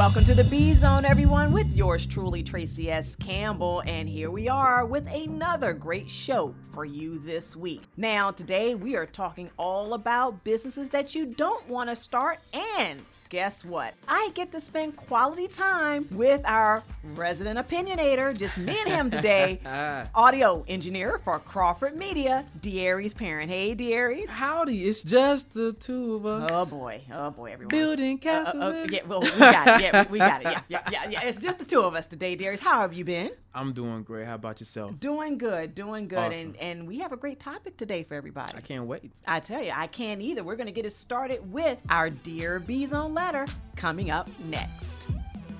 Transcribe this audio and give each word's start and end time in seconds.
Welcome 0.00 0.24
to 0.24 0.34
the 0.34 0.44
B 0.44 0.72
Zone, 0.72 1.04
everyone, 1.04 1.52
with 1.52 1.70
yours 1.76 2.06
truly, 2.06 2.42
Traci 2.42 2.86
S. 2.86 3.14
Campbell. 3.16 3.82
And 3.84 4.08
here 4.08 4.30
we 4.30 4.48
are 4.48 4.86
with 4.86 5.06
another 5.12 5.74
great 5.74 6.08
show 6.08 6.54
for 6.72 6.86
you 6.86 7.18
this 7.18 7.54
week. 7.54 7.82
Now, 7.98 8.30
today 8.30 8.74
we 8.74 8.96
are 8.96 9.04
talking 9.04 9.50
all 9.58 9.92
about 9.92 10.42
businesses 10.42 10.88
that 10.88 11.14
you 11.14 11.26
don't 11.26 11.68
want 11.68 11.90
to 11.90 11.96
start 11.96 12.38
and 12.78 13.04
guess 13.30 13.64
what? 13.64 13.94
I 14.08 14.30
get 14.34 14.50
to 14.52 14.60
spend 14.60 14.96
quality 14.96 15.46
time 15.46 16.06
with 16.10 16.42
our 16.44 16.82
resident 17.14 17.58
opinionator, 17.58 18.36
just 18.36 18.58
me 18.58 18.76
and 18.80 18.88
him 18.88 19.08
today, 19.10 19.60
audio 20.14 20.64
engineer 20.66 21.20
for 21.24 21.38
Crawford 21.38 21.96
Media, 21.96 22.44
Darius 22.60 23.14
Parent. 23.14 23.48
Hey, 23.48 23.74
Darius. 23.74 24.30
Howdy, 24.30 24.84
it's 24.84 25.04
just 25.04 25.54
the 25.54 25.72
two 25.74 26.16
of 26.16 26.26
us. 26.26 26.50
Oh 26.52 26.66
boy, 26.66 27.02
oh 27.12 27.30
boy, 27.30 27.52
everyone. 27.52 27.68
Building 27.70 28.18
castles. 28.18 28.62
uh, 28.62 28.66
uh, 28.66 28.86
yeah, 28.90 29.00
well, 29.06 29.20
we 29.20 29.28
got 29.30 29.80
it. 29.80 29.84
Yeah, 29.84 30.04
we, 30.06 30.12
we 30.12 30.18
got 30.18 30.40
it. 30.42 30.46
Yeah, 30.48 30.60
yeah, 30.68 30.80
yeah, 30.90 31.08
yeah. 31.08 31.22
It's 31.24 31.38
just 31.38 31.60
the 31.60 31.64
two 31.64 31.80
of 31.80 31.94
us 31.94 32.06
today, 32.06 32.34
Darius. 32.34 32.60
How 32.60 32.80
have 32.80 32.92
you 32.92 33.04
been? 33.04 33.30
I'm 33.54 33.72
doing 33.72 34.02
great. 34.02 34.26
How 34.26 34.34
about 34.34 34.60
yourself? 34.60 34.98
Doing 35.00 35.38
good, 35.38 35.74
doing 35.74 36.06
good, 36.08 36.18
Awesome. 36.18 36.54
and 36.60 36.80
and 36.80 36.88
we 36.88 36.98
have 36.98 37.12
a 37.12 37.16
great 37.16 37.38
topic 37.40 37.76
today 37.76 38.02
for 38.02 38.14
everybody. 38.14 38.56
I 38.56 38.60
can't 38.60 38.86
wait. 38.86 39.10
I 39.26 39.40
tell 39.40 39.62
you, 39.62 39.72
I 39.74 39.86
can't 39.86 40.20
either. 40.20 40.42
We're 40.44 40.56
going 40.56 40.66
to 40.66 40.72
get 40.72 40.84
it 40.86 40.92
started 40.92 41.52
with 41.52 41.80
our 41.88 42.10
Dear 42.10 42.58
B 42.60 42.86
Zone 42.86 43.14
letter 43.20 43.46
coming 43.76 44.10
up 44.10 44.28
next. 44.48 44.96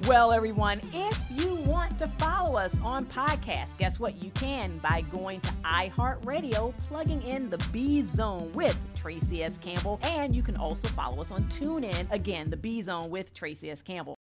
Well, 0.08 0.32
everyone, 0.32 0.80
if 0.94 1.20
you 1.30 1.56
want 1.56 1.98
to 1.98 2.08
follow 2.08 2.56
us 2.56 2.78
on 2.82 3.04
podcast, 3.04 3.76
guess 3.76 4.00
what? 4.00 4.22
You 4.22 4.30
can 4.30 4.78
by 4.78 5.02
going 5.02 5.40
to 5.42 5.52
iHeartRadio, 5.62 6.72
plugging 6.86 7.22
in 7.22 7.50
the 7.50 7.58
B 7.70 8.00
Zone 8.00 8.50
with 8.54 8.78
Traci 8.96 9.42
S. 9.42 9.58
Campbell, 9.58 10.00
and 10.02 10.34
you 10.34 10.42
can 10.42 10.56
also 10.56 10.88
follow 10.88 11.20
us 11.20 11.30
on 11.30 11.44
TuneIn. 11.44 12.10
Again, 12.10 12.48
the 12.48 12.56
B 12.56 12.80
Zone 12.80 13.10
with 13.10 13.34
Traci 13.34 13.70
S. 13.70 13.82
Campbell. 13.82 14.19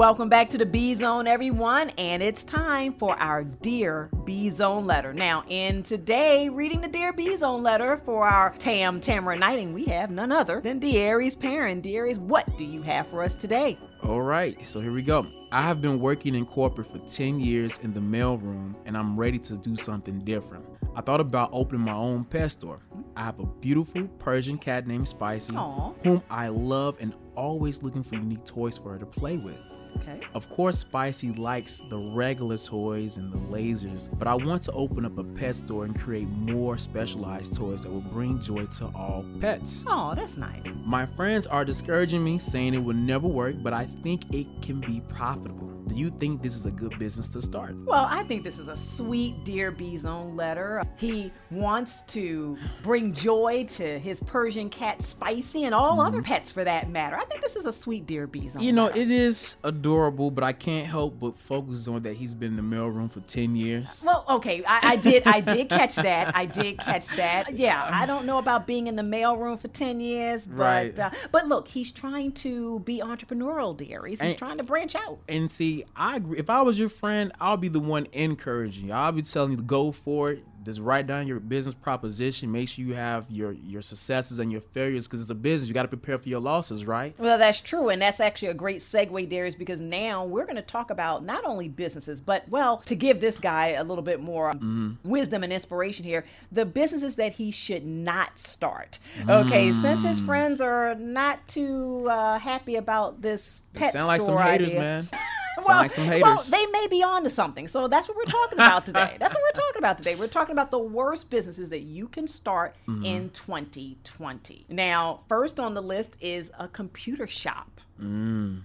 Welcome 0.00 0.30
back 0.30 0.48
to 0.48 0.56
the 0.56 0.64
B 0.64 0.94
Zone, 0.94 1.26
everyone, 1.26 1.90
and 1.98 2.22
it's 2.22 2.42
time 2.42 2.94
for 2.94 3.20
our 3.20 3.44
Dear 3.44 4.08
B 4.24 4.48
Zone 4.48 4.86
letter. 4.86 5.12
Now, 5.12 5.44
in 5.46 5.82
today, 5.82 6.48
reading 6.48 6.80
the 6.80 6.88
Dear 6.88 7.12
B 7.12 7.36
Zone 7.36 7.62
letter 7.62 8.00
for 8.06 8.26
our 8.26 8.54
Tam 8.56 8.98
Tamara 9.02 9.36
Knighting, 9.36 9.74
we 9.74 9.84
have 9.84 10.10
none 10.10 10.32
other 10.32 10.62
than 10.62 10.78
Darius 10.78 11.34
Parent. 11.34 11.82
Darius, 11.82 12.16
what 12.16 12.56
do 12.56 12.64
you 12.64 12.80
have 12.80 13.08
for 13.08 13.22
us 13.22 13.34
today? 13.34 13.76
All 14.02 14.22
right, 14.22 14.64
so 14.64 14.80
here 14.80 14.90
we 14.90 15.02
go. 15.02 15.26
I 15.52 15.60
have 15.60 15.82
been 15.82 16.00
working 16.00 16.34
in 16.34 16.46
corporate 16.46 16.90
for 16.90 16.98
10 17.00 17.38
years 17.38 17.76
in 17.82 17.92
the 17.92 18.00
mailroom, 18.00 18.76
and 18.86 18.96
I'm 18.96 19.18
ready 19.20 19.38
to 19.40 19.58
do 19.58 19.76
something 19.76 20.20
different. 20.20 20.64
I 20.96 21.02
thought 21.02 21.20
about 21.20 21.50
opening 21.52 21.82
my 21.82 21.92
own 21.92 22.24
pet 22.24 22.52
store. 22.52 22.80
I 23.16 23.24
have 23.24 23.38
a 23.38 23.44
beautiful 23.44 24.08
Persian 24.18 24.56
cat 24.56 24.86
named 24.86 25.08
Spicy, 25.08 25.54
Aw. 25.54 25.92
whom 26.04 26.22
I 26.30 26.48
love 26.48 26.96
and 27.00 27.12
always 27.34 27.82
looking 27.82 28.02
for 28.02 28.14
unique 28.14 28.46
toys 28.46 28.78
for 28.78 28.92
her 28.92 28.98
to 28.98 29.04
play 29.04 29.36
with. 29.36 29.58
Okay. 29.96 30.20
Of 30.34 30.48
course, 30.50 30.78
Spicy 30.78 31.32
likes 31.32 31.82
the 31.88 31.98
regular 31.98 32.58
toys 32.58 33.16
and 33.16 33.32
the 33.32 33.38
lasers, 33.38 34.08
but 34.18 34.28
I 34.28 34.34
want 34.34 34.62
to 34.64 34.72
open 34.72 35.04
up 35.04 35.18
a 35.18 35.24
pet 35.24 35.56
store 35.56 35.84
and 35.84 35.98
create 35.98 36.28
more 36.28 36.78
specialized 36.78 37.54
toys 37.54 37.82
that 37.82 37.90
will 37.90 38.00
bring 38.00 38.40
joy 38.40 38.66
to 38.66 38.86
all 38.94 39.24
pets. 39.40 39.84
Oh, 39.86 40.14
that's 40.14 40.36
nice. 40.36 40.62
My 40.84 41.06
friends 41.06 41.46
are 41.46 41.64
discouraging 41.64 42.22
me, 42.22 42.38
saying 42.38 42.74
it 42.74 42.78
will 42.82 42.94
never 42.94 43.28
work, 43.28 43.56
but 43.62 43.72
I 43.72 43.86
think 44.02 44.32
it 44.34 44.46
can 44.62 44.80
be 44.80 45.02
profitable. 45.08 45.70
Do 45.90 45.96
you 45.96 46.10
think 46.10 46.40
this 46.40 46.54
is 46.54 46.66
a 46.66 46.70
good 46.70 46.96
business 47.00 47.28
to 47.30 47.42
start? 47.42 47.74
Well, 47.84 48.06
I 48.08 48.22
think 48.22 48.44
this 48.44 48.60
is 48.60 48.68
a 48.68 48.76
sweet 48.76 49.42
Dear 49.42 49.72
B 49.72 49.96
Zone 49.96 50.36
letter. 50.36 50.84
He 50.96 51.32
wants 51.50 52.02
to 52.04 52.56
bring 52.84 53.12
joy 53.12 53.64
to 53.70 53.98
his 53.98 54.20
Persian 54.20 54.70
cat 54.70 55.02
Spicy 55.02 55.64
and 55.64 55.74
all 55.74 56.00
other 56.00 56.22
pets 56.22 56.48
for 56.52 56.62
that 56.62 56.88
matter. 56.90 57.16
I 57.16 57.24
think 57.24 57.42
this 57.42 57.56
is 57.56 57.66
a 57.66 57.72
sweet 57.72 58.06
Dear 58.06 58.28
B 58.28 58.46
Zone. 58.46 58.62
You 58.62 58.72
know, 58.72 58.84
letter. 58.84 59.00
it 59.00 59.10
is 59.10 59.56
adorable, 59.64 60.30
but 60.30 60.44
I 60.44 60.52
can't 60.52 60.86
help 60.86 61.18
but 61.18 61.36
focus 61.36 61.88
on 61.88 62.02
that 62.02 62.14
he's 62.14 62.36
been 62.36 62.56
in 62.56 62.68
the 62.70 62.76
mailroom 62.76 63.10
for 63.10 63.18
10 63.20 63.56
years. 63.56 64.04
Well, 64.06 64.24
okay, 64.28 64.62
I, 64.64 64.90
I 64.92 64.96
did. 64.96 65.24
I 65.26 65.40
did 65.40 65.68
catch 65.70 65.96
that. 65.96 66.36
I 66.36 66.46
did 66.46 66.78
catch 66.78 67.08
that. 67.16 67.56
Yeah, 67.56 67.84
I 67.90 68.06
don't 68.06 68.26
know 68.26 68.38
about 68.38 68.64
being 68.68 68.86
in 68.86 68.94
the 68.94 69.02
mailroom 69.02 69.60
for 69.60 69.66
ten 69.68 70.00
years, 70.00 70.46
but 70.46 70.56
Right. 70.56 70.98
uh, 70.98 71.10
but 71.32 71.48
look, 71.48 71.66
he's 71.66 71.90
trying 71.90 72.30
to 72.32 72.78
be 72.80 73.00
entrepreneurial, 73.00 73.76
dearies. 73.76 74.20
He's 74.20 74.30
And- 74.30 74.38
trying 74.38 74.58
to 74.58 74.62
branch 74.62 74.94
out. 74.94 75.18
And 75.28 75.50
see, 75.50 75.79
I 75.96 76.16
agree. 76.16 76.38
If 76.38 76.50
I 76.50 76.62
was 76.62 76.78
your 76.78 76.88
friend, 76.88 77.32
I'll 77.40 77.56
be 77.56 77.68
the 77.68 77.80
one 77.80 78.06
encouraging 78.12 78.88
you. 78.88 78.92
I'll 78.92 79.12
be 79.12 79.22
telling 79.22 79.52
you 79.52 79.56
to 79.56 79.62
go 79.62 79.92
for 79.92 80.32
it. 80.32 80.44
Just 80.64 80.80
write 80.80 81.06
down 81.06 81.26
your 81.26 81.40
business 81.40 81.74
proposition. 81.74 82.52
Make 82.52 82.68
sure 82.68 82.84
you 82.84 82.94
have 82.94 83.24
your 83.30 83.52
your 83.52 83.80
successes 83.80 84.38
and 84.40 84.52
your 84.52 84.60
failures 84.60 85.06
because 85.06 85.20
it's 85.20 85.30
a 85.30 85.34
business. 85.34 85.68
You 85.68 85.74
got 85.74 85.82
to 85.82 85.88
prepare 85.88 86.18
for 86.18 86.28
your 86.28 86.40
losses, 86.40 86.84
right? 86.84 87.14
Well, 87.18 87.38
that's 87.38 87.60
true, 87.60 87.88
and 87.88 88.00
that's 88.00 88.20
actually 88.20 88.48
a 88.48 88.54
great 88.54 88.80
segue, 88.80 89.28
Darius, 89.28 89.54
because 89.54 89.80
now 89.80 90.24
we're 90.24 90.44
going 90.44 90.56
to 90.56 90.62
talk 90.62 90.90
about 90.90 91.24
not 91.24 91.44
only 91.44 91.68
businesses, 91.68 92.20
but 92.20 92.46
well, 92.50 92.78
to 92.86 92.94
give 92.94 93.20
this 93.20 93.40
guy 93.40 93.68
a 93.68 93.84
little 93.84 94.02
bit 94.02 94.20
more 94.20 94.50
um, 94.50 94.58
mm-hmm. 94.58 95.08
wisdom 95.08 95.42
and 95.42 95.52
inspiration 95.52 96.04
here, 96.04 96.26
the 96.52 96.66
businesses 96.66 97.16
that 97.16 97.32
he 97.32 97.50
should 97.50 97.86
not 97.86 98.38
start. 98.38 98.98
Okay, 99.28 99.72
since 99.72 100.02
his 100.02 100.20
mm. 100.20 100.26
friends 100.26 100.60
are 100.60 100.94
not 100.94 101.46
too 101.48 102.06
uh, 102.10 102.38
happy 102.38 102.76
about 102.76 103.22
this 103.22 103.62
pet 103.72 103.92
sound 103.92 104.08
like 104.08 104.20
some 104.20 104.36
haters, 104.36 104.72
idea. 104.72 104.80
man. 104.80 105.08
Well, 105.58 105.76
like 105.78 105.90
some 105.90 106.04
haters. 106.04 106.22
well, 106.22 106.42
they 106.50 106.66
may 106.66 106.86
be 106.88 107.02
on 107.02 107.24
to 107.24 107.30
something. 107.30 107.68
So 107.68 107.88
that's 107.88 108.08
what 108.08 108.16
we're 108.16 108.24
talking 108.24 108.58
about 108.58 108.86
today. 108.86 109.16
That's 109.18 109.34
what 109.34 109.42
we're 109.42 109.60
talking 109.60 109.78
about 109.78 109.98
today. 109.98 110.14
We're 110.14 110.26
talking 110.28 110.52
about 110.52 110.70
the 110.70 110.78
worst 110.78 111.30
businesses 111.30 111.68
that 111.70 111.80
you 111.80 112.08
can 112.08 112.26
start 112.26 112.74
Mm-hmm. 112.88 113.04
in 113.04 113.30
2020. 113.30 114.66
Now, 114.68 115.20
first 115.28 115.58
on 115.60 115.74
the 115.74 115.82
list 115.82 116.16
is 116.20 116.50
a 116.58 116.68
computer 116.68 117.26
shop. 117.26 117.80
Mm. 118.00 118.62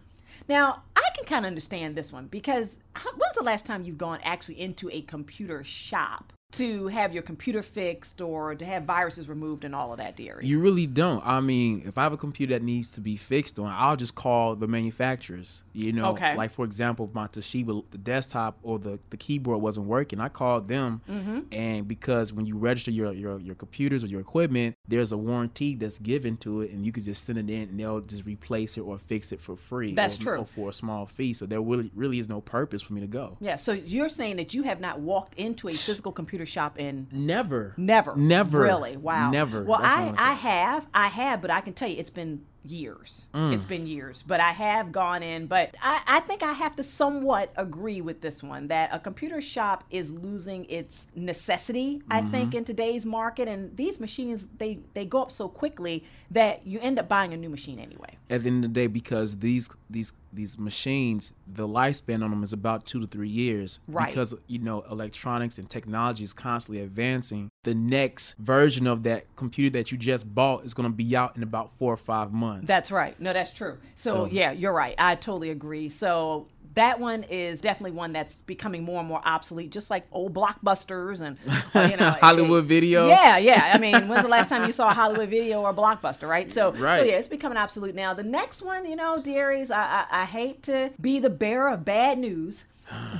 Now, 0.47 0.83
I 0.95 1.09
can 1.15 1.25
kind 1.25 1.45
of 1.45 1.49
understand 1.49 1.95
this 1.95 2.11
one 2.13 2.27
because 2.27 2.77
when's 3.17 3.35
the 3.35 3.43
last 3.43 3.65
time 3.65 3.83
you've 3.83 3.97
gone 3.97 4.19
actually 4.23 4.59
into 4.61 4.89
a 4.91 5.01
computer 5.01 5.63
shop 5.63 6.33
to 6.53 6.87
have 6.87 7.13
your 7.13 7.23
computer 7.23 7.61
fixed 7.61 8.21
or 8.21 8.55
to 8.55 8.65
have 8.65 8.83
viruses 8.83 9.27
removed 9.27 9.65
and 9.65 9.75
all 9.75 9.91
of 9.91 9.97
that, 9.97 10.15
dearie? 10.15 10.45
You 10.45 10.59
really 10.59 10.87
don't. 10.87 11.25
I 11.25 11.41
mean, 11.41 11.83
if 11.85 11.97
I 11.97 12.03
have 12.03 12.13
a 12.13 12.17
computer 12.17 12.53
that 12.53 12.63
needs 12.63 12.93
to 12.93 13.01
be 13.01 13.17
fixed 13.17 13.59
on, 13.59 13.67
I'll 13.75 13.97
just 13.97 14.15
call 14.15 14.55
the 14.55 14.67
manufacturers. 14.67 15.63
You 15.73 15.91
know, 15.91 16.11
Okay. 16.11 16.35
like 16.37 16.51
for 16.53 16.63
example, 16.63 17.09
my 17.13 17.27
Toshiba, 17.27 17.83
the 17.91 17.97
desktop 17.97 18.57
or 18.63 18.79
the, 18.79 18.99
the 19.09 19.17
keyboard 19.17 19.61
wasn't 19.61 19.87
working. 19.87 20.19
I 20.21 20.29
called 20.29 20.67
them, 20.67 21.01
Mm-hmm. 21.09 21.39
and 21.51 21.87
because 21.87 22.31
when 22.31 22.45
you 22.45 22.57
register 22.57 22.91
your, 22.91 23.11
your 23.13 23.39
your 23.39 23.55
computers 23.55 24.03
or 24.03 24.07
your 24.07 24.21
equipment, 24.21 24.75
there's 24.87 25.11
a 25.11 25.17
warranty 25.17 25.75
that's 25.75 25.99
given 25.99 26.37
to 26.37 26.61
it, 26.61 26.71
and 26.71 26.85
you 26.85 26.91
can 26.91 27.03
just 27.03 27.25
send 27.25 27.37
it 27.37 27.49
in, 27.49 27.69
and 27.69 27.79
they'll 27.79 27.99
just 28.01 28.25
replace 28.25 28.77
it 28.77 28.81
or 28.81 28.97
fix 28.97 29.31
it 29.31 29.41
for 29.41 29.55
free. 29.57 29.93
That's 29.93 30.17
or, 30.19 30.23
true. 30.23 30.37
Or 30.39 30.45
for 30.45 30.69
a 30.69 30.73
small 30.73 31.05
fee. 31.05 31.33
So 31.33 31.45
there 31.45 31.61
really 31.61 31.91
really 31.95 32.19
is 32.19 32.29
no 32.29 32.39
purpose 32.41 32.81
for 32.81 32.93
me 32.93 33.01
to 33.01 33.07
go. 33.07 33.37
yeah, 33.41 33.55
so 33.57 33.71
you're 33.73 34.09
saying 34.09 34.37
that 34.37 34.53
you 34.53 34.63
have 34.63 34.79
not 34.79 34.99
walked 35.01 35.33
into 35.35 35.67
a 35.67 35.71
physical 35.71 36.11
computer 36.11 36.34
shop 36.43 36.77
in 36.77 37.07
Never. 37.11 37.73
Never. 37.77 38.15
Never. 38.15 38.59
Really? 38.59 38.97
Wow. 38.97 39.31
Never. 39.31 39.63
Well, 39.63 39.79
That's 39.79 40.19
I, 40.19 40.31
I 40.31 40.33
have. 40.33 40.87
I 40.93 41.07
have, 41.07 41.41
but 41.41 41.51
I 41.51 41.61
can 41.61 41.73
tell 41.73 41.87
you 41.87 41.97
it's 41.97 42.09
been 42.09 42.43
years. 42.65 43.25
Mm. 43.33 43.53
It's 43.53 43.63
been 43.63 43.87
years. 43.87 44.23
But 44.27 44.39
I 44.39 44.51
have 44.51 44.91
gone 44.91 45.23
in. 45.23 45.47
But 45.47 45.75
I, 45.81 46.01
I 46.07 46.19
think 46.21 46.43
I 46.43 46.53
have 46.53 46.75
to 46.77 46.83
somewhat 46.83 47.51
agree 47.57 48.01
with 48.01 48.21
this 48.21 48.41
one 48.43 48.67
that 48.67 48.89
a 48.93 48.99
computer 48.99 49.41
shop 49.41 49.83
is 49.89 50.11
losing 50.11 50.65
its 50.65 51.07
necessity, 51.15 52.01
I 52.09 52.21
Mm-hmm. 52.21 52.27
think, 52.31 52.55
in 52.55 52.63
today's 52.65 53.05
market. 53.05 53.47
And 53.47 53.75
these 53.77 53.99
machines, 53.99 54.47
they, 54.57 54.79
they 54.93 55.05
go 55.05 55.21
up 55.21 55.31
so 55.31 55.47
quickly 55.47 56.03
that 56.31 56.65
you 56.65 56.79
end 56.79 56.97
up 56.99 57.07
buying 57.07 57.33
a 57.33 57.37
new 57.37 57.49
machine 57.49 57.77
anyway. 57.79 58.17
at 58.29 58.41
the 58.43 58.47
end 58.47 58.65
of 58.65 58.73
the 58.73 58.79
day 58.79 58.87
because 58.87 59.37
these 59.37 59.69
these 59.89 60.11
these 60.33 60.57
machines 60.57 61.33
the 61.47 61.65
lifespan 61.67 62.23
on 62.23 62.31
them 62.31 62.43
is 62.43 62.51
about 62.51 62.85
two 62.85 62.99
to 62.99 63.05
three 63.07 63.29
years 63.29 63.79
Right. 63.87 64.09
because 64.09 64.33
you 64.47 64.57
know 64.59 64.81
electronics 64.91 65.57
and 65.59 65.69
technology 65.69 66.23
is 66.23 66.33
constantly 66.33 66.81
advancing 66.83 67.49
the 67.63 67.75
next 67.75 68.33
version 68.33 68.87
of 68.87 69.03
that 69.03 69.23
computer 69.35 69.71
that 69.77 69.91
you 69.91 69.97
just 69.97 70.33
bought 70.33 70.65
is 70.65 70.73
going 70.73 70.89
to 70.89 70.95
be 70.95 71.15
out 71.15 71.37
in 71.37 71.43
about 71.43 71.71
four 71.77 71.93
or 71.93 71.97
five 71.97 72.33
months 72.33 72.54
That's 72.63 72.91
right. 72.91 73.19
No, 73.19 73.33
that's 73.33 73.51
true. 73.51 73.77
So, 73.95 74.09
So- 74.11 74.25
yeah, 74.31 74.51
you're 74.51 74.73
right. 74.73 74.95
I 74.97 75.15
totally 75.15 75.49
agree. 75.49 75.89
So 75.89 76.47
that 76.75 76.99
one 76.99 77.23
is 77.23 77.61
definitely 77.61 77.91
one 77.91 78.11
that's 78.11 78.41
becoming 78.41 78.83
more 78.83 78.99
and 78.99 79.07
more 79.07 79.21
obsolete, 79.23 79.71
just 79.71 79.89
like 79.89 80.05
old 80.11 80.33
blockbusters 80.33 81.21
and 81.21 81.37
uh, 81.73 81.87
you 81.89 81.95
know 81.95 82.09
Hollywood 82.21 82.65
video. 82.65 83.07
Yeah, 83.07 83.37
yeah. 83.37 83.71
I 83.73 83.77
mean, 83.77 84.07
when's 84.09 84.23
the 84.23 84.27
last 84.29 84.49
time 84.49 84.65
you 84.65 84.73
saw 84.73 84.89
a 84.89 84.93
Hollywood 84.93 85.29
video 85.29 85.61
or 85.61 85.69
a 85.69 85.73
blockbuster, 85.73 86.27
right? 86.27 86.51
So, 86.51 86.73
so 86.73 87.03
yeah, 87.05 87.13
it's 87.13 87.29
becoming 87.29 87.57
obsolete 87.57 87.95
now. 87.95 88.13
The 88.13 88.23
next 88.23 88.61
one, 88.61 88.85
you 88.85 88.97
know, 88.97 89.21
dearies, 89.21 89.71
I, 89.71 90.05
I, 90.11 90.21
I 90.21 90.25
hate 90.25 90.63
to 90.63 90.91
be 90.99 91.19
the 91.19 91.29
bearer 91.29 91.69
of 91.69 91.85
bad 91.85 92.17
news. 92.19 92.65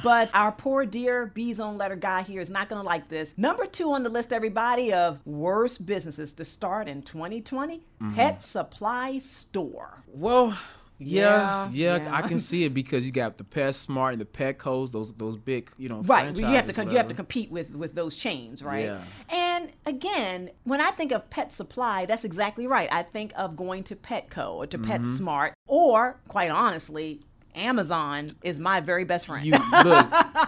But 0.04 0.30
our 0.34 0.52
poor 0.52 0.86
dear 0.86 1.26
B 1.28 1.54
Zone 1.54 1.78
letter 1.78 1.96
guy 1.96 2.22
here 2.22 2.42
is 2.42 2.50
not 2.50 2.70
going 2.70 2.82
to 2.82 2.86
like 2.86 3.10
this. 3.10 3.34
Number 3.38 3.66
two 3.66 3.92
on 3.94 4.04
the 4.04 4.10
list, 4.10 4.32
everybody, 4.32 4.94
of 4.94 5.20
worst 5.26 5.86
businesses 5.86 6.34
to 6.34 6.46
start 6.46 6.88
in 6.88 7.02
2020 7.02 7.84
Mm-hmm. 8.02 8.14
Pet 8.16 8.42
Supply 8.42 9.18
Store. 9.20 10.04
well 10.08 10.56
Yeah, 10.98 11.70
yeah, 11.72 11.98
yeah. 11.98 12.16
I 12.16 12.22
can 12.22 12.40
see 12.40 12.64
it 12.66 12.74
because 12.74 13.06
you 13.06 13.12
got 13.12 13.38
the 13.38 13.44
PetSmart 13.44 14.12
and 14.14 14.22
the 14.22 14.26
Petco's, 14.26 14.92
those 14.92 15.12
those 15.14 15.36
big, 15.38 15.70
you 15.78 15.90
know, 15.90 16.02
Right, 16.02 16.36
you 16.38 16.46
have 16.46 16.68
to 16.68 16.74
con- 16.74 16.90
you 16.90 16.98
have 16.98 17.08
to 17.10 17.14
compete 17.14 17.52
with 17.52 17.72
with 17.72 17.96
those 17.96 18.16
chains, 18.16 18.64
right? 18.64 18.86
Yeah. 18.86 19.02
And 19.30 19.72
again, 19.86 20.52
when 20.64 20.80
I 20.82 20.92
think 20.92 21.12
of 21.12 21.30
pet 21.30 21.52
supply, 21.54 22.06
that's 22.06 22.24
exactly 22.24 22.68
right. 22.68 22.88
I 22.92 23.04
think 23.04 23.34
of 23.36 23.56
going 23.58 23.84
to 23.86 23.96
Petco 23.96 24.54
or 24.54 24.68
to 24.68 24.78
Mm-hmm. 24.78 24.92
PetSmart, 24.92 25.52
or 25.68 26.18
quite 26.28 26.52
honestly, 26.52 27.22
Amazon 27.56 28.32
is 28.44 28.60
my 28.60 28.80
very 28.82 29.04
best 29.06 29.26
friend. 29.28 29.46
You 29.46 29.52
look, 29.54 29.62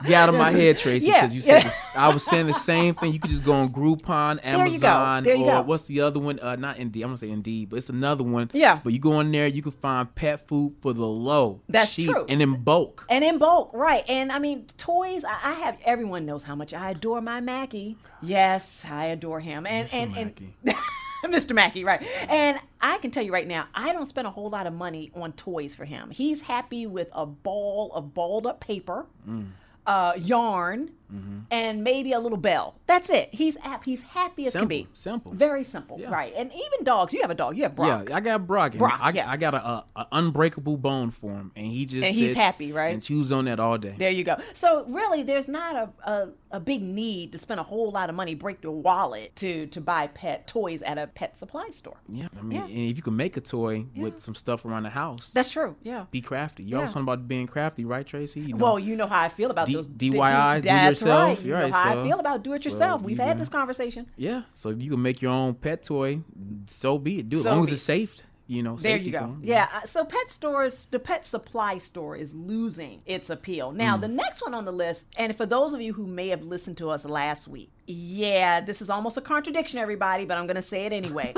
get 0.03 0.13
out 0.13 0.29
of 0.29 0.35
my 0.35 0.51
head, 0.51 0.77
Traci, 0.79 1.07
Yeah, 1.07 1.21
because 1.21 1.35
you 1.35 1.41
said 1.41 1.57
yeah. 1.57 1.63
this, 1.63 1.87
I 1.95 2.13
was 2.13 2.23
saying 2.23 2.47
the 2.47 2.53
same 2.53 2.95
thing. 2.95 3.13
You 3.13 3.19
could 3.19 3.29
just 3.29 3.43
go 3.43 3.53
on 3.53 3.69
Groupon, 3.69 4.39
Amazon, 4.43 4.57
There 4.57 4.67
you 4.67 4.79
go, 4.79 4.87
Amazon, 4.87 5.23
there 5.23 5.35
you 5.35 5.43
or 5.45 5.51
go. 5.51 5.61
what's 5.63 5.85
the 5.85 6.01
other 6.01 6.19
one? 6.19 6.39
Uh, 6.39 6.55
not 6.55 6.77
Indeed. 6.77 7.03
I'm 7.03 7.09
gonna 7.09 7.17
say 7.17 7.29
Indeed, 7.29 7.69
but 7.69 7.77
it's 7.77 7.89
another 7.89 8.23
one. 8.23 8.49
Yeah. 8.53 8.79
But 8.83 8.93
you 8.93 8.99
go 8.99 9.13
on 9.13 9.31
there, 9.31 9.47
you 9.47 9.61
can 9.61 9.71
find 9.71 10.13
pet 10.15 10.47
food 10.47 10.75
for 10.81 10.93
the 10.93 11.05
low, 11.05 11.61
That's 11.69 11.93
cheap, 11.95 12.11
true. 12.11 12.25
and 12.29 12.41
in 12.41 12.63
bulk. 12.63 13.05
And 13.09 13.23
in 13.23 13.37
bulk, 13.37 13.71
right. 13.73 14.03
And 14.07 14.31
I 14.31 14.39
mean, 14.39 14.65
toys, 14.77 15.23
I, 15.23 15.37
I 15.43 15.53
have, 15.53 15.77
everyone 15.85 16.25
knows 16.25 16.43
how 16.43 16.55
much 16.55 16.73
I 16.73 16.91
adore 16.91 17.21
my 17.21 17.39
Mackie. 17.39 17.97
Yes, 18.21 18.85
I 18.89 19.05
adore 19.05 19.39
him. 19.39 19.65
And, 19.67 19.87
Mr. 19.87 19.93
and, 19.93 20.11
Mackey. 20.13 20.53
and, 20.65 20.75
Mr. 21.25 21.53
Mackey, 21.53 21.83
right. 21.83 22.01
And 22.29 22.59
I 22.81 22.97
can 22.99 23.11
tell 23.11 23.23
you 23.23 23.33
right 23.33 23.47
now, 23.47 23.67
I 23.73 23.91
don't 23.93 24.05
spend 24.05 24.27
a 24.27 24.31
whole 24.31 24.49
lot 24.49 24.67
of 24.67 24.73
money 24.73 25.11
on 25.15 25.33
toys 25.33 25.73
for 25.75 25.85
him. 25.85 26.09
He's 26.11 26.41
happy 26.41 26.85
with 26.87 27.09
a 27.13 27.25
ball 27.25 27.91
of 27.93 28.13
balled 28.13 28.45
up 28.47 28.59
paper, 28.59 29.05
Mm. 29.27 29.47
uh, 29.85 30.13
yarn, 30.17 30.91
Mm-hmm. 31.13 31.39
and 31.51 31.83
maybe 31.85 32.11
a 32.11 32.19
little 32.19 32.37
bell. 32.37 32.75
That's 32.85 33.09
it. 33.09 33.29
He's 33.31 33.55
ap- 33.63 33.85
he's 33.85 34.03
happy 34.03 34.45
as 34.47 34.53
can 34.53 34.67
be. 34.67 34.87
simple. 34.91 35.31
Very 35.31 35.63
simple, 35.63 35.97
Yeah. 35.99 36.09
right. 36.11 36.33
And 36.35 36.51
even 36.51 36.83
dogs, 36.83 37.13
you 37.13 37.21
have 37.21 37.29
a 37.31 37.35
dog, 37.35 37.55
you 37.55 37.63
have 37.63 37.75
Brock. 37.77 38.09
Yeah, 38.09 38.15
I 38.17 38.19
got 38.19 38.45
Brock. 38.45 38.73
Brock, 38.73 38.99
I, 39.01 39.11
yeah. 39.11 39.29
I 39.29 39.37
got 39.37 39.53
a, 39.53 39.85
a, 39.95 40.07
unbreakable 40.11 40.75
bone 40.77 41.11
for 41.11 41.31
him, 41.31 41.51
and 41.55 41.65
he 41.67 41.85
just 41.85 42.05
And 42.05 42.13
he's 42.13 42.33
happy, 42.33 42.71
right? 42.73 42.93
And 42.93 43.01
chews 43.01 43.31
on 43.31 43.45
that 43.45 43.59
all 43.59 43.77
day. 43.77 43.95
There 43.97 44.09
you 44.11 44.23
go. 44.25 44.37
So 44.53 44.83
really, 44.87 45.23
there's 45.23 45.47
not 45.47 45.75
a, 45.75 45.89
a, 46.11 46.29
a 46.51 46.59
big 46.59 46.81
need 46.81 47.31
to 47.31 47.37
spend 47.37 47.59
a 47.59 47.63
whole 47.63 47.89
lot 47.91 48.09
of 48.09 48.15
money, 48.15 48.35
break 48.35 48.61
your 48.61 48.73
wallet 48.73 49.35
to 49.37 49.67
to 49.67 49.79
buy 49.79 50.07
pet 50.07 50.45
toys 50.47 50.81
at 50.81 50.97
a 50.97 51.07
pet 51.07 51.37
supply 51.37 51.69
store. 51.69 51.97
yeah, 52.09 52.27
I 52.37 52.41
mean, 52.41 52.57
Yeah. 52.59 52.65
and 52.65 52.89
if 52.89 52.97
you 52.97 53.03
can 53.03 53.15
make 53.15 53.37
a 53.37 53.41
toy 53.41 53.85
with 53.95 54.21
some 54.21 54.35
stuff 54.35 54.65
around 54.65 54.83
the 54.83 54.89
house, 54.89 55.29
That's 55.31 55.49
true. 55.49 55.75
Yeah. 55.83 56.05
be 56.11 56.19
crafty. 56.21 56.63
You 56.63 56.75
always 56.77 56.89
Yeah. 56.89 56.93
talking 56.95 57.03
about 57.03 57.27
being 57.29 57.47
crafty, 57.47 57.85
right, 57.85 58.05
Traci? 58.05 58.45
You 58.47 58.55
know, 58.55 58.63
Well, 58.65 58.79
you 58.79 58.95
know 58.97 59.07
how 59.07 59.21
I 59.21 59.29
feel 59.29 59.51
about 59.51 59.67
D- 59.67 59.73
those 59.73 59.87
DIY, 59.87 60.53
do 60.55 60.59
it 60.59 60.61
That's 60.63 60.96
yourself. 61.01 61.29
right. 61.29 61.41
You 61.41 61.47
You're 61.49 61.57
know 61.57 61.63
right, 61.65 61.73
how 61.73 61.99
I 62.01 62.07
feel 62.07 62.19
about 62.19 62.43
do 62.43 62.53
it 62.53 62.65
yourself. 62.65 63.01
if 63.01 63.05
We've 63.05 63.17
you 63.17 63.23
had 63.23 63.31
can- 63.31 63.37
this 63.39 63.49
conversation. 63.49 64.09
Yeah, 64.15 64.41
so 64.53 64.69
if 64.69 64.81
you 64.81 64.91
can 64.91 65.01
make 65.01 65.21
your 65.21 65.31
own 65.31 65.53
pet 65.55 65.83
toy, 65.83 66.21
so 66.67 66.97
be 66.97 67.19
it. 67.19 67.29
Do 67.29 67.39
it. 67.39 67.43
So 67.43 67.49
as 67.49 67.55
long 67.55 67.65
as 67.67 67.73
it's 67.73 67.81
safe. 67.81 68.15
You 68.49 68.63
know, 68.63 68.77
There 68.77 68.95
you 68.95 69.11
go. 69.11 69.35
Yeah. 69.41 69.67
uh, 69.73 69.81
So 69.85 70.05
pet 70.05 70.29
stores, 70.29 70.87
the 70.89 70.99
pet 70.99 71.25
supply 71.25 71.79
store 71.79 72.15
is 72.15 72.33
losing 72.33 73.01
its 73.05 73.29
appeal. 73.29 73.73
Now, 73.73 73.97
Mm. 73.97 74.01
the 74.01 74.07
next 74.07 74.41
one 74.41 74.53
on 74.53 74.63
the 74.63 74.71
list, 74.71 75.05
and 75.17 75.35
for 75.35 75.45
those 75.45 75.73
of 75.73 75.81
you 75.81 75.91
who 75.91 76.07
may 76.07 76.29
have 76.29 76.43
listened 76.45 76.77
to 76.77 76.89
us 76.89 77.03
last 77.03 77.49
week, 77.49 77.71
yeah, 77.87 78.61
this 78.61 78.81
is 78.81 78.89
almost 78.89 79.17
a 79.17 79.21
contradiction, 79.21 79.79
everybody, 79.79 80.23
but 80.23 80.37
I'm 80.37 80.47
going 80.47 80.55
to 80.55 80.61
say 80.61 80.85
it 80.85 80.93
anyway. 80.93 81.33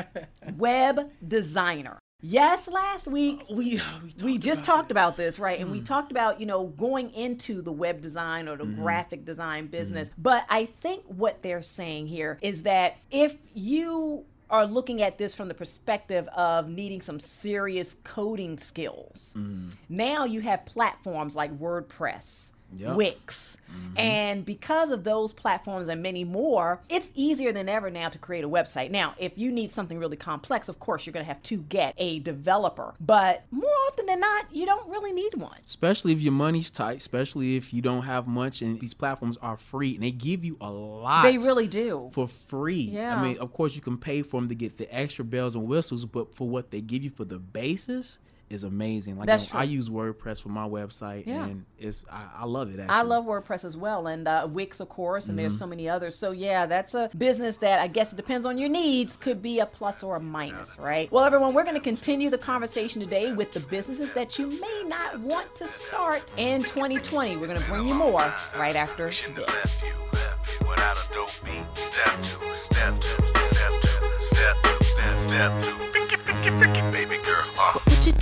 Web 0.56 1.10
designer. 1.26 1.98
Yes, 2.26 2.68
last 2.68 3.06
week 3.06 3.44
We 3.50 3.80
we 4.22 4.38
just 4.38 4.64
talked 4.64 4.90
about 4.90 5.18
this, 5.18 5.38
right? 5.38 5.60
And 5.60 5.70
we 5.70 5.78
Hmm. 5.78 5.84
talked 5.84 6.10
about, 6.10 6.40
you 6.40 6.46
know, 6.46 6.66
going 6.68 7.12
into 7.12 7.60
the 7.60 7.70
web 7.72 8.00
design 8.00 8.48
or 8.48 8.56
the 8.56 8.64
Mm-hmm. 8.64 8.82
graphic 8.82 9.24
design 9.26 9.66
business. 9.66 10.10
But 10.16 10.46
I 10.48 10.64
think 10.64 11.04
what 11.06 11.42
they're 11.42 11.62
saying 11.62 12.06
here 12.06 12.38
is 12.40 12.62
that 12.62 12.96
if 13.10 13.36
you 13.52 14.24
are 14.48 14.64
looking 14.66 15.02
at 15.02 15.18
this 15.18 15.34
from 15.34 15.48
the 15.48 15.54
perspective 15.54 16.26
of 16.28 16.68
needing 16.68 17.02
some 17.02 17.20
serious 17.20 17.96
coding 18.04 18.56
skills, 18.58 19.34
Mm-hmm. 19.36 19.68
now 19.90 20.24
you 20.24 20.40
have 20.40 20.64
platforms 20.64 21.36
like 21.36 21.52
WordPress. 21.58 22.52
Yep. 22.76 22.96
Wix. 22.96 23.56
Mm-hmm. 23.70 23.98
And 23.98 24.44
because 24.44 24.90
of 24.90 25.04
those 25.04 25.32
platforms 25.32 25.88
and 25.88 26.02
many 26.02 26.24
more, 26.24 26.80
it's 26.88 27.08
easier 27.14 27.52
than 27.52 27.68
ever 27.68 27.90
now 27.90 28.08
to 28.08 28.18
create 28.18 28.44
a 28.44 28.48
website. 28.48 28.90
Now, 28.90 29.14
if 29.18 29.36
you 29.36 29.50
need 29.50 29.70
something 29.70 29.98
really 29.98 30.16
complex, 30.16 30.68
of 30.68 30.78
course, 30.78 31.06
you're 31.06 31.12
going 31.12 31.24
to 31.24 31.28
have 31.28 31.42
to 31.44 31.56
get 31.56 31.94
a 31.98 32.20
developer. 32.20 32.94
But 33.00 33.44
more 33.50 33.70
often 33.88 34.06
than 34.06 34.20
not, 34.20 34.46
you 34.52 34.66
don't 34.66 34.88
really 34.88 35.12
need 35.12 35.34
one. 35.34 35.58
especially 35.66 36.12
if 36.12 36.20
your 36.20 36.32
money's 36.32 36.70
tight, 36.70 36.98
especially 36.98 37.56
if 37.56 37.72
you 37.74 37.82
don't 37.82 38.02
have 38.02 38.26
much, 38.26 38.62
and 38.62 38.80
these 38.80 38.94
platforms 38.94 39.36
are 39.38 39.56
free 39.56 39.94
and 39.94 40.02
they 40.02 40.10
give 40.10 40.44
you 40.44 40.56
a 40.60 40.70
lot. 40.70 41.22
They 41.22 41.38
really 41.38 41.66
do. 41.68 42.10
for 42.12 42.28
free. 42.28 42.90
Yeah. 42.92 43.16
I 43.16 43.22
mean, 43.22 43.38
of 43.38 43.52
course, 43.52 43.74
you 43.74 43.80
can 43.80 43.98
pay 43.98 44.22
for 44.22 44.40
them 44.40 44.48
to 44.48 44.54
get 44.54 44.78
the 44.78 44.92
extra 44.94 45.24
bells 45.24 45.54
and 45.54 45.66
whistles, 45.66 46.04
but 46.04 46.34
for 46.34 46.48
what 46.48 46.70
they 46.70 46.80
give 46.80 47.02
you 47.02 47.10
for 47.10 47.24
the 47.24 47.38
basis 47.38 48.18
is 48.54 48.64
amazing. 48.64 49.18
Like 49.18 49.26
That's 49.26 49.48
you 49.48 49.54
know, 49.54 49.60
I 49.60 49.64
use 49.64 49.88
WordPress 49.90 50.40
for 50.40 50.48
my 50.48 50.66
website, 50.66 51.26
Yeah. 51.26 51.44
and 51.44 51.64
it's 51.78 52.04
I, 52.10 52.22
I 52.38 52.44
love 52.46 52.70
it. 52.72 52.80
Actually. 52.80 52.94
I 52.94 53.02
love 53.02 53.24
WordPress 53.26 53.64
as 53.64 53.76
well, 53.76 54.06
and 54.06 54.26
uh, 54.26 54.48
Wix, 54.50 54.80
of 54.80 54.88
course, 54.88 55.28
and 55.28 55.38
there's 55.38 55.58
so 55.58 55.66
many 55.66 55.88
others. 55.88 56.16
So, 56.16 56.30
yeah, 56.30 56.64
that's 56.66 56.94
a 56.94 57.10
business 57.18 57.56
that 57.58 57.80
I 57.80 57.88
guess 57.88 58.12
it 58.12 58.16
depends 58.16 58.46
on 58.46 58.56
your 58.56 58.68
needs, 58.70 59.16
could 59.16 59.42
be 59.42 59.58
a 59.58 59.66
plus 59.66 60.02
or 60.02 60.16
a 60.16 60.20
minus, 60.20 60.78
right? 60.78 61.10
Well, 61.12 61.24
everyone, 61.24 61.52
we're 61.52 61.64
going 61.64 61.74
to 61.74 61.80
continue 61.80 62.30
the 62.30 62.38
conversation 62.38 63.00
today 63.02 63.32
with 63.32 63.52
the 63.52 63.60
businesses 63.60 64.12
that 64.14 64.38
you 64.38 64.48
may 64.60 64.84
not 64.86 65.18
want 65.20 65.54
to 65.56 65.66
start 65.66 66.24
in 66.36 66.62
2020. 66.62 67.36
We're 67.36 67.46
going 67.48 67.58
to 67.60 67.66
bring 67.68 67.88
you 67.88 67.94
more 67.94 68.32
right 68.56 68.76
after 68.76 69.10
this. 69.10 69.28
left 69.36 69.82
you, 69.82 69.90
left 70.12 70.60
you 70.60 70.66
without 70.68 70.96
a 70.96 71.12
dope 71.12 71.44
beat. 71.44 71.64
Step 71.74 72.16
two, 72.22 72.40
step 72.70 72.94
two, 73.00 73.24
step 73.50 73.74
two, 73.82 74.26
step 74.34 74.54
two, 74.62 74.84
step, 74.84 75.16
step 75.26 75.64
two. 75.64 76.83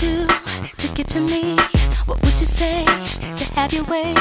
Do 0.02 0.26
to 0.78 0.88
get 0.96 1.06
to 1.06 1.20
me? 1.20 1.54
What 2.06 2.18
would 2.22 2.36
you 2.40 2.46
say 2.46 2.84
to 3.38 3.44
have 3.54 3.72
your 3.72 3.84
way? 3.84 4.14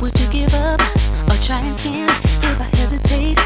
Would 0.00 0.18
you 0.18 0.28
give 0.30 0.54
up 0.54 0.80
or 1.28 1.36
try 1.44 1.60
again? 1.60 2.08
If 2.40 2.58
I 2.58 2.68
hesitate 2.80 3.36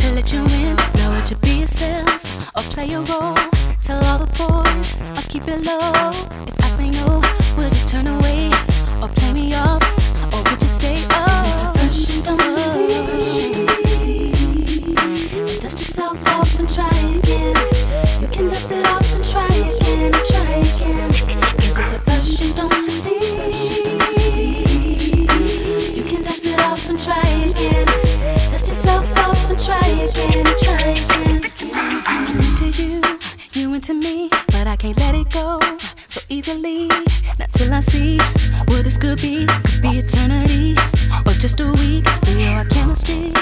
to 0.00 0.06
let 0.12 0.30
you 0.30 0.40
in, 0.60 0.76
now 0.96 1.14
would 1.14 1.30
you 1.30 1.36
be 1.36 1.60
yourself 1.60 2.10
or 2.54 2.62
play 2.74 2.92
a 2.92 3.00
role? 3.00 3.38
Tell 3.80 4.00
all 4.08 4.18
the 4.18 4.30
boys 4.36 5.00
or 5.16 5.24
keep 5.30 5.48
it 5.48 5.64
low. 5.64 6.10
If 6.50 6.56
I 6.66 6.68
say 6.68 6.90
no, 7.00 7.22
would 7.56 7.72
you 7.78 7.86
turn 7.86 8.06
away 8.06 8.50
or 9.00 9.08
play 9.08 9.32
me 9.32 9.54
off? 9.54 9.82
Or 10.34 10.42
would 10.50 10.60
you 10.62 10.68
stay? 10.68 10.98
Oh, 11.16 11.72
first 11.78 12.14
you 12.14 12.22
don't 12.22 12.40
succeed. 12.40 13.66
Dust 15.62 15.78
yourself 15.80 16.18
off 16.28 16.58
and 16.58 16.68
try 16.68 16.92
again. 17.16 17.56
You 18.20 18.28
can 18.28 18.48
dust 18.48 18.70
it 18.70 18.84
off 18.86 19.14
and 19.14 19.24
try 19.24 19.46
again, 19.46 20.12
try 20.12 20.50
again. 20.74 21.17
I'm 32.06 32.38
into 32.40 32.82
you, 32.82 33.00
you 33.52 33.74
into 33.74 33.94
me, 33.94 34.28
but 34.48 34.66
I 34.66 34.76
can't 34.76 34.98
let 34.98 35.14
it 35.14 35.30
go 35.30 35.60
so 36.08 36.20
easily. 36.28 36.88
Not 37.38 37.52
till 37.52 37.72
I 37.72 37.78
see 37.80 38.18
what 38.66 38.82
this 38.82 38.96
could 38.96 39.20
be. 39.22 39.46
Could 39.46 39.82
be 39.82 39.98
eternity 39.98 40.74
or 41.24 41.32
just 41.34 41.60
a 41.60 41.70
week. 41.70 42.04
We 42.26 42.44
know 42.44 42.52
our 42.52 42.64
chemistry 42.64 43.32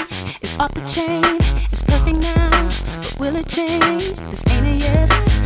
is 0.41 0.55
off 0.59 0.71
the 0.75 0.81
chain. 0.85 1.23
It's 1.71 1.81
perfect 1.81 2.19
now, 2.19 2.69
but 3.01 3.19
will 3.19 3.35
it 3.35 3.47
change? 3.47 4.13
This 4.29 4.43
ain't 4.51 4.67
a 4.67 4.75
yes, 4.77 5.41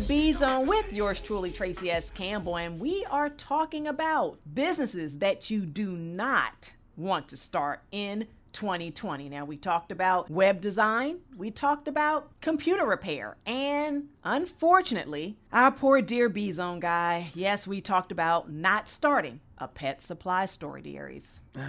to 0.00 0.06
B 0.06 0.32
Zone 0.32 0.66
with 0.68 0.92
yours 0.92 1.20
truly, 1.20 1.50
Traci 1.50 1.88
S. 1.88 2.10
Campbell, 2.10 2.56
and 2.56 2.78
we 2.78 3.04
are 3.10 3.28
talking 3.28 3.88
about 3.88 4.38
businesses 4.54 5.18
that 5.18 5.50
you 5.50 5.66
do 5.66 5.90
not 5.90 6.74
want 6.96 7.26
to 7.28 7.36
start 7.36 7.82
in 7.90 8.28
2020. 8.52 9.28
Now, 9.28 9.44
we 9.44 9.56
talked 9.56 9.90
about 9.90 10.30
web 10.30 10.60
design, 10.60 11.18
we 11.36 11.50
talked 11.50 11.88
about 11.88 12.30
computer 12.40 12.86
repair, 12.86 13.38
and 13.44 14.04
unfortunately, 14.22 15.36
our 15.52 15.72
poor 15.72 16.00
dear 16.00 16.28
B 16.28 16.52
Zone 16.52 16.78
guy, 16.78 17.30
yes, 17.34 17.66
we 17.66 17.80
talked 17.80 18.12
about 18.12 18.52
not 18.52 18.88
starting 18.88 19.40
a 19.58 19.68
pet 19.68 20.00
supply 20.00 20.46
store, 20.46 20.80
dearies. 20.80 21.40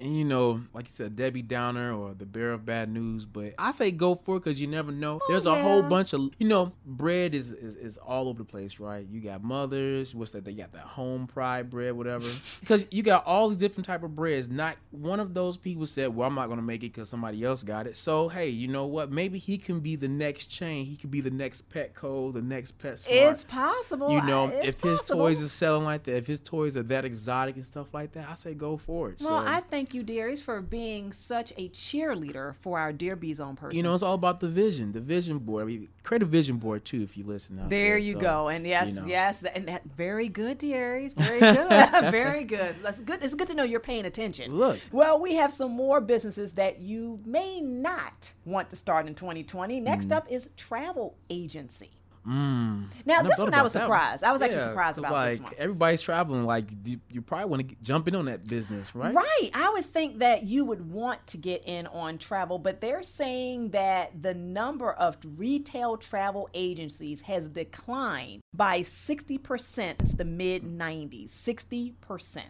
And 0.00 0.16
you 0.16 0.24
know, 0.24 0.60
like 0.74 0.84
you 0.86 0.92
said, 0.92 1.16
Debbie 1.16 1.42
Downer 1.42 1.92
or 1.92 2.14
the 2.14 2.24
bearer 2.24 2.52
of 2.52 2.64
bad 2.64 2.88
news, 2.88 3.24
but 3.24 3.54
I 3.58 3.72
say 3.72 3.90
go 3.90 4.14
for 4.14 4.36
it 4.36 4.44
because 4.44 4.60
you 4.60 4.68
never 4.68 4.92
know. 4.92 5.18
Oh, 5.20 5.26
There's 5.28 5.46
a 5.46 5.54
whole 5.60 5.78
Oh, 5.84 5.88
bunch 5.88 6.12
of, 6.12 6.30
you 6.38 6.46
know, 6.46 6.72
bread 6.86 7.34
is, 7.34 7.50
is 7.50 7.74
is 7.74 7.96
all 7.96 8.28
over 8.28 8.38
the 8.38 8.44
place, 8.44 8.78
right? 8.78 9.04
You 9.10 9.20
got 9.20 9.42
mothers, 9.42 10.14
what's 10.14 10.30
that? 10.32 10.44
They 10.44 10.52
got 10.52 10.70
that 10.72 10.82
home 10.82 11.26
pride 11.26 11.68
bread, 11.70 11.94
whatever. 11.94 12.26
Because 12.60 12.86
you 12.90 13.02
got 13.02 13.24
all 13.26 13.48
these 13.48 13.58
different 13.58 13.86
type 13.86 14.02
of 14.02 14.14
breads. 14.14 14.48
Not 14.50 14.76
one 14.90 15.18
of 15.20 15.32
those 15.34 15.56
people 15.56 15.86
said, 15.86 16.14
"Well, 16.14 16.28
I'm 16.28 16.34
not 16.34 16.48
gonna 16.48 16.60
make 16.62 16.82
it 16.84 16.92
because 16.92 17.08
somebody 17.08 17.42
else 17.42 17.62
got 17.62 17.86
it." 17.86 17.96
So 17.96 18.28
hey, 18.28 18.48
you 18.48 18.68
know 18.68 18.84
what? 18.86 19.10
Maybe 19.10 19.38
he 19.38 19.56
can 19.58 19.80
be 19.80 19.96
the 19.96 20.08
next 20.08 20.48
chain. 20.48 20.84
He 20.84 20.96
could 20.96 21.10
be 21.10 21.20
the 21.22 21.30
next 21.30 21.68
Petco, 21.70 22.32
the 22.32 22.42
next 22.42 22.78
PetSmart. 22.78 23.06
It's 23.08 23.44
possible. 23.44 24.10
you 24.12 24.22
know, 24.22 24.48
It's 24.48 24.68
if 24.76 24.80
his 24.82 25.00
possible. 25.00 25.20
toys 25.20 25.42
are 25.42 25.48
selling 25.48 25.84
like 25.84 26.02
that, 26.04 26.16
if 26.18 26.26
his 26.26 26.40
toys 26.40 26.76
are 26.76 26.82
that 26.84 27.04
exotic 27.04 27.37
and 27.46 27.64
stuff 27.66 27.92
like 27.92 28.12
that, 28.12 28.28
I 28.28 28.34
say 28.34 28.54
go 28.54 28.76
for 28.76 29.10
it. 29.10 29.20
Well, 29.20 29.40
so, 29.40 29.46
I 29.46 29.60
thank 29.60 29.94
you, 29.94 30.02
dearies, 30.02 30.42
for 30.42 30.60
being 30.60 31.12
such 31.12 31.52
a 31.56 31.68
cheerleader 31.70 32.54
for 32.60 32.78
our 32.78 32.92
dear 32.92 33.16
B 33.16 33.32
Zone 33.32 33.56
person. 33.56 33.76
You 33.76 33.82
know, 33.82 33.94
it's 33.94 34.02
all 34.02 34.14
about 34.14 34.40
the 34.40 34.48
vision, 34.48 34.92
the 34.92 35.00
vision 35.00 35.38
board. 35.38 35.62
I 35.62 35.66
mean, 35.66 35.88
create 36.02 36.22
a 36.22 36.26
vision 36.26 36.56
board 36.56 36.84
too 36.84 37.02
if 37.02 37.16
you 37.16 37.24
listen. 37.24 37.58
out 37.58 37.70
There 37.70 37.96
you 37.96 38.14
So, 38.14 38.20
go. 38.20 38.48
And 38.48 38.66
yes, 38.66 38.88
you 38.88 38.94
know. 39.02 39.06
yes, 39.06 39.42
and 39.42 39.68
that 39.68 39.84
very 39.84 40.28
good, 40.28 40.58
dearies. 40.58 41.12
Very 41.14 41.40
good. 41.40 41.68
very 42.10 42.44
good. 42.44 42.76
So 42.76 42.82
That's 42.82 43.00
good. 43.00 43.22
It's 43.22 43.34
good 43.34 43.48
to 43.48 43.54
know 43.54 43.64
you're 43.64 43.80
paying 43.80 44.04
attention. 44.04 44.56
Look. 44.56 44.78
Well, 44.92 45.20
we 45.20 45.34
have 45.34 45.52
some 45.52 45.72
more 45.72 46.00
businesses 46.00 46.52
that 46.54 46.80
you 46.80 47.18
may 47.24 47.60
not 47.60 48.32
want 48.44 48.70
to 48.70 48.76
start 48.76 49.06
in 49.06 49.14
2020. 49.14 49.80
Next 49.80 50.08
mm. 50.08 50.16
up 50.16 50.30
is 50.30 50.50
travel 50.56 51.16
agency. 51.30 51.90
Mm. 52.28 52.84
Now, 53.06 53.22
this 53.22 53.38
one 53.38 53.54
I 53.54 53.62
was 53.62 53.72
that 53.72 53.84
surprised. 53.84 54.22
I 54.22 54.32
was 54.32 54.42
actually 54.42 54.60
surprised 54.60 54.96
surprised 54.96 54.96
'cause, 54.96 55.04
about 55.04 55.12
like, 55.12 55.30
this 55.30 55.40
one. 55.40 55.50
Like 55.52 55.60
everybody's 55.60 56.02
traveling. 56.02 56.44
Like 56.44 56.66
you, 56.84 57.00
you 57.10 57.22
probably 57.22 57.46
want 57.46 57.68
to 57.68 57.76
jump 57.82 58.06
in 58.08 58.14
on 58.14 58.26
that 58.26 58.46
business, 58.46 58.94
right? 58.94 59.14
Right. 59.14 59.50
I 59.54 59.70
would 59.72 59.86
think 59.86 60.18
that 60.18 60.42
you 60.44 60.64
would 60.66 60.90
want 60.92 61.26
to 61.28 61.38
get 61.38 61.62
in 61.66 61.86
on 61.86 62.18
travel, 62.18 62.58
but 62.58 62.80
they're 62.80 63.02
saying 63.02 63.70
that 63.70 64.22
the 64.22 64.34
number 64.34 64.92
of 64.92 65.16
retail 65.36 65.96
travel 65.96 66.50
agencies 66.52 67.22
has 67.22 67.48
declined 67.48 68.42
by 68.52 68.80
60% 68.80 69.98
since 69.98 70.12
the 70.12 70.24
mid 70.24 70.64
90s. 70.64 71.30
60%. 71.30 72.42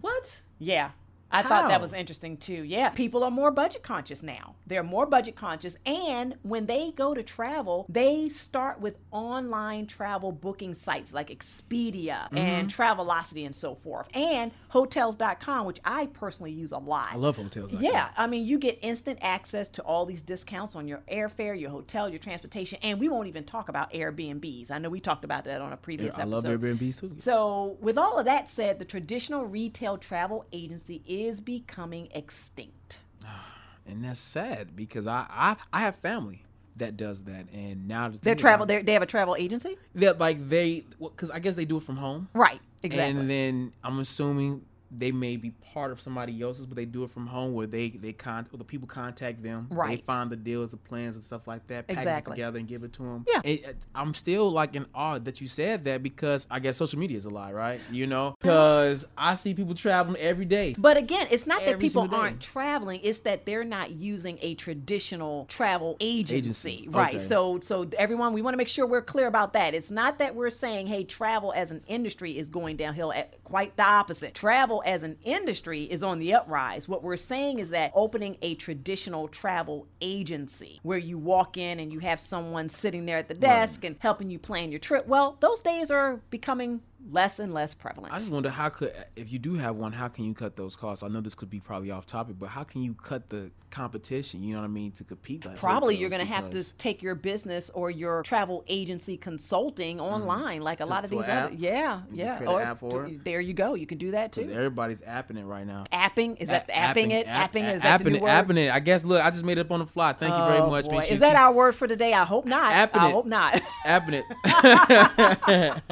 What? 0.00 0.40
Yeah. 0.58 0.90
I 1.34 1.42
thought 1.42 1.68
that 1.68 1.80
was 1.80 1.92
interesting 1.92 2.36
too. 2.36 2.62
Yeah, 2.64 2.90
people 2.90 3.24
are 3.24 3.30
more 3.30 3.50
budget 3.50 3.82
conscious 3.82 4.22
now. 4.22 4.54
They're 4.66 4.82
more 4.82 5.06
budget 5.06 5.36
conscious. 5.36 5.76
And 5.84 6.36
when 6.42 6.66
they 6.66 6.92
go 6.92 7.14
to 7.14 7.22
travel, 7.22 7.86
they 7.88 8.28
start 8.28 8.80
with 8.80 8.96
online 9.10 9.86
travel 9.86 10.32
booking 10.32 10.74
sites 10.74 11.12
like 11.12 11.28
Expedia 11.28 12.28
and 12.32 12.68
mm-hmm. 12.68 12.82
Travelocity 12.82 13.44
and 13.44 13.54
so 13.54 13.74
forth, 13.74 14.08
and 14.14 14.52
hotels.com, 14.68 15.66
which 15.66 15.80
I 15.84 16.06
personally 16.06 16.52
use 16.52 16.72
a 16.72 16.78
lot. 16.78 17.08
I 17.12 17.16
love 17.16 17.36
hotels. 17.36 17.72
Like 17.72 17.82
Yeah, 17.82 17.92
that. 17.92 18.14
I 18.16 18.26
mean, 18.26 18.46
you 18.46 18.58
get 18.58 18.78
instant 18.82 19.18
access 19.22 19.68
to 19.70 19.82
all 19.82 20.06
these 20.06 20.22
discounts 20.22 20.76
on 20.76 20.88
your 20.88 21.02
airfare, 21.10 21.58
your 21.58 21.70
hotel, 21.70 22.08
your 22.08 22.18
transportation, 22.18 22.78
and 22.82 23.00
we 23.00 23.08
won't 23.08 23.28
even 23.28 23.44
talk 23.44 23.68
about 23.68 23.92
Airbnbs. 23.92 24.70
I 24.70 24.78
know 24.78 24.90
we 24.90 25.00
talked 25.00 25.24
about 25.24 25.44
that 25.44 25.60
on 25.60 25.72
a 25.72 25.76
previous 25.76 26.14
episode. 26.14 26.22
I 26.22 26.34
love 26.34 26.44
episode. 26.44 26.78
Airbnb 26.78 27.00
too. 27.00 27.16
So, 27.18 27.76
with 27.80 27.98
all 27.98 28.18
of 28.18 28.24
that 28.26 28.48
said, 28.48 28.78
the 28.78 28.84
traditional 28.84 29.44
retail 29.46 29.98
travel 29.98 30.44
agency 30.52 31.02
is 31.06 31.23
becoming 31.40 32.08
extinct. 32.14 33.00
and 33.86 34.04
that's 34.04 34.20
sad 34.20 34.76
because 34.76 35.06
I, 35.06 35.26
I 35.30 35.56
I 35.72 35.80
have 35.80 35.96
family 35.96 36.44
that 36.76 36.96
does 36.96 37.24
that, 37.24 37.46
and 37.52 37.86
now 37.86 38.08
the 38.08 38.18
They're 38.18 38.34
travel. 38.34 38.66
They 38.66 38.82
they 38.82 38.92
have 38.94 39.02
a 39.02 39.06
travel 39.06 39.36
agency, 39.36 39.76
that 39.96 40.18
like 40.18 40.48
they 40.48 40.84
because 41.00 41.30
I 41.30 41.38
guess 41.38 41.56
they 41.56 41.64
do 41.64 41.76
it 41.76 41.82
from 41.82 41.96
home. 41.96 42.28
right? 42.34 42.60
Exactly. 42.82 43.20
And 43.20 43.30
then 43.30 43.72
I'm 43.82 43.98
assuming 43.98 44.62
they 44.96 45.12
may 45.12 45.36
be 45.36 45.50
part 45.50 45.90
of 45.90 46.00
somebody 46.00 46.40
else's, 46.42 46.66
but 46.66 46.76
they 46.76 46.84
do 46.84 47.04
it 47.04 47.10
from 47.10 47.26
home 47.26 47.52
where 47.52 47.66
they 47.66 47.90
they 47.90 48.12
con 48.12 48.46
or 48.52 48.58
the 48.58 48.64
people 48.64 48.86
contact 48.86 49.42
them. 49.42 49.66
Right. 49.70 49.98
They 49.98 50.04
find 50.04 50.30
the 50.30 50.36
deals, 50.36 50.70
the 50.70 50.76
plans, 50.76 51.16
and 51.16 51.24
stuff 51.24 51.46
like 51.46 51.66
that. 51.68 51.86
Package 51.86 52.02
Exactly. 52.02 52.32
it 52.32 52.36
together 52.36 52.58
and 52.58 52.68
give 52.68 52.84
it 52.84 52.92
to 52.94 53.02
them. 53.02 53.24
Yeah. 53.28 53.40
It- 53.44 53.76
I'm 53.94 54.14
still 54.14 54.50
like 54.50 54.76
in 54.76 54.86
awe 54.94 55.18
that 55.18 55.40
you 55.40 55.48
said 55.48 55.84
that 55.84 56.02
because 56.02 56.46
I 56.50 56.60
guess 56.60 56.76
social 56.76 56.98
media 56.98 57.16
is 57.16 57.24
a 57.24 57.30
lie, 57.30 57.52
right? 57.52 57.80
You 57.90 58.06
know, 58.06 58.30
mm-hmm. 58.30 58.42
because 58.42 59.06
I 59.16 59.34
see 59.34 59.54
people 59.54 59.74
traveling 59.74 60.20
every 60.20 60.44
day. 60.44 60.74
But 60.78 60.96
again, 60.96 61.26
it's 61.30 61.46
not 61.46 61.64
that 61.64 61.78
people 61.78 62.08
aren't 62.14 62.40
traveling; 62.40 63.00
it's 63.02 63.20
that 63.20 63.46
they're 63.46 63.64
not 63.64 63.92
using 63.92 64.38
a 64.42 64.54
traditional 64.54 65.46
travel 65.46 65.96
agency, 66.00 66.36
Agency, 66.36 66.88
right? 66.90 67.14
okay. 67.14 67.18
So, 67.18 67.60
so 67.60 67.88
everyone, 67.98 68.32
we 68.32 68.42
want 68.42 68.54
to 68.54 68.58
make 68.58 68.68
sure 68.68 68.86
we're 68.86 69.02
clear 69.02 69.26
about 69.26 69.52
that. 69.54 69.74
It's 69.74 69.90
not 69.90 70.18
that 70.18 70.34
we're 70.34 70.50
saying, 70.50 70.86
"Hey, 70.86 71.04
travel 71.04 71.52
as 71.54 71.70
an 71.70 71.82
industry 71.86 72.36
is 72.38 72.48
going 72.48 72.76
downhill." 72.76 73.12
Quite 73.44 73.76
the 73.76 73.84
opposite. 73.84 74.34
Travel 74.34 74.82
as 74.84 75.02
an 75.02 75.16
industry 75.22 75.82
is 75.84 76.02
on 76.02 76.18
the 76.18 76.34
uprise. 76.34 76.88
What 76.88 77.02
we're 77.02 77.16
saying 77.16 77.58
is 77.58 77.70
that 77.70 77.92
opening 77.94 78.36
a 78.42 78.54
traditional 78.54 79.28
travel 79.28 79.86
agency 80.00 80.80
where 80.82 80.98
you 80.98 81.18
walk 81.18 81.56
in 81.56 81.80
and 81.80 81.92
you 81.92 82.00
have 82.00 82.20
someone 82.20 82.68
sitting 82.68 83.06
there 83.06 83.18
at 83.18 83.28
the 83.28 83.34
desk 83.34 83.84
and 83.84 83.96
helping 83.98 84.30
you 84.30 84.38
plan 84.38 84.70
your 84.70 84.80
trip. 84.80 85.06
Well, 85.06 85.36
those 85.40 85.60
days 85.60 85.90
are 85.90 86.20
becoming 86.30 86.82
less 87.10 87.38
and 87.38 87.52
less 87.52 87.74
prevalent. 87.74 88.12
I 88.14 88.18
just 88.18 88.30
wonder 88.30 88.50
how 88.50 88.68
could 88.70 88.92
if 89.16 89.32
you 89.32 89.38
do 89.38 89.54
have 89.54 89.76
one, 89.76 89.92
how 89.92 90.08
can 90.08 90.24
you 90.24 90.34
cut 90.34 90.56
those 90.56 90.76
costs? 90.76 91.02
I 91.02 91.08
know 91.08 91.20
this 91.20 91.34
could 91.34 91.50
be 91.50 91.60
probably 91.60 91.90
off 91.90 92.06
topic, 92.06 92.36
but 92.38 92.48
how 92.48 92.64
can 92.64 92.82
you 92.82 92.94
cut 92.94 93.28
the 93.30 93.50
competition? 93.70 94.42
You 94.42 94.54
know 94.54 94.60
what 94.60 94.66
I 94.66 94.68
mean 94.68 94.92
to 94.92 95.04
compete. 95.04 95.44
Like 95.44 95.56
Probably 95.56 95.96
you're 95.96 96.08
going 96.10 96.24
to 96.26 96.32
have 96.32 96.50
to 96.50 96.76
take 96.76 97.02
your 97.02 97.14
business 97.14 97.70
or 97.74 97.90
your 97.90 98.22
travel 98.22 98.64
agency 98.68 99.16
consulting 99.16 99.98
mm-hmm. 99.98 100.06
online, 100.06 100.62
like 100.62 100.80
a 100.80 100.84
To- 100.84 100.90
lot 100.90 101.04
of 101.04 101.10
these 101.10 101.28
other. 101.28 101.52
Yeah, 101.54 102.02
yeah. 102.12 102.38
an 102.40 102.46
Or 102.48 102.62
app 102.62 102.78
for 102.80 103.06
t- 103.06 103.18
there 103.24 103.40
you 103.40 103.52
go. 103.52 103.74
You 103.74 103.86
can 103.86 103.98
do 103.98 104.12
that 104.12 104.32
too. 104.32 104.42
everybody's 104.50 105.00
apping 105.02 105.38
it 105.38 105.44
right 105.44 105.66
now. 105.66 105.84
Apping 105.92 106.36
is 106.40 106.48
that 106.48 106.70
A- 106.70 106.72
apping, 106.72 107.10
it? 107.10 107.26
app- 107.26 107.52
apping 107.52 107.74
is 107.74 107.82
that 107.82 107.98
the 107.98 108.04
apping 108.04 108.12
new 108.12 108.16
it, 108.18 108.22
word? 108.22 108.30
apping 108.30 108.56
it. 108.58 108.70
I 108.72 108.80
guess. 108.80 109.04
Look, 109.04 109.22
I 109.22 109.30
just 109.30 109.44
made 109.44 109.58
it 109.58 109.62
up 109.62 109.70
on 109.72 109.80
the 109.80 109.86
fly. 109.86 110.12
Thank 110.14 110.34
you 110.34 110.44
very 110.44 110.58
Oh, 110.60 110.70
much. 110.70 110.86
boy. 110.88 111.00
Is 111.00 111.20
that 111.20 111.30
She's- 111.32 111.40
our 111.40 111.52
word 111.52 111.74
for 111.74 111.86
today? 111.86 112.12
I 112.14 112.24
hope 112.24 112.46
not. 112.46 112.72
Apping 112.72 113.00
I 113.00 113.08
it. 113.08 113.12
hope 113.12 113.26
not. 113.26 113.54
apping 113.86 114.22
it? 114.22 115.82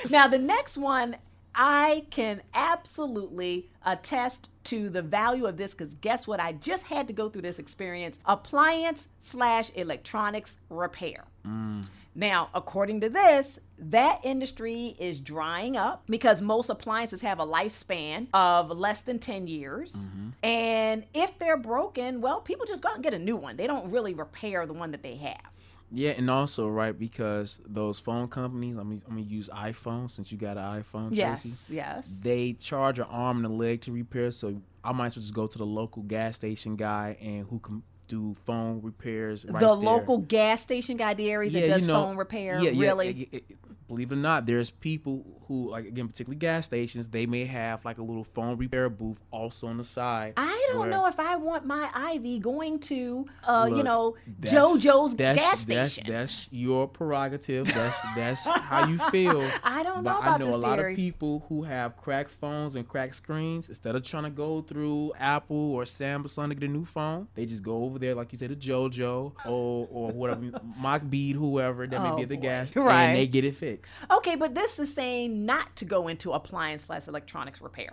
now 0.10 0.28
the 0.30 0.38
next 0.38 0.78
one 0.78 1.16
i 1.54 2.06
can 2.10 2.40
absolutely 2.54 3.68
attest 3.84 4.48
to 4.64 4.90
the 4.90 5.02
value 5.02 5.46
of 5.46 5.56
this 5.56 5.72
because 5.72 5.94
guess 5.94 6.26
what? 6.26 6.40
I 6.40 6.52
just 6.52 6.84
had 6.84 7.06
to 7.08 7.12
go 7.12 7.28
through 7.28 7.42
this 7.42 7.58
experience 7.58 8.18
appliance 8.26 9.08
slash 9.18 9.70
electronics 9.74 10.58
repair. 10.68 11.24
Mm. 11.46 11.86
Now 12.14 12.50
according 12.54 13.00
to 13.02 13.08
this 13.08 13.58
that 13.78 14.20
industry 14.24 14.94
is 14.98 15.20
drying 15.20 15.76
up 15.76 16.02
because 16.06 16.42
most 16.42 16.68
appliances 16.68 17.22
have 17.22 17.40
a 17.40 17.46
lifespan 17.46 18.26
of 18.34 18.70
less 18.70 19.00
than 19.00 19.18
10 19.18 19.46
years. 19.46 20.08
Mm-hmm. 20.08 20.28
And 20.42 21.04
if 21.14 21.38
they're 21.38 21.56
broken 21.56 22.20
well 22.20 22.40
people 22.40 22.66
just 22.66 22.82
go 22.82 22.90
out 22.90 22.96
and 22.96 23.04
get 23.04 23.14
a 23.14 23.18
new 23.18 23.36
one. 23.36 23.56
They 23.56 23.66
don't 23.66 23.90
really 23.90 24.12
repair 24.12 24.66
the 24.66 24.74
one 24.74 24.90
that 24.90 25.02
they 25.02 25.16
have 25.16 25.50
Yeah, 25.92 26.10
and 26.10 26.30
also 26.30 26.68
right 26.68 26.96
because 26.96 27.60
those 27.66 27.98
phone 27.98 28.28
companies. 28.28 28.76
I'm 28.76 28.88
gonna, 28.90 29.00
I'm 29.08 29.16
gonna 29.16 29.22
use 29.22 29.48
iPhone 29.48 30.10
since 30.10 30.30
you 30.30 30.38
got 30.38 30.56
an 30.56 30.82
iPhone. 30.82 31.10
Traci. 31.10 31.16
yes 31.16 31.70
yes 31.72 32.20
They 32.22 32.52
charge 32.54 32.98
an 32.98 33.06
arm 33.10 33.38
and 33.38 33.46
a 33.46 33.48
leg 33.48 33.80
to 33.82 33.92
repair, 33.92 34.30
so 34.30 34.60
I 34.84 34.92
might 34.92 35.08
as 35.08 35.16
well 35.16 35.22
just 35.22 35.34
go 35.34 35.46
to 35.46 35.58
the 35.58 35.66
local 35.66 36.02
gas 36.02 36.36
station 36.36 36.76
guy 36.76 37.16
and 37.20 37.46
who 37.48 37.58
can 37.58 37.82
do 38.08 38.36
phone 38.44 38.80
repairs. 38.82 39.44
Right 39.48 39.60
the 39.60 39.74
there. 39.74 39.84
local 39.84 40.18
gas 40.18 40.62
station 40.62 40.96
guy 40.96 41.14
Darius 41.14 41.52
that 41.52 41.60
Yeah, 41.60 41.66
does 41.74 41.82
you 41.82 41.88
know, 41.88 42.04
phone 42.06 42.16
repair 42.16 42.60
yeah, 42.60 42.70
yeah, 42.70 42.80
really 42.82 43.28
it- 43.32 43.44
believe 43.90 44.12
it 44.12 44.14
or 44.14 44.18
not, 44.18 44.46
there's 44.46 44.70
people 44.70 45.24
who, 45.48 45.70
like 45.70 45.84
again, 45.84 46.06
particularly 46.06 46.38
gas 46.38 46.64
stations, 46.66 47.08
they 47.08 47.26
may 47.26 47.44
have 47.44 47.84
like 47.84 47.98
a 47.98 48.02
little 48.02 48.22
phone 48.24 48.56
repair 48.56 48.88
booth 48.88 49.20
also 49.32 49.66
on 49.66 49.76
the 49.78 49.84
side. 49.84 50.34
I 50.36 50.66
don't 50.70 50.80
where- 50.80 50.88
know 50.90 51.06
if 51.08 51.18
I 51.18 51.34
want 51.36 51.66
my 51.66 51.90
Ivy 51.92 52.38
going 52.38 52.78
to, 52.80 53.26
uh, 53.44 53.68
you 53.68 53.82
know, 53.82 54.14
that's- 54.38 54.52
JoJo's 54.56 55.16
that's, 55.16 55.38
gas 55.40 55.64
that's, 55.64 55.92
station. 55.94 56.12
That's 56.12 56.46
your 56.52 56.86
prerogative. 56.86 57.66
That's 57.66 57.98
that's 58.14 58.44
how 58.44 58.86
you 58.86 58.98
feel. 59.10 59.42
I 59.64 59.82
don't 59.82 60.04
know 60.04 60.10
But 60.10 60.20
know 60.24 60.30
I 60.30 60.38
know 60.38 60.46
this 60.46 60.54
a 60.54 60.58
lot 60.58 60.78
theory. 60.78 60.92
of 60.92 60.96
people 60.96 61.44
who 61.48 61.64
have 61.64 61.96
cracked 61.96 62.30
phones 62.30 62.76
and 62.76 62.86
cracked 62.88 63.16
screens. 63.16 63.68
Instead 63.68 63.96
of 63.96 64.04
trying 64.04 64.24
to 64.24 64.30
go 64.30 64.62
through 64.62 65.12
Apple 65.18 65.72
or 65.72 65.82
Samsung 65.82 66.48
to 66.50 66.54
get 66.54 66.68
a 66.70 66.72
new 66.72 66.84
phone, 66.84 67.26
they 67.34 67.44
just 67.44 67.62
go 67.64 67.82
over 67.84 67.98
there, 67.98 68.14
like 68.14 68.30
you 68.32 68.38
said, 68.38 68.50
to 68.50 68.56
JoJo 68.56 69.32
or 69.46 69.88
or 69.90 70.12
whatever, 70.12 70.42
Mock 70.78 71.02
Beat, 71.10 71.32
whoever 71.34 71.86
that 71.88 72.00
may 72.02 72.10
Oh, 72.10 72.16
be 72.16 72.22
at 72.22 72.28
the 72.28 72.36
boy. 72.36 72.42
gas, 72.42 72.76
Right. 72.76 73.02
and 73.06 73.16
they 73.18 73.26
get 73.26 73.44
it 73.44 73.56
fixed. 73.56 73.79
Okay, 74.10 74.36
but 74.36 74.54
this 74.54 74.78
is 74.78 74.92
saying 74.92 75.44
not 75.46 75.76
to 75.76 75.84
go 75.84 76.08
into 76.08 76.32
appliance 76.32 76.84
slash 76.84 77.08
electronics 77.08 77.60
repair. 77.60 77.90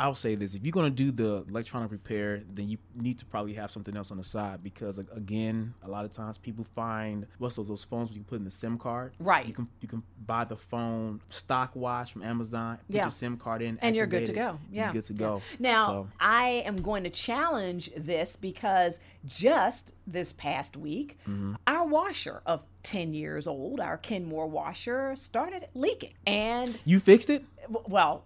I'll 0.00 0.14
say 0.14 0.34
this: 0.34 0.54
if 0.54 0.64
you're 0.64 0.72
gonna 0.72 0.90
do 0.90 1.10
the 1.10 1.44
electronic 1.48 1.90
repair, 1.92 2.42
then 2.52 2.68
you 2.68 2.78
need 2.94 3.18
to 3.20 3.24
probably 3.26 3.54
have 3.54 3.70
something 3.70 3.96
else 3.96 4.10
on 4.10 4.16
the 4.16 4.24
side 4.24 4.62
because, 4.62 4.98
again, 4.98 5.74
a 5.82 5.88
lot 5.88 6.04
of 6.04 6.12
times 6.12 6.38
people 6.38 6.64
find 6.74 7.26
what's 7.38 7.56
those 7.56 7.68
those 7.68 7.84
phones 7.84 8.10
you 8.10 8.16
can 8.16 8.24
put 8.24 8.36
in 8.38 8.44
the 8.44 8.50
SIM 8.50 8.78
card. 8.78 9.12
Right. 9.18 9.46
You 9.46 9.52
can 9.54 9.68
you 9.80 9.88
can 9.88 10.02
buy 10.26 10.44
the 10.44 10.56
phone 10.56 11.20
stock 11.28 11.76
watch 11.76 12.12
from 12.12 12.22
Amazon. 12.22 12.78
Put 12.86 12.96
Yeah. 12.96 13.04
your 13.04 13.10
SIM 13.10 13.36
card 13.36 13.62
in, 13.62 13.78
and 13.82 13.94
you're 13.94 14.06
good 14.06 14.24
to 14.26 14.32
go. 14.32 14.58
Yeah, 14.70 14.84
You're 14.86 14.92
good 14.94 15.04
to 15.06 15.12
yeah. 15.14 15.18
go. 15.18 15.42
Now, 15.58 15.86
So, 15.86 16.08
I 16.18 16.62
am 16.66 16.80
going 16.82 17.04
to 17.04 17.10
challenge 17.10 17.90
this 17.96 18.36
because 18.36 18.98
just 19.26 19.92
this 20.06 20.32
past 20.32 20.76
week, 20.76 21.18
Mm-hmm. 21.28 21.54
our 21.66 21.86
washer 21.86 22.42
of 22.46 22.62
10 22.82 23.12
years 23.12 23.46
old, 23.46 23.78
our 23.80 23.98
Kenmore 23.98 24.46
washer, 24.46 25.14
started 25.16 25.68
leaking. 25.74 26.14
And 26.26 26.78
you 26.84 26.98
fixed 27.00 27.28
it. 27.30 27.44
well, 27.86 28.24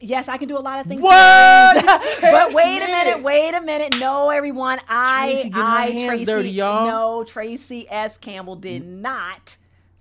yes, 0.00 0.28
I 0.28 0.36
can 0.36 0.48
do 0.48 0.58
a 0.58 0.60
lot 0.60 0.80
of 0.80 0.86
things. 0.86 1.02
What? 1.02 1.84
but 2.20 2.52
wait 2.52 2.82
a 2.82 2.86
minute, 2.86 3.22
wait 3.22 3.54
a 3.54 3.60
minute. 3.60 3.96
No, 3.98 4.30
everyone, 4.30 4.80
I, 4.88 5.44
Traci 5.46 5.52
I, 5.54 5.92
Traci, 5.92 6.26
dirty, 6.26 6.50
y'all. 6.50 6.86
no, 6.86 7.24
Traci 7.24 7.86
S. 7.88 8.18
Campbell 8.18 8.56
did 8.56 8.82
mm. 8.82 9.00
not 9.00 9.56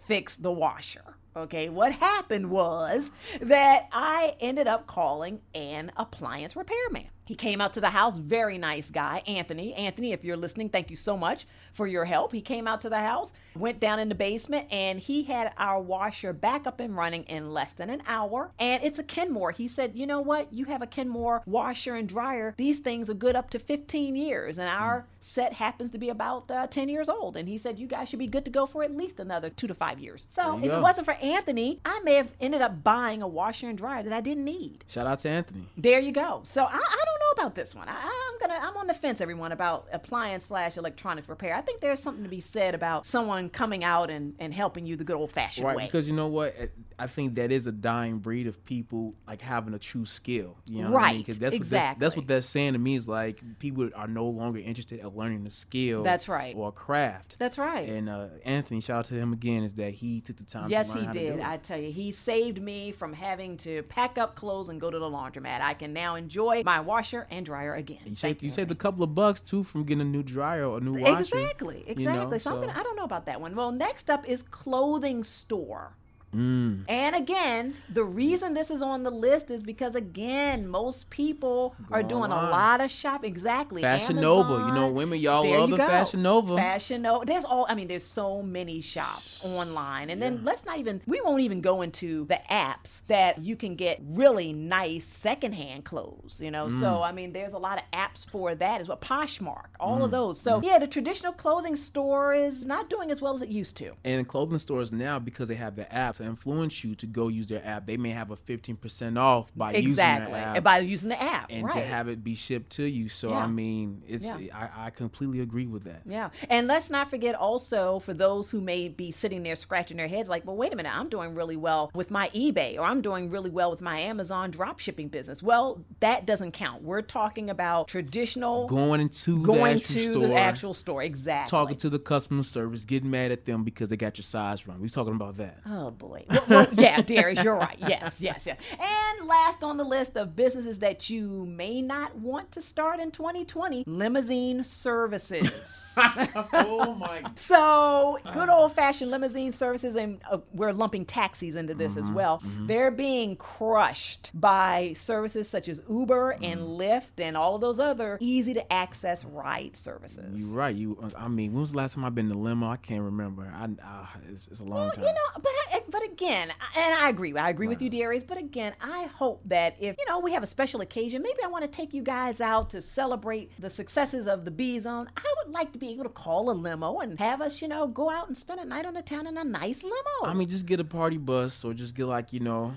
fix 0.06 0.38
the 0.38 0.52
washer. 0.52 1.16
Okay, 1.36 1.70
what 1.70 1.92
happened 1.94 2.52
was 2.52 3.10
that 3.42 3.88
I 3.92 4.36
ended 4.40 4.68
up 4.68 4.86
calling 4.86 5.42
an 5.56 5.92
appliance 5.98 6.56
repairman. 6.56 7.08
He 7.26 7.36
came 7.36 7.62
out 7.62 7.74
to 7.74 7.82
the 7.82 7.90
house, 7.90 8.18
very 8.18 8.58
nice 8.58 8.92
guy, 8.92 9.24
Anthony. 9.28 9.74
Anthony, 9.74 10.12
if 10.12 10.24
you're 10.24 10.38
listening, 10.38 10.70
thank 10.70 10.90
you 10.90 10.96
so 10.96 11.16
much 11.16 11.48
for 11.72 11.88
your 11.88 12.06
help. 12.06 12.32
He 12.32 12.42
came 12.42 12.68
out 12.68 12.82
to 12.82 12.90
the 12.90 13.00
house, 13.00 13.34
went 13.56 13.80
down 13.80 14.00
in 14.00 14.10
the 14.10 14.16
basement, 14.16 14.68
and 14.72 15.00
he 15.00 15.24
had 15.24 15.54
our 15.58 15.82
washer 15.82 16.34
back 16.34 16.68
up 16.68 16.80
and 16.80 16.96
running 16.96 17.24
in 17.24 17.52
less 17.52 17.74
than 17.74 17.90
an 17.90 18.04
hour. 18.08 18.52
And 18.60 18.84
it's 18.84 19.00
a 19.00 19.04
Kenmore. 19.04 19.52
He 19.52 19.68
said, 19.68 19.96
You 19.96 20.06
know 20.06 20.22
what? 20.22 20.52
You 20.52 20.66
have 20.66 20.82
a 20.82 20.88
Kenmore 20.88 21.42
washer 21.46 21.96
and 21.96 22.08
dryer. 22.08 22.54
These 22.58 22.80
things 22.80 23.10
are 23.10 23.14
good 23.14 23.36
up 23.36 23.50
to 23.52 23.60
15 23.60 24.16
years. 24.16 24.58
And 24.58 24.68
our 24.68 25.06
set 25.20 25.54
happens 25.54 25.92
to 25.92 25.98
be 25.98 26.10
about 26.10 26.52
uh, 26.52 26.68
10 26.68 26.90
years 26.90 27.08
old. 27.08 27.38
And 27.38 27.48
he 27.48 27.58
said, 27.58 27.80
You 27.80 27.88
guys 27.88 28.10
should 28.10 28.20
be 28.20 28.28
good 28.28 28.46
to 28.46 28.52
go 28.52 28.66
for 28.66 28.84
at 28.84 28.96
least 28.96 29.20
another 29.20 29.50
two 29.50 29.68
to 29.68 29.74
five 29.74 30.00
years. 30.00 30.28
So 30.30 30.58
if 30.58 30.70
go. 30.70 30.78
it 30.78 30.82
wasn't 30.82 31.06
for 31.06 31.14
Anthony, 31.16 31.80
I 31.86 32.00
may 32.04 32.16
have 32.16 32.32
ended 32.42 32.62
up 32.62 32.84
buying 32.84 33.22
a 33.22 33.28
washer 33.28 33.70
and 33.70 33.78
dryer 33.78 34.04
that 34.04 34.14
I 34.14 34.22
didn't 34.22 34.46
need. 34.46 34.84
Shout 34.88 35.08
out 35.08 35.20
to 35.20 35.30
Anthony. 35.30 35.70
There 35.78 36.00
you 36.00 36.12
go. 36.12 36.42
So 36.44 36.64
I, 36.66 36.76
I 36.76 37.04
don't 37.06 37.13
know 37.20 37.42
about 37.44 37.56
this 37.56 37.74
one. 37.76 37.88
I, 37.88 37.94
I'm 37.94 38.40
gonna 38.40 38.60
I'm 38.62 38.78
on 38.78 38.88
the 38.88 38.94
fence, 38.94 39.22
everyone, 39.22 39.52
about 39.52 39.88
appliance 39.92 40.46
slash 40.46 40.78
electronics 40.78 41.30
repair. 41.30 41.56
I 41.56 41.62
think 41.62 41.82
there's 41.82 42.02
something 42.02 42.24
to 42.24 42.30
be 42.30 42.40
said 42.40 42.76
about 42.76 43.06
someone 43.06 43.50
coming 43.50 43.84
out 43.84 44.10
and, 44.10 44.36
and 44.40 44.54
helping 44.54 44.86
you 44.86 44.96
the 44.96 45.04
good 45.04 45.16
old 45.16 45.32
fashioned 45.32 45.66
Right, 45.66 45.76
way. 45.78 45.86
because 45.86 46.08
you 46.08 46.14
know 46.14 46.28
what? 46.28 46.56
I 47.00 47.08
think 47.08 47.36
that 47.36 47.52
is 47.52 47.68
a 47.68 47.72
dying 47.72 48.20
breed 48.20 48.48
of 48.48 48.64
people 48.66 49.16
like 49.28 49.42
having 49.42 49.74
a 49.74 49.80
true 49.80 50.06
skill. 50.06 50.58
You 50.66 50.84
know 50.84 50.92
what 50.92 51.04
I 51.04 51.14
mean? 51.14 51.18
Right, 51.18 51.26
that's 51.26 51.38
what 51.38 51.42
that's, 51.42 51.56
exactly. 51.56 52.00
that's 52.00 52.16
what 52.16 52.28
that's 52.28 52.48
saying 52.48 52.74
to 52.74 52.80
me 52.80 52.96
is 52.96 53.08
like 53.08 53.42
people 53.60 53.90
are 53.96 54.08
no 54.08 54.26
longer 54.26 54.60
interested 54.60 55.00
in 55.00 55.08
learning 55.10 55.44
the 55.44 55.50
skill. 55.50 56.04
That's 56.04 56.28
right. 56.28 56.56
Or 56.56 56.72
craft. 56.72 57.38
That's 57.40 57.58
right. 57.58 57.88
And 57.90 58.10
uh, 58.10 58.28
Anthony, 58.46 58.82
shout 58.82 59.00
out 59.00 59.06
to 59.06 59.16
him 59.16 59.34
again, 59.34 59.64
is 59.64 59.74
that 59.76 59.94
he 59.94 60.22
took 60.22 60.38
the 60.38 60.44
time. 60.44 60.68
Yes, 60.70 60.94
he 60.94 61.06
did. 61.08 61.40
I 61.40 61.58
tell 61.58 61.80
you, 61.80 61.92
he 61.92 62.12
saved 62.12 62.62
me 62.62 62.92
from 62.92 63.14
having 63.14 63.58
to 63.58 63.84
pack 63.84 64.18
up 64.18 64.36
clothes 64.36 64.70
and 64.70 64.80
go 64.80 64.90
to 64.90 65.00
the 65.00 65.10
laundromat. 65.10 65.62
I 65.62 65.74
can 65.74 65.94
now 65.94 66.16
enjoy 66.16 66.64
my 66.64 66.80
washer 67.04 67.28
and 67.30 67.46
dryer 67.46 67.74
again. 67.76 68.00
you 68.06 68.16
saved, 68.16 68.42
you 68.42 68.50
saved 68.50 68.72
a 68.72 68.76
couple 68.76 69.04
of 69.04 69.14
bucks 69.14 69.42
too 69.42 69.64
from 69.64 69.84
getting 69.84 70.02
a 70.02 70.06
new 70.06 70.24
dryer 70.24 70.66
or 70.66 70.78
a 70.78 70.82
new 70.82 70.94
washer. 70.94 71.20
Exactly, 71.20 71.80
you 71.80 71.86
know, 71.86 71.92
exactly. 71.92 72.40
so, 72.40 72.56
I'm 72.56 72.62
gonna, 72.62 72.80
I 72.80 72.84
don't 72.84 72.96
know 72.96 73.04
about 73.04 73.26
that 73.26 73.42
one. 73.42 73.56
Well, 73.56 73.72
next 73.72 74.10
up 74.10 74.28
is 74.28 74.42
clothing 74.42 75.24
store. 75.24 75.98
Mm. 76.34 76.86
And 76.88 77.16
again, 77.16 77.76
the 77.90 78.04
reason 78.04 78.54
this 78.54 78.72
is 78.72 78.82
on 78.82 79.04
the 79.04 79.12
list 79.12 79.52
is 79.52 79.64
because 79.64 79.96
again, 79.96 80.68
most 80.68 81.10
people 81.10 81.76
Go 81.90 81.96
are 81.96 82.04
doing 82.04 82.32
a 82.32 82.36
lot 82.50 82.82
of 82.82 82.92
shop. 82.92 83.24
Exactly. 83.24 83.82
Fashion 83.82 84.16
Nova, 84.18 84.66
you 84.68 84.74
know, 84.74 84.90
women, 84.90 85.20
y'all 85.20 85.48
love 85.50 85.70
the 85.70 85.78
go. 85.78 85.88
Fashion 85.88 86.22
Nova. 86.24 86.56
Fashion 86.56 87.02
Nova. 87.04 87.26
There's 87.26 87.46
all. 87.46 87.66
I 87.70 87.76
mean, 87.76 87.88
there's 87.88 88.04
so 88.04 88.42
many 88.42 88.82
shops 88.82 89.44
online, 89.46 90.10
and 90.10 90.22
then 90.22 90.42
let's 90.44 90.66
not 90.66 90.80
even. 90.80 91.02
We 91.06 91.22
won't 91.22 91.42
even 91.42 91.62
go 91.62 91.82
into 91.82 92.26
the 92.26 92.40
apps 92.50 93.02
that 93.08 93.42
you 93.44 93.56
can 93.56 93.76
get 93.76 94.00
really 94.04 94.54
nice 94.54 95.06
secondhand 95.06 95.86
clothes. 95.86 96.42
You 96.44 96.52
know, 96.52 96.68
Mm. 96.68 96.80
so 96.80 97.02
I 97.04 97.12
mean, 97.12 97.34
there's 97.34 97.54
a 97.54 97.58
lot 97.60 97.78
of 97.78 97.84
apps 97.94 98.26
for 98.30 98.56
that 98.56 98.82
as 98.82 98.88
well. 98.88 98.98
Poshmark, 98.98 99.68
all 99.80 100.00
Mm. 100.00 100.06
of 100.06 100.12
those. 100.12 100.40
So 100.40 100.62
yeah, 100.64 100.80
the 100.80 100.88
traditional 100.88 101.34
clothing 101.34 101.76
store 101.76 102.34
is 102.34 102.66
not 102.66 102.90
doing 102.90 103.12
as 103.12 103.22
well 103.22 103.34
as 103.34 103.42
it 103.42 103.50
used 103.50 103.78
to. 103.78 103.94
And 104.04 104.28
clothing 104.28 104.58
stores 104.60 104.92
now, 104.92 105.20
because 105.20 105.48
they 105.48 105.56
have 105.56 105.76
the 105.76 105.92
app 105.94 106.20
to 106.24 106.30
influence 106.30 106.84
you 106.84 106.96
to 106.96 107.06
go 107.06 107.28
use 107.28 107.48
their 107.48 107.66
app, 107.66 107.86
they 107.86 107.98
may 107.98 108.10
have 108.10 108.32
a 108.32 108.36
15% 108.36 109.18
off 109.20 109.52
by 109.56 109.72
exactly 109.72 110.34
using 110.34 110.56
app. 110.58 110.64
by 110.64 110.78
using 110.80 111.10
the 111.10 111.22
app, 111.22 111.48
and 111.50 111.66
right? 111.66 111.74
to 111.76 111.82
have 111.82 112.08
it 112.08 112.24
be 112.24 112.36
shipped 112.36 112.72
to 112.72 112.84
you. 112.84 113.10
So 113.10 113.30
Yeah. 113.30 113.38
I 113.38 113.48
mean, 113.48 114.04
it's 114.08 114.26
Yeah. 114.26 114.38
I, 114.54 114.88
I 114.88 114.90
completely 114.90 115.42
agree 115.42 115.68
with 115.68 115.84
that. 115.84 116.02
Yeah. 116.06 116.30
And 116.50 116.68
let's 116.68 116.90
not 116.90 117.10
forget 117.10 117.36
also 117.36 118.00
for 118.00 118.14
those 118.14 118.50
who 118.52 118.62
may 118.62 118.90
be 118.90 119.12
sitting 119.12 119.44
there 119.44 119.56
scratching 119.56 119.98
their 119.98 120.08
heads 120.08 120.30
like, 120.30 120.46
well, 120.46 120.56
wait 120.56 120.74
a 120.74 120.76
minute, 120.76 120.94
I'm 120.94 121.10
doing 121.10 121.36
really 121.36 121.58
well 121.58 121.92
with 121.94 122.12
my 122.12 122.30
eBay 122.30 122.78
or 122.78 122.82
I'm 122.82 123.02
doing 123.02 123.30
really 123.30 123.50
well 123.50 123.70
with 123.70 123.82
my 123.82 124.00
Amazon 124.00 124.52
drop 124.52 124.80
shipping 124.80 125.08
business. 125.08 125.44
Well, 125.44 125.84
that 126.00 126.26
doesn't 126.26 126.52
count. 126.52 126.84
We're 126.84 127.02
talking 127.02 127.50
about 127.50 127.88
traditional 127.88 128.68
Going 128.68 129.02
into 129.02 129.44
going 129.44 129.78
the 129.78 129.84
actual 129.84 129.94
to 129.96 130.04
store, 130.14 130.28
the 130.28 130.36
actual 130.36 130.74
store. 130.74 131.04
Exactly. 131.04 131.50
talking 131.50 131.78
to 131.78 131.90
the 131.90 132.00
customer 132.00 132.44
service, 132.44 132.86
getting 132.86 133.12
mad 133.12 133.32
at 133.32 133.46
them 133.46 133.64
because 133.64 133.90
they 133.90 133.98
got 133.98 134.18
your 134.18 134.24
size 134.24 134.68
wrong. 134.68 134.80
We're 134.80 134.88
talking 134.88 135.16
about 135.16 135.38
that. 135.38 135.60
Oh 135.66 135.92
boy. 135.92 136.13
Well, 136.30 136.44
well, 136.50 136.68
yeah, 136.74 137.02
Darius, 137.02 137.44
you're 137.44 137.56
right. 137.56 137.78
Yes, 137.80 138.22
yes, 138.22 138.46
yes. 138.46 138.60
And 138.80 139.28
last 139.28 139.64
on 139.64 139.78
the 139.78 139.84
list 139.84 140.16
of 140.18 140.36
businesses 140.36 140.80
that 140.80 141.10
you 141.10 141.46
may 141.46 141.82
not 141.82 142.16
want 142.18 142.52
to 142.54 142.62
start 142.62 143.00
in 143.00 143.12
2020, 143.12 143.84
limousine 143.88 144.64
services. 144.64 145.94
oh 145.98 146.96
my. 147.00 147.22
God. 147.22 147.32
So, 147.40 148.18
good 148.34 148.50
old 148.50 148.74
fashioned 148.74 149.12
limousine 149.12 149.52
services, 149.52 149.96
and 149.96 150.22
uh, 150.30 150.40
we're 150.54 150.72
lumping 150.72 151.06
taxis 151.06 151.56
into 151.56 151.74
this 151.74 151.98
as 151.98 152.10
well. 152.10 152.42
They're 152.62 152.92
being 152.92 153.36
crushed 153.36 154.32
by 154.34 154.94
services 154.96 155.48
such 155.50 155.68
as 155.68 155.82
Uber 155.90 156.32
and 156.42 156.62
Lyft 156.62 157.20
and 157.20 157.36
all 157.38 157.56
of 157.56 157.62
those 157.62 157.80
other 157.80 158.18
easy 158.22 158.54
to 158.54 158.74
access 158.74 159.26
ride 159.26 159.76
services. 159.76 160.42
You're 160.42 160.56
right. 160.58 160.76
You. 160.76 160.98
I 161.18 161.28
mean, 161.28 161.54
when 161.54 161.62
was 161.62 161.72
the 161.72 161.78
last 161.78 161.96
time 161.96 162.06
I've 162.06 162.16
been 162.16 162.30
in 162.32 162.36
a 162.36 162.40
limo? 162.40 162.68
I 162.70 162.78
can't 162.78 163.02
remember. 163.04 163.52
I. 163.56 163.66
Uh, 163.66 164.06
it's, 164.32 164.48
it's 164.48 164.60
a 164.60 164.64
long 164.64 164.80
Well, 164.80 164.92
time. 164.92 165.04
you 165.04 165.10
know, 165.14 165.30
but 165.36 165.52
I, 165.72 165.82
but 165.94 166.04
again, 166.04 166.52
and 166.76 166.94
I 166.96 167.08
agree. 167.08 167.38
I 167.38 167.52
agree 167.52 167.68
with 167.68 167.80
you, 167.80 167.88
Darius. 167.88 168.24
But 168.24 168.40
again, 168.40 168.74
I 168.82 169.04
hope 169.04 169.42
that 169.46 169.76
if 169.80 169.96
you 170.00 170.06
know 170.08 170.20
we 170.20 170.34
have 170.34 170.42
a 170.42 170.48
special 170.48 170.82
occasion, 170.82 171.22
maybe 171.22 171.38
I 171.44 171.48
want 171.48 171.64
to 171.66 171.70
take 171.70 171.94
you 171.94 172.02
guys 172.02 172.42
out 172.42 172.72
to 172.72 172.82
celebrate 172.82 173.52
the 173.60 173.70
successes 173.70 174.26
of 174.26 174.44
the 174.44 174.50
B 174.50 174.80
Zone. 174.80 175.08
I 175.16 175.34
would 175.38 175.54
like 175.54 175.72
to 175.74 175.78
be 175.78 175.92
able 175.92 176.06
to 176.06 176.10
call 176.10 176.50
a 176.50 176.54
limo 176.54 176.98
and 176.98 177.20
have 177.20 177.44
us, 177.44 177.62
you 177.62 177.68
know, 177.68 177.86
go 177.86 178.10
out 178.10 178.28
and 178.28 178.36
spend 178.36 178.60
a 178.60 178.66
night 178.66 178.88
on 178.88 178.96
the 178.96 179.04
town 179.04 179.28
in 179.28 179.38
a 179.38 179.44
nice 179.44 179.84
limo. 179.84 180.24
I 180.24 180.34
mean, 180.34 180.50
just 180.50 180.66
get 180.66 180.80
a 180.80 180.84
party 180.84 181.18
bus 181.18 181.64
or 181.64 181.76
just 181.76 181.94
get 181.94 182.08
like 182.08 182.34
you 182.34 182.40
know, 182.40 182.74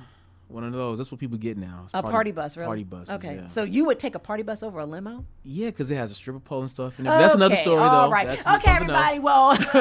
one 0.49 0.63
of 0.65 0.73
those. 0.73 0.99
That's 0.99 1.11
what 1.11 1.19
people 1.21 1.37
get 1.39 1.57
now. 1.57 1.83
It's 1.85 1.93
a 1.95 2.03
party, 2.03 2.31
bus, 2.31 2.57
really? 2.57 2.67
Party 2.67 2.85
bus. 2.85 3.11
Okay, 3.11 3.37
Yeah. 3.37 3.47
so 3.47 3.63
you 3.65 3.85
would 3.87 3.99
take 3.99 4.15
a 4.15 4.19
party 4.19 4.43
bus 4.43 4.63
over 4.63 4.79
a 4.81 4.87
limo? 4.87 5.25
yeah, 5.43 5.67
because 5.67 5.91
it 5.91 5.97
has 5.97 6.11
a 6.11 6.15
stripper 6.15 6.41
pole 6.41 6.63
and 6.63 6.71
stuff. 6.71 6.99
And 6.99 7.07
that's 7.07 7.35
another 7.35 7.57
story, 7.57 7.79
all 7.79 8.07
though. 8.07 8.13
right. 8.13 8.27
That's 8.27 8.47
okay, 8.47 8.71
everybody. 8.77 9.17
else. 9.17 9.23
Well, 9.23 9.51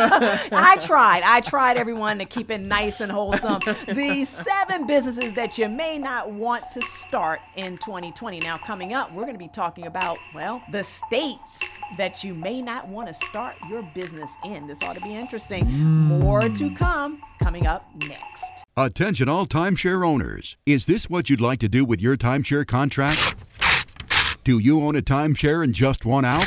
I 0.52 0.78
tried. 0.82 1.24
I 1.24 1.42
tried, 1.42 1.78
everyone, 1.78 2.20
to 2.20 2.26
keep 2.26 2.50
it 2.52 2.60
nice 2.60 3.02
and 3.02 3.12
wholesome. 3.12 3.62
The 3.88 4.26
seven 4.26 4.86
businesses 4.88 5.34
that 5.34 5.58
you 5.58 5.70
may 5.70 5.98
not 5.98 6.32
want 6.32 6.72
to 6.72 6.82
start 6.84 7.40
in 7.56 7.78
2020. 7.80 8.40
Now, 8.42 8.58
coming 8.58 8.94
up, 8.94 9.12
we're 9.14 9.24
going 9.24 9.34
to 9.34 9.40
be 9.40 9.48
talking 9.48 9.88
about, 9.88 10.18
well, 10.34 10.62
the 10.72 10.84
states 10.84 11.64
that 11.98 12.24
you 12.24 12.34
may 12.34 12.62
not 12.62 12.88
want 12.88 13.08
to 13.08 13.14
start 13.14 13.56
your 13.70 13.82
business 13.94 14.30
in. 14.44 14.68
This 14.68 14.82
ought 14.84 14.96
to 14.96 15.02
be 15.02 15.16
interesting. 15.16 15.66
Hmm. 15.66 16.20
More 16.20 16.50
to 16.50 16.76
come 16.76 17.22
coming 17.42 17.68
up 17.68 17.88
next. 17.98 18.64
Attention 18.78 19.30
all 19.30 19.46
timeshare 19.46 20.06
owners. 20.06 20.58
Is 20.66 20.86
this 20.86 21.10
what 21.10 21.30
you'd 21.30 21.42
like 21.42 21.60
to 21.60 21.70
do 21.70 21.86
with 21.86 22.02
your 22.02 22.18
timeshare 22.18 22.68
contract? 22.68 23.36
Do 24.44 24.60
you 24.60 24.84
own 24.84 24.96
a 24.96 25.02
timeshare 25.02 25.64
and 25.64 25.74
just 25.74 26.06
want 26.06 26.26
out? 26.26 26.46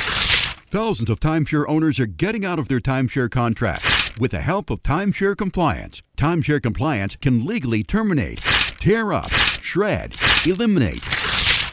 Thousands 0.71 1.09
of 1.09 1.19
timeshare 1.19 1.65
owners 1.67 1.99
are 1.99 2.05
getting 2.05 2.45
out 2.45 2.59
of 2.59 2.67
their 2.67 2.79
timeshare 2.79 3.29
contracts 3.29 4.15
with 4.19 4.31
the 4.31 4.41
help 4.41 4.69
of 4.69 4.83
Timeshare 4.83 5.35
Compliance. 5.35 6.01
Timeshare 6.15 6.61
Compliance 6.61 7.15
can 7.15 7.45
legally 7.45 7.83
terminate, 7.83 8.39
tear 8.79 9.11
up, 9.11 9.31
shred, 9.31 10.15
eliminate, 10.45 11.01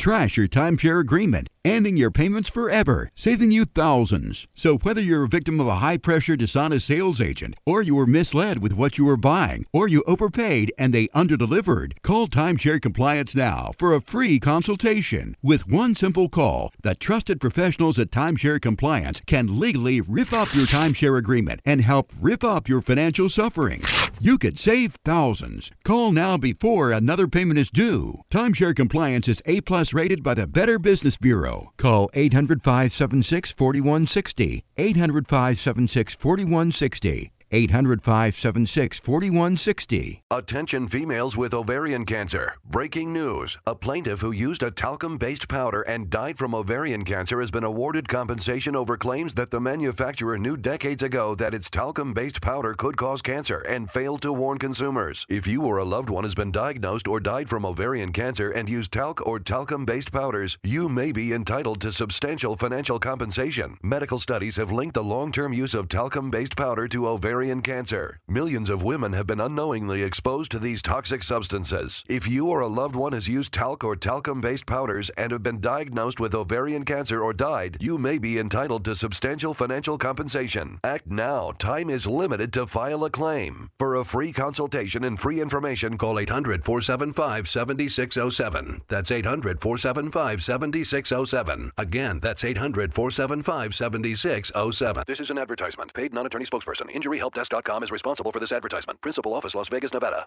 trash 0.06 0.36
your 0.36 0.46
timeshare 0.46 1.00
agreement, 1.00 1.48
ending 1.64 1.96
your 1.96 2.12
payments 2.12 2.48
forever, 2.48 3.10
saving 3.16 3.50
you 3.50 3.64
thousands. 3.64 4.46
So 4.54 4.78
whether 4.78 5.00
you're 5.00 5.24
a 5.24 5.28
victim 5.28 5.58
of 5.58 5.66
a 5.66 5.74
high-pressure 5.74 6.36
dishonest 6.36 6.86
sales 6.86 7.20
agent, 7.20 7.56
or 7.66 7.82
you 7.82 7.96
were 7.96 8.06
misled 8.06 8.58
with 8.60 8.72
what 8.72 8.98
you 8.98 9.04
were 9.04 9.16
buying, 9.16 9.66
or 9.72 9.88
you 9.88 10.04
overpaid 10.06 10.72
and 10.78 10.94
they 10.94 11.08
underdelivered, 11.08 12.00
call 12.02 12.28
Timeshare 12.28 12.80
Compliance 12.80 13.34
now 13.34 13.72
for 13.80 13.96
a 13.96 14.00
free 14.00 14.38
consultation. 14.38 15.36
With 15.42 15.66
one 15.66 15.96
simple 15.96 16.28
call, 16.28 16.72
the 16.82 16.94
trusted 16.94 17.40
professionals 17.40 17.98
at 17.98 18.12
Timeshare 18.12 18.60
Compliance 18.60 19.20
can 19.26 19.58
legally 19.58 20.00
rip 20.00 20.32
up 20.32 20.54
your 20.54 20.66
timeshare 20.66 21.18
agreement 21.18 21.60
and 21.64 21.80
help 21.80 22.12
rip 22.20 22.44
up 22.44 22.68
your 22.68 22.80
financial 22.80 23.28
suffering. 23.28 23.82
You 24.20 24.38
could 24.38 24.58
save 24.58 24.94
thousands. 25.04 25.70
Call 25.84 26.10
now 26.10 26.38
before 26.38 26.90
another 26.90 27.28
payment 27.28 27.58
is 27.58 27.70
due. 27.70 28.22
Timeshare 28.30 28.74
Compliance 28.74 29.28
is 29.28 29.42
A 29.44 29.60
plus 29.60 29.92
rated 29.92 30.22
by 30.22 30.32
the 30.32 30.46
Better 30.46 30.78
Business 30.78 31.18
Bureau. 31.18 31.72
Call 31.76 32.08
800 32.14 32.62
576 32.62 33.52
4160. 33.52 34.64
800 34.78 35.28
576 35.28 36.14
4160. 36.14 37.32
800 37.52 38.02
576 38.02 38.98
4160. 38.98 40.22
Attention 40.32 40.88
females 40.88 41.36
with 41.36 41.54
ovarian 41.54 42.04
cancer. 42.04 42.56
Breaking 42.64 43.12
news. 43.12 43.56
A 43.68 43.74
plaintiff 43.74 44.20
who 44.20 44.32
used 44.32 44.64
a 44.64 44.70
talcum 44.70 45.16
based 45.16 45.48
powder 45.48 45.82
and 45.82 46.10
died 46.10 46.36
from 46.36 46.56
ovarian 46.56 47.04
cancer 47.04 47.40
has 47.40 47.52
been 47.52 47.62
awarded 47.62 48.08
compensation 48.08 48.74
over 48.74 48.96
claims 48.96 49.32
that 49.36 49.52
the 49.52 49.60
manufacturer 49.60 50.36
knew 50.38 50.56
decades 50.56 51.04
ago 51.04 51.36
that 51.36 51.54
its 51.54 51.70
talcum 51.70 52.12
based 52.12 52.42
powder 52.42 52.74
could 52.74 52.96
cause 52.96 53.22
cancer 53.22 53.58
and 53.68 53.88
failed 53.88 54.22
to 54.22 54.32
warn 54.32 54.58
consumers. 54.58 55.24
If 55.28 55.46
you 55.46 55.62
or 55.62 55.78
a 55.78 55.84
loved 55.84 56.10
one 56.10 56.24
has 56.24 56.34
been 56.34 56.50
diagnosed 56.50 57.06
or 57.06 57.20
died 57.20 57.48
from 57.48 57.64
ovarian 57.64 58.12
cancer 58.12 58.50
and 58.50 58.68
used 58.68 58.90
talc 58.90 59.24
or 59.24 59.38
talcum 59.38 59.84
based 59.84 60.10
powders, 60.10 60.58
you 60.64 60.88
may 60.88 61.12
be 61.12 61.32
entitled 61.32 61.80
to 61.82 61.92
substantial 61.92 62.56
financial 62.56 62.98
compensation. 62.98 63.78
Medical 63.84 64.18
studies 64.18 64.56
have 64.56 64.72
linked 64.72 64.94
the 64.94 65.04
long 65.04 65.30
term 65.30 65.52
use 65.52 65.74
of 65.74 65.88
talcum 65.88 66.28
based 66.28 66.56
powder 66.56 66.88
to 66.88 67.06
ovarian 67.06 67.35
cancer. 67.36 68.18
Millions 68.26 68.70
of 68.70 68.82
women 68.82 69.12
have 69.12 69.26
been 69.26 69.40
unknowingly 69.40 70.02
exposed 70.02 70.50
to 70.50 70.58
these 70.58 70.80
toxic 70.80 71.22
substances. 71.22 72.02
If 72.08 72.26
you 72.26 72.48
or 72.48 72.60
a 72.60 72.66
loved 72.66 72.96
one 72.96 73.12
has 73.12 73.28
used 73.28 73.52
talc 73.52 73.84
or 73.84 73.94
talcum 73.94 74.40
based 74.40 74.64
powders 74.64 75.10
and 75.10 75.32
have 75.32 75.42
been 75.42 75.60
diagnosed 75.60 76.18
with 76.18 76.34
ovarian 76.34 76.84
cancer 76.84 77.22
or 77.22 77.32
died, 77.32 77.76
you 77.80 77.98
may 77.98 78.16
be 78.16 78.38
entitled 78.38 78.84
to 78.86 78.96
substantial 78.96 79.52
financial 79.52 79.98
compensation. 79.98 80.80
Act 80.82 81.06
now. 81.08 81.52
Time 81.58 81.90
is 81.90 82.06
limited 82.06 82.52
to 82.54 82.66
file 82.66 83.04
a 83.04 83.10
claim. 83.10 83.70
For 83.78 83.96
a 83.96 84.04
free 84.04 84.32
consultation 84.32 85.04
and 85.04 85.18
free 85.18 85.40
information, 85.40 85.98
call 85.98 86.18
800 86.18 86.64
475 86.64 87.48
7607. 87.48 88.80
That's 88.88 89.10
800 89.10 89.60
475 89.60 90.42
7607. 90.42 91.72
Again, 91.76 92.18
that's 92.20 92.44
800 92.44 92.94
475 92.94 93.74
7607. 93.74 95.04
This 95.06 95.20
is 95.20 95.30
an 95.30 95.38
advertisement. 95.38 95.92
Paid 95.92 96.14
non 96.14 96.24
attorney 96.26 96.46
spokesperson. 96.46 96.90
InjuryHelpDesk.com 97.30 97.82
is 97.82 97.90
responsible 97.90 98.32
for 98.32 98.40
this 98.40 98.52
advertisement. 98.52 99.00
Principal 99.00 99.34
office, 99.34 99.54
Las 99.54 99.68
Vegas, 99.68 99.92
Nevada. 99.92 100.26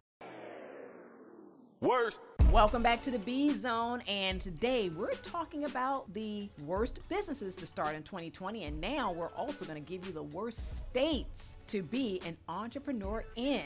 Worst. 1.81 2.19
Welcome 2.51 2.81
back 2.81 3.01
to 3.03 3.11
the 3.11 3.19
B 3.19 3.53
Zone, 3.55 4.01
and 4.07 4.41
today 4.41 4.89
we're 4.89 5.11
talking 5.13 5.63
about 5.65 6.11
the 6.13 6.49
worst 6.65 6.99
businesses 7.07 7.55
to 7.57 7.65
start 7.67 7.95
in 7.95 8.01
2020. 8.03 8.65
And 8.65 8.81
now 8.81 9.11
we're 9.13 9.29
also 9.29 9.63
going 9.65 9.81
to 9.81 9.87
give 9.89 10.05
you 10.05 10.11
the 10.11 10.23
worst 10.23 10.79
states 10.79 11.57
to 11.67 11.81
be 11.83 12.19
an 12.25 12.35
entrepreneur 12.49 13.23
in. 13.37 13.61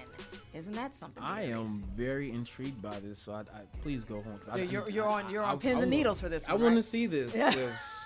Isn't 0.54 0.74
that 0.74 0.94
something? 0.94 1.24
I 1.24 1.48
Darius? 1.48 1.58
am 1.70 1.84
very 1.96 2.30
intrigued 2.32 2.82
by 2.82 3.00
this, 3.00 3.18
so 3.20 3.32
I, 3.32 3.40
I 3.40 3.62
please 3.82 4.04
go 4.04 4.22
home. 4.22 4.38
'cause 4.46 4.60
I- 4.60 4.64
you're- 4.64 4.86
I- 4.86 4.90
you're 4.94 5.08
on- 5.08 5.30
you're 5.32 5.44
on 5.44 5.56
I- 5.56 5.60
pins 5.60 5.80
I 5.80 5.84
and 5.84 5.92
wa- 5.92 5.98
needles 5.98 6.20
for 6.20 6.30
this 6.30 6.46
I 6.48 6.52
want 6.54 6.64
right? 6.66 6.76
to 6.76 6.82
see 6.84 7.06
this. 7.08 7.34
yes. 7.36 8.06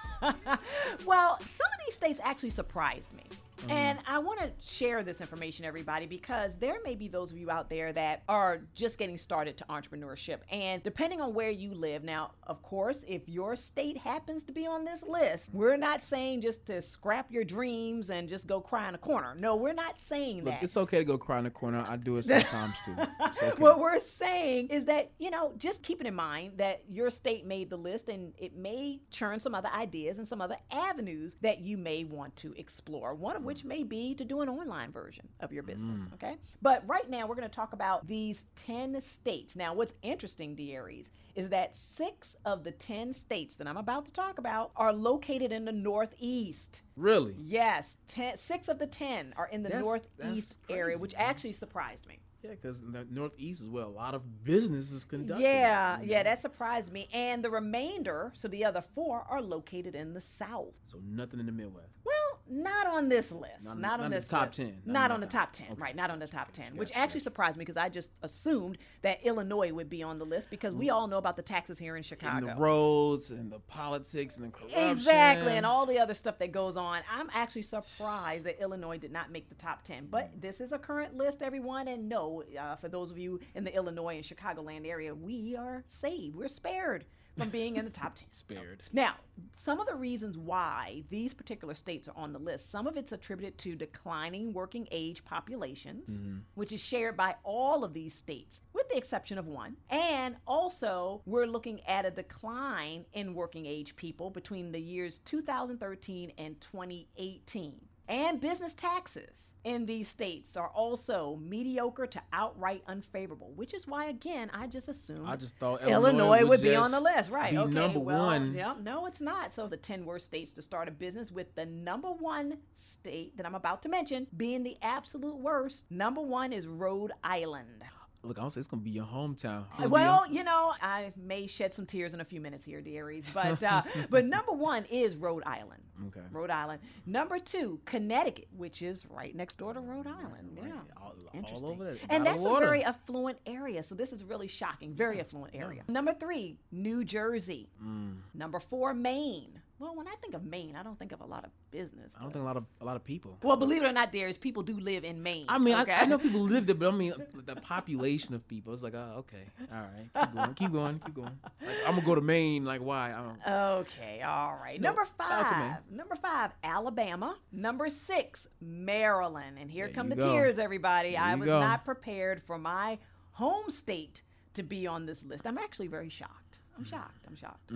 well, 1.06 1.38
some 1.40 1.68
of 1.74 1.80
these 1.86 1.96
states 1.96 2.22
actually 2.24 2.52
surprised 2.52 3.12
me. 3.14 3.24
Mm-hmm. 3.58 3.72
And 3.72 4.00
I 4.08 4.20
want 4.20 4.40
to 4.40 4.52
share 4.64 5.04
this 5.04 5.22
information, 5.22 5.66
everybody, 5.66 6.06
because 6.06 6.56
there 6.60 6.78
may 6.84 6.96
be 6.96 7.08
those 7.08 7.32
of 7.32 7.38
you 7.38 7.50
out 7.50 7.70
there 7.70 7.92
that 7.94 8.24
are 8.30 8.62
just 8.76 8.98
getting 8.98 9.18
started 9.18 9.58
to 9.58 9.66
entrepreneurship. 9.66 10.40
And 10.52 10.84
depending 10.84 11.22
on 11.22 11.34
where 11.34 11.50
you 11.50 11.74
live, 11.74 12.04
now, 12.04 12.32
of 12.44 12.62
course, 12.62 13.04
if 13.08 13.28
your 13.28 13.56
state 13.56 13.98
happens 13.98 14.44
to 14.46 14.52
be 14.52 14.68
on 14.68 14.86
this 14.86 15.04
list, 15.04 15.50
we're 15.54 15.78
not 15.78 16.02
saying 16.02 16.42
just 16.42 16.66
to 16.68 16.82
scrap 16.82 17.32
your 17.32 17.44
dreams 17.44 18.10
and 18.10 18.30
just 18.30 18.48
go 18.48 18.62
cry 18.62 18.88
in 18.90 18.96
a 18.96 19.00
corner. 19.00 19.36
No, 19.38 19.56
we're 19.56 19.74
not 19.74 19.98
saying 19.98 20.44
Look, 20.44 20.54
that. 20.54 20.64
it's 20.64 20.78
okay 20.78 21.00
to 21.00 21.06
go 21.06 21.18
cry 21.18 21.40
in 21.40 21.46
a 21.46 21.52
corner. 21.52 21.84
I 21.88 21.96
do 21.96 22.18
it 22.18 22.26
sometimes 22.26 22.78
too. 22.86 22.96
Okay. 23.38 23.52
What 23.58 23.80
we're 23.80 24.00
saying 24.00 24.68
is 24.68 24.86
that, 24.86 25.12
you 25.20 25.30
know, 25.30 25.54
just 25.58 25.84
keeping 25.84 26.08
in 26.08 26.16
mind 26.16 26.54
that 26.58 26.84
your 26.90 27.10
state 27.10 27.46
made 27.46 27.70
the 27.70 27.78
list 27.78 28.08
and 28.10 28.34
it 28.38 28.56
may 28.56 29.02
churn 29.12 29.40
some 29.40 29.54
other 29.54 29.70
ideas 29.74 30.18
and 30.18 30.28
some 30.28 30.42
other 30.42 30.58
avenues 30.72 31.36
that 31.42 31.60
you 31.60 31.78
may 31.78 32.04
want 32.04 32.36
to 32.38 32.54
explore. 32.58 33.14
One 33.14 33.36
of 33.36 33.44
which 33.48 33.64
may 33.64 33.84
be 33.84 34.14
to 34.16 34.24
do 34.24 34.42
an 34.42 34.50
online 34.50 34.92
version 34.92 35.28
of 35.40 35.52
your 35.52 35.64
business. 35.64 36.08
Mm. 36.08 36.14
Okay. 36.14 36.36
But 36.62 36.88
right 36.88 37.10
now, 37.10 37.26
we're 37.26 37.36
going 37.36 37.50
to 37.50 37.56
talk 37.56 37.74
about 37.74 38.06
these 38.08 38.46
10 38.56 39.02
states. 39.02 39.56
Now, 39.56 39.74
what's 39.74 39.94
interesting, 40.04 40.56
Darius, 40.56 41.10
is 41.36 41.50
that 41.50 41.76
six 41.76 42.36
of 42.46 42.64
the 42.64 42.72
10 42.72 43.14
states 43.14 43.56
that 43.56 43.68
I'm 43.68 43.78
about 43.78 44.06
to 44.06 44.12
talk 44.12 44.38
about 44.38 44.72
are 44.76 44.94
located 44.94 45.52
in 45.52 45.66
the 45.66 45.72
Northeast. 45.72 46.82
really? 46.96 47.36
Yes, 47.40 47.98
ten, 48.08 48.38
six 48.38 48.68
of 48.68 48.80
the 48.80 48.88
10 48.88 49.34
are 49.38 49.48
in 49.48 49.64
the 49.64 49.70
That's- 49.70 49.84
Northeast 49.86 50.60
that's 50.68 50.78
area, 50.78 50.98
which 50.98 51.14
actually 51.18 51.54
surprised 51.54 52.08
me. 52.08 52.20
Yeah, 52.44 52.52
because 52.52 52.82
the 52.82 53.06
Northeast 53.10 53.62
is 53.64 53.70
where 53.70 53.84
a 53.84 53.90
lot 53.90 54.14
of 54.14 54.44
business 54.44 54.92
is 54.92 55.06
conducted. 55.06 55.44
Yeah, 55.44 56.00
yeah, 56.04 56.22
that 56.24 56.40
surprised 56.40 56.92
me. 56.94 57.08
And 57.12 57.44
the 57.44 57.50
remainder, 57.50 58.32
so 58.36 58.48
the 58.48 58.64
other 58.66 58.84
four, 58.94 59.26
are 59.30 59.42
located 59.42 59.96
in 59.96 60.14
the 60.14 60.22
South. 60.22 60.74
So 60.84 61.00
nothing 61.04 61.40
in 61.40 61.48
the 61.48 61.52
Midwest. 61.52 61.94
Well, 62.06 62.37
not 62.50 62.88
on 62.88 63.10
this 63.10 63.32
list. 63.32 63.66
Not, 63.66 63.80
Not- 63.80 64.00
on 64.00 64.12
this 64.12 64.28
top 64.28 64.48
list. 64.48 64.58
10. 64.58 64.82
Not, 64.86 64.94
Not 64.94 65.12
on 65.12 65.20
the 65.22 65.28
top 65.28 65.52
top- 65.52 65.54
10. 65.54 65.68
okay. 65.72 65.82
Right, 65.82 65.96
not 65.96 66.10
on 66.10 66.20
the 66.20 66.28
top 66.28 66.52
10, 66.52 66.76
which 66.78 66.92
actually 66.94 67.20
gotcha. 67.20 67.22
surprised 67.22 67.58
me 67.58 67.62
because 67.64 67.78
I 67.78 67.90
just 67.90 68.12
assumed 68.24 68.78
that 69.02 69.24
Illinois 69.26 69.72
would 69.72 69.90
be 69.90 70.04
on 70.04 70.20
the 70.20 70.26
list 70.26 70.50
because 70.50 70.74
we 70.74 70.90
all 70.90 71.08
know 71.08 71.18
about 71.18 71.36
the 71.36 71.42
taxes 71.42 71.78
here 71.78 71.96
in 71.96 71.98
and 71.98 72.06
Chicago. 72.06 72.48
the 72.48 72.56
roads 72.56 73.32
and 73.32 73.52
the 73.52 73.60
politics 73.60 74.38
and 74.38 74.46
the 74.48 74.52
corruption. 74.52 74.90
Exactly, 74.90 75.54
and 75.54 75.66
all 75.66 75.86
the 75.86 76.00
other 76.00 76.14
stuff 76.14 76.38
that 76.40 76.52
goes 76.52 76.78
on. 76.78 77.02
I'm 77.12 77.30
actually 77.34 77.64
surprised 77.64 78.46
that 78.46 78.62
Illinois 78.62 78.98
did 78.98 79.12
not 79.12 79.32
make 79.32 79.50
the 79.50 79.56
top 79.56 79.84
10. 79.84 80.08
But 80.10 80.32
this 80.40 80.62
is 80.62 80.72
a 80.72 80.78
current 80.78 81.16
list, 81.16 81.42
everyone. 81.42 81.88
And 81.88 82.08
no, 82.10 82.44
uh, 82.60 82.76
for 82.76 82.88
those 82.90 83.12
of 83.12 83.18
you 83.18 83.40
in 83.56 83.64
the 83.64 83.76
Illinois 83.76 84.16
and 84.16 84.24
Chicagoland 84.24 84.88
area, 84.88 85.14
we 85.14 85.56
are 85.56 85.84
saved. 85.88 86.36
We're 86.36 86.48
spared 86.48 87.06
from 87.38 87.50
being 87.50 87.78
in 87.78 87.86
the 87.86 87.92
top 87.92 88.16
10. 88.16 88.28
Spared. 88.32 88.82
Now, 88.94 89.16
some 89.52 89.80
of 89.80 89.88
the 89.88 89.96
reasons 89.96 90.38
why 90.38 91.04
these 91.10 91.34
particular 91.34 91.74
states 91.74 92.08
are 92.08 92.16
on 92.16 92.34
the 92.34 92.40
list, 92.40 92.72
some 92.72 92.88
of 92.88 92.98
it's 92.98 93.12
attributed 93.12 93.58
to 93.60 93.76
declining 93.76 94.54
working 94.54 94.88
age 94.92 95.24
populations, 95.24 96.18
mm-hmm. 96.18 96.38
which 96.56 96.72
is 96.72 96.82
shared 96.82 97.16
by 97.18 97.36
all 97.44 97.84
of 97.84 97.94
these 97.94 98.14
states, 98.14 98.62
with 98.74 98.88
the 98.90 98.98
exception 98.98 99.38
of 99.38 99.48
one. 99.48 99.78
And 99.90 100.36
also, 100.48 101.22
we're 101.26 101.46
looking 101.46 101.82
at 101.88 102.06
a 102.06 102.12
decline 102.12 103.06
in 103.14 103.34
working 103.34 103.66
age 103.66 103.96
people 103.96 104.30
between 104.30 104.72
the 104.72 104.82
years 104.82 105.20
2013 105.20 106.34
and 106.38 106.60
2018. 106.62 107.76
And 108.10 108.40
business 108.40 108.74
taxes 108.74 109.54
in 109.66 109.86
these 109.86 110.08
states 110.08 110.56
are 110.56 110.70
also 110.70 111.38
mediocre 111.44 112.08
to 112.08 112.22
outright 112.32 112.82
unfavorable, 112.88 113.52
which 113.56 113.74
is 113.74 113.86
why, 113.86 114.06
again, 114.06 114.50
I 114.54 114.68
just 114.68 114.88
assumed 114.88 115.28
I 115.28 115.36
just 115.36 115.58
thought 115.58 115.82
Illinois, 115.82 115.92
Illinois 116.20 116.46
would 116.46 116.62
be 116.62 116.76
on 116.76 116.92
the 116.92 117.02
list, 117.02 117.30
right? 117.30 117.54
okay, 117.54 117.70
number 117.70 118.00
well, 118.00 118.28
one. 118.28 118.54
Yeah, 118.54 118.76
no, 118.82 119.08
it's 119.08 119.20
not. 119.20 119.52
So 119.54 119.68
the 119.68 119.76
ten 119.76 120.06
worst 120.06 120.26
states 120.26 120.54
to 120.54 120.62
start 120.62 120.88
a 120.88 120.92
business 120.92 121.34
with 121.34 121.54
the 121.56 121.66
number 121.66 122.10
one 122.10 122.60
state 122.74 123.36
that 123.36 123.46
I'm 123.46 123.56
about 123.56 123.82
to 123.84 123.90
mention 123.90 124.28
being 124.38 124.64
the 124.64 124.78
absolute 124.82 125.38
worst. 125.38 125.86
Number 125.90 126.22
one 126.22 126.54
is 126.54 126.66
Rhode 126.66 127.12
Island. 127.26 127.84
Look, 128.24 128.40
I'll 128.40 128.50
say 128.50 128.60
it's 128.60 128.68
gonna 128.68 128.82
be 128.82 128.92
your 128.92 129.06
hometown. 129.06 129.66
Well, 129.90 130.26
your- 130.28 130.38
you 130.40 130.44
know, 130.44 130.74
I 130.82 131.14
may 131.16 131.48
shed 131.48 131.74
some 131.74 131.86
tears 131.86 132.14
in 132.14 132.22
a 132.22 132.26
few 132.26 132.42
minutes 132.42 132.64
here, 132.66 132.82
dearies, 132.82 133.26
but 133.34 133.64
uh, 133.64 133.84
but 134.10 134.26
number 134.26 134.52
one 134.52 134.86
is 134.86 135.16
Rhode 135.16 135.44
Island. 135.46 135.84
Okay. 136.08 136.22
Rhode 136.32 136.50
Island. 136.52 136.82
Number 137.06 137.40
two, 137.40 137.80
Connecticut, 137.86 138.48
which 138.56 138.82
is 138.82 139.06
right 139.08 139.36
next 139.36 139.58
door 139.58 139.74
to 139.74 139.80
Rhode 139.80 140.08
Island. 140.08 140.58
Yeah. 140.62 140.72
all- 140.98 141.08
all 141.08 141.16
Interesting. 141.34 141.70
over 141.70 141.84
there, 141.84 141.98
and 142.10 142.26
that's 142.26 142.44
a 142.44 142.50
very 142.60 142.84
affluent 142.84 143.38
area. 143.46 143.84
So 143.84 143.96
this 143.96 144.12
is 144.14 144.24
really 144.24 144.48
shocking. 144.48 144.94
Very 144.94 145.20
affluent 145.20 145.56
area. 145.56 145.84
Number 145.88 146.14
three, 146.14 146.58
New 146.72 147.04
Jersey. 147.04 147.70
Mm. 147.84 148.18
Number 148.34 148.60
four, 148.60 148.94
Maine. 148.94 149.62
Well, 149.80 149.96
when 149.96 150.08
I 150.08 150.16
think 150.22 150.34
of 150.34 150.44
Maine, 150.44 150.76
I 150.76 150.82
don't 150.82 150.98
think 150.98 151.12
of 151.12 151.22
a 151.22 151.26
lot 151.26 151.44
of 151.46 151.52
business. 151.70 152.16
I 152.18 152.24
don't 152.24 152.32
think 152.32 152.42
a 152.42 152.46
lot 152.46 152.58
of 152.58 152.66
a 152.82 152.86
lot 152.86 152.96
of 152.96 153.04
people. 153.04 153.38
well, 153.44 153.56
believe 153.58 153.84
it 153.84 153.86
or 153.86 153.92
not, 153.94 154.12
Darius, 154.12 154.38
people 154.38 154.64
do 154.64 154.80
live 154.80 155.04
in 155.04 155.22
Maine. 155.22 155.46
I 155.50 155.60
mean, 155.60 155.76
okay? 155.76 155.92
I, 155.92 156.02
I 156.02 156.06
know 156.06 156.18
people 156.18 156.40
live 156.54 156.66
there, 156.66 156.76
but 156.76 156.92
I 156.94 156.98
mean 156.98 157.14
the 157.46 157.56
population 157.58 158.34
of 158.34 158.48
people. 158.48 158.74
It's 158.74 158.82
like, 158.82 158.96
oh, 158.96 159.18
okay, 159.20 159.44
all 159.72 159.82
right, 159.82 160.10
keep 160.26 160.34
going, 160.34 160.54
keep 160.56 160.74
going, 160.74 161.00
keep 161.06 161.14
going. 161.16 161.40
Like, 161.62 161.76
I'm 161.86 161.94
gonna 161.96 162.06
go 162.06 162.16
to 162.16 162.22
Maine. 162.22 162.66
Like, 162.66 162.82
why? 162.82 163.12
I 163.14 163.18
don't. 163.22 163.38
Know. 163.46 163.78
Okay, 163.82 164.22
all 164.24 164.58
right. 164.62 164.82
No, 164.82 164.90
Number 164.90 165.06
shout 165.22 165.32
out 165.32 165.46
to 165.48 165.60
Maine. 165.60 165.70
five. 165.72 165.80
Number 165.92 166.16
five, 166.16 166.52
Alabama. 166.64 167.38
Number 167.52 167.90
six, 167.90 168.48
Maryland. 168.60 169.58
And 169.60 169.70
here 169.70 169.86
There 169.86 169.94
come 169.94 170.10
the 170.10 170.16
go. 170.16 170.34
tears, 170.34 170.58
everybody. 170.60 171.12
There 171.12 171.22
I 171.22 171.36
was 171.36 171.46
go. 171.46 171.60
not 171.60 171.86
prepared 171.86 172.42
for 172.44 172.58
my 172.58 172.98
home 173.34 173.70
state 173.70 174.24
to 174.54 174.64
be 174.64 174.88
on 174.88 175.06
this 175.06 175.24
list. 175.24 175.46
I'm 175.46 175.58
actually 175.60 175.88
very 175.88 176.10
shocked. 176.10 176.60
I'm 176.78 176.84
Mm. 176.84 176.90
shocked. 176.90 177.26
I'm 177.28 177.36
shocked. 177.36 177.72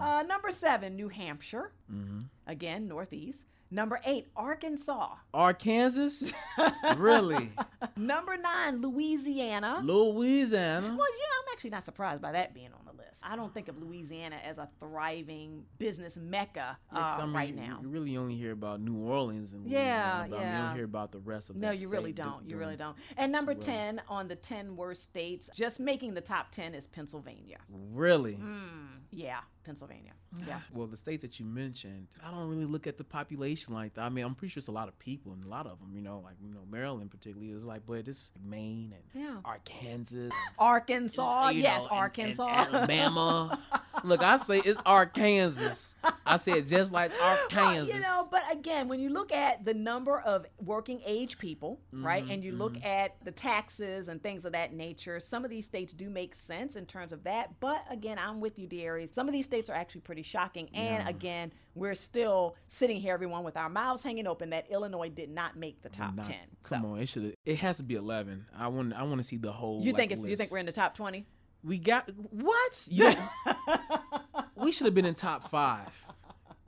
Uh, 0.00 0.22
number 0.24 0.50
seven, 0.52 0.94
New 0.96 1.08
Hampshire. 1.08 1.72
Mm-hmm. 1.92 2.20
Again, 2.46 2.86
Northeast. 2.88 3.46
Number 3.70 4.00
eight, 4.04 4.28
Arkansas. 4.36 5.14
Arkansas, 5.34 6.32
really? 6.96 7.50
Number 7.96 8.36
nine, 8.36 8.80
Louisiana. 8.80 9.80
Louisiana. 9.82 10.86
Well, 10.86 10.92
you 10.92 10.96
know, 10.96 11.36
I'm 11.42 11.52
actually 11.52 11.70
not 11.70 11.84
surprised 11.84 12.22
by 12.22 12.32
that 12.32 12.54
being 12.54 12.68
on 12.72 12.84
the 12.86 12.92
list. 12.92 13.20
I 13.22 13.34
don't 13.34 13.52
think 13.52 13.66
of 13.68 13.76
Louisiana 13.82 14.36
as 14.44 14.58
a 14.58 14.68
thriving 14.78 15.64
business 15.78 16.16
mecca 16.16 16.78
uh, 16.92 17.18
mean, 17.24 17.32
right 17.34 17.48
you- 17.48 17.56
now. 17.56 17.78
You 17.82 17.88
really 17.88 18.16
only 18.16 18.36
hear 18.36 18.52
about 18.52 18.80
New 18.80 18.96
Orleans 18.98 19.52
and 19.52 19.68
Yeah, 19.68 20.26
but 20.28 20.30
mean, 20.30 20.40
you 20.40 20.46
yeah. 20.46 20.66
don't 20.68 20.76
hear 20.76 20.84
about 20.84 21.10
the 21.12 21.18
rest 21.18 21.50
of 21.50 21.56
the. 21.56 21.62
No, 21.62 21.72
you 21.72 21.88
really 21.88 22.12
don't. 22.12 22.48
You 22.48 22.56
really 22.56 22.76
don't. 22.76 22.96
And 23.16 23.32
number 23.32 23.52
well. 23.52 23.60
10 23.62 24.02
on 24.08 24.28
the 24.28 24.36
10 24.36 24.76
worst 24.76 25.02
states, 25.02 25.50
just 25.54 25.80
making 25.80 26.14
the 26.14 26.20
top 26.20 26.50
10 26.52 26.74
is 26.74 26.86
Pennsylvania. 26.86 27.58
Really? 27.68 28.34
Mm, 28.34 29.00
yeah, 29.10 29.40
Pennsylvania. 29.66 30.12
Yeah. 30.46 30.60
Well, 30.72 30.86
the 30.86 30.96
states 30.96 31.22
that 31.22 31.38
you 31.40 31.44
mentioned, 31.46 32.06
I 32.24 32.30
don't 32.30 32.48
really 32.48 32.64
look 32.66 32.86
at 32.86 32.96
the 32.96 33.04
population 33.04 33.74
like 33.74 33.94
that. 33.94 34.02
I 34.02 34.08
mean, 34.08 34.24
I'm 34.24 34.34
pretty 34.34 34.52
sure 34.52 34.60
it's 34.60 34.68
a 34.68 34.72
lot 34.72 34.88
of 34.88 34.98
people, 34.98 35.32
and 35.32 35.44
a 35.44 35.48
lot 35.48 35.66
of 35.66 35.78
them, 35.80 35.90
you 35.94 36.00
know, 36.02 36.20
like 36.24 36.34
you 36.42 36.50
know, 36.54 36.60
Maryland 36.70 37.10
particularly 37.10 37.50
is 37.52 37.64
like, 37.64 37.82
but 37.86 38.06
it's 38.08 38.30
Maine 38.42 38.94
and 38.94 39.22
Yeah. 39.24 39.36
Arkansas, 39.44 40.28
Arkansas. 40.58 41.48
you 41.50 41.62
yes, 41.62 41.78
know, 41.78 41.82
and- 41.84 41.90
and 41.90 41.98
Arkansas. 42.00 42.48
Alabama. 42.48 43.60
Look, 44.04 44.22
I 44.22 44.36
say 44.36 44.58
it's 44.58 44.78
Arkansas. 44.84 45.94
I 46.26 46.36
said 46.36 46.66
just 46.66 46.92
like 46.92 47.12
Well, 47.18 47.38
Arkansas. 47.50 47.94
you 47.94 47.98
know, 48.00 48.28
but 48.30 48.42
again, 48.52 48.88
when 48.88 49.00
you 49.00 49.08
look 49.08 49.32
at 49.32 49.64
the 49.64 49.72
number 49.72 50.20
of 50.20 50.44
working 50.62 51.00
age 51.06 51.38
people, 51.38 51.80
right, 51.92 52.22
Mm-hmm, 52.22 52.30
and 52.32 52.44
you 52.44 52.52
look 52.52 52.76
at 52.84 53.16
the 53.24 53.30
taxes 53.32 54.08
and 54.08 54.22
things 54.22 54.44
of 54.44 54.52
that 54.52 54.74
nature, 54.74 55.18
some 55.18 55.44
of 55.44 55.50
these 55.50 55.64
states 55.64 55.94
do 55.94 56.10
make 56.10 56.34
sense 56.34 56.76
in 56.76 56.84
terms 56.84 57.10
of 57.12 57.24
that. 57.24 57.58
But 57.58 57.84
again, 57.90 58.18
I'm 58.18 58.38
with 58.40 58.58
you, 58.58 58.66
Darius. 58.66 59.12
Some 59.14 59.28
of 59.28 59.32
these 59.32 59.46
states 59.46 59.55
are 59.70 59.74
actually 59.74 60.02
pretty 60.02 60.22
shocking. 60.22 60.68
And 60.74 61.02
Yeah. 61.04 61.08
again, 61.08 61.52
we're 61.74 61.94
still 61.94 62.56
sitting 62.66 63.00
here, 63.00 63.12
everyone, 63.14 63.44
with 63.44 63.56
our 63.56 63.68
mouths 63.68 64.02
hanging 64.02 64.26
open 64.26 64.50
that 64.50 64.70
Illinois 64.70 65.08
did 65.10 65.30
not 65.30 65.56
make 65.56 65.82
the 65.82 65.88
top 65.88 66.14
Not- 66.14 66.26
ten. 66.26 66.36
Come 66.62 66.82
So, 66.82 66.88
on, 66.88 66.98
it 67.00 67.08
should. 67.08 67.34
It 67.44 67.56
has 67.58 67.76
to 67.78 67.82
be 67.82 67.94
11. 67.94 68.46
I 68.56 68.68
want. 68.68 68.92
I 68.92 69.02
want 69.02 69.18
to 69.18 69.24
see 69.24 69.36
the 69.36 69.52
whole. 69.52 69.80
You 69.82 69.92
like, 69.92 69.96
think 69.96 70.12
it's 70.12 70.24
you 70.24 70.36
think 70.36 70.50
we're 70.50 70.58
in 70.58 70.66
the 70.66 70.72
top 70.72 70.94
twenty? 70.94 71.26
We 71.64 71.78
got 71.78 72.08
what? 72.30 72.86
You 72.90 73.12
we 74.56 74.72
should 74.72 74.84
have 74.84 74.94
been 74.94 75.06
in 75.06 75.14
top 75.14 75.50
five. 75.50 75.88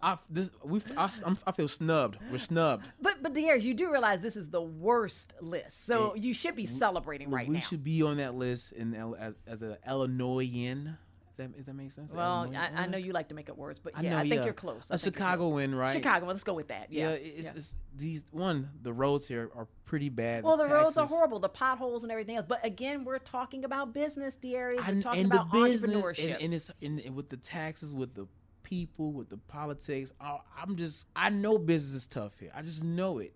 I 0.01 0.17
this 0.31 0.51
we 0.65 0.81
I, 0.97 1.11
I'm, 1.25 1.37
feel 1.55 1.67
snubbed. 1.69 2.19
We're 2.31 2.39
snubbed. 2.39 2.87
But 3.01 3.23
but 3.23 3.33
Darius, 3.35 3.65
you 3.65 3.75
do 3.75 3.91
realize 3.91 4.21
this 4.21 4.37
is 4.37 4.51
the 4.51 4.63
worst 4.63 5.35
list, 5.41 5.87
so 5.87 6.13
It- 6.13 6.21
you 6.21 6.33
should 6.35 6.55
be 6.55 6.67
celebrating 6.67 7.29
Look, 7.29 7.37
right 7.37 7.49
we 7.49 7.55
now. 7.55 7.59
We 7.59 7.63
should 7.63 7.83
be 7.85 8.03
on 8.03 8.19
that 8.19 8.35
list 8.35 8.73
in 8.73 8.95
as, 8.95 9.35
as 9.47 9.63
an 9.63 9.77
Illinoisan. 9.89 10.99
That, 11.39 11.57
does 11.57 11.67
that 11.67 11.75
make 11.75 11.93
sense? 11.93 12.13
well, 12.13 12.53
I, 12.55 12.83
I 12.83 12.87
know 12.89 12.99
you 12.99 13.13
like 13.13 13.29
to 13.29 13.35
make 13.35 13.49
up 13.49 13.57
words, 13.57 13.79
but 13.79 13.97
I 13.97 14.03
yeah, 14.03 14.11
know, 14.11 14.17
I 14.19 14.21
think 14.23 14.35
yeah. 14.35 14.45
you're 14.45 14.53
close. 14.53 14.91
I 14.91 14.97
A 14.97 15.49
win, 15.49 15.75
right? 15.75 15.93
Chicago. 15.93 16.27
Let's 16.27 16.45
go 16.45 16.53
with 16.53 16.69
that. 16.69 16.89
Yeah. 16.91 17.11
it's, 17.11 17.45
yeah. 17.45 17.53
it's 17.55 17.77
these 17.97 18.25
one. 18.33 18.69
The 18.83 18.93
roads 18.93 19.27
here 19.27 19.51
are 19.55 19.69
pretty 19.85 20.09
bad. 20.09 20.45
well, 20.45 20.57
the 20.57 20.69
roads 20.69 20.99
are 20.99 21.07
horrible, 21.07 21.39
the 21.39 21.49
potholes 21.49 22.03
and 22.03 22.13
everything 22.13 22.37
else. 22.37 22.47
But 22.47 22.67
again, 22.67 23.05
we're 23.05 23.19
talking 23.19 23.65
about 23.65 23.95
business, 23.95 24.37
Darius. 24.37 24.85
We're 24.85 24.93
and, 24.93 25.03
talking 25.03 25.23
and 25.23 25.33
about 25.33 25.53
the 25.53 25.63
business 25.63 26.05
entrepreneurship. 26.05 26.35
and, 26.35 26.43
and 26.43 26.55
it's 26.55 26.71
and, 26.83 27.01
and 27.01 27.15
with 27.15 27.31
the 27.31 27.37
taxes 27.37 27.95
with 27.95 28.15
the 28.15 28.27
people 28.65 29.13
with 29.13 29.31
the 29.31 29.39
politics 29.39 30.13
I, 30.21 30.41
i'm 30.61 30.77
just 30.77 31.07
i 31.17 31.31
know 31.31 31.57
business 31.57 32.03
is 32.03 32.07
tough 32.07 32.39
here 32.39 32.51
i 32.55 32.61
just 32.61 32.85
know 32.85 33.17
it 33.17 33.33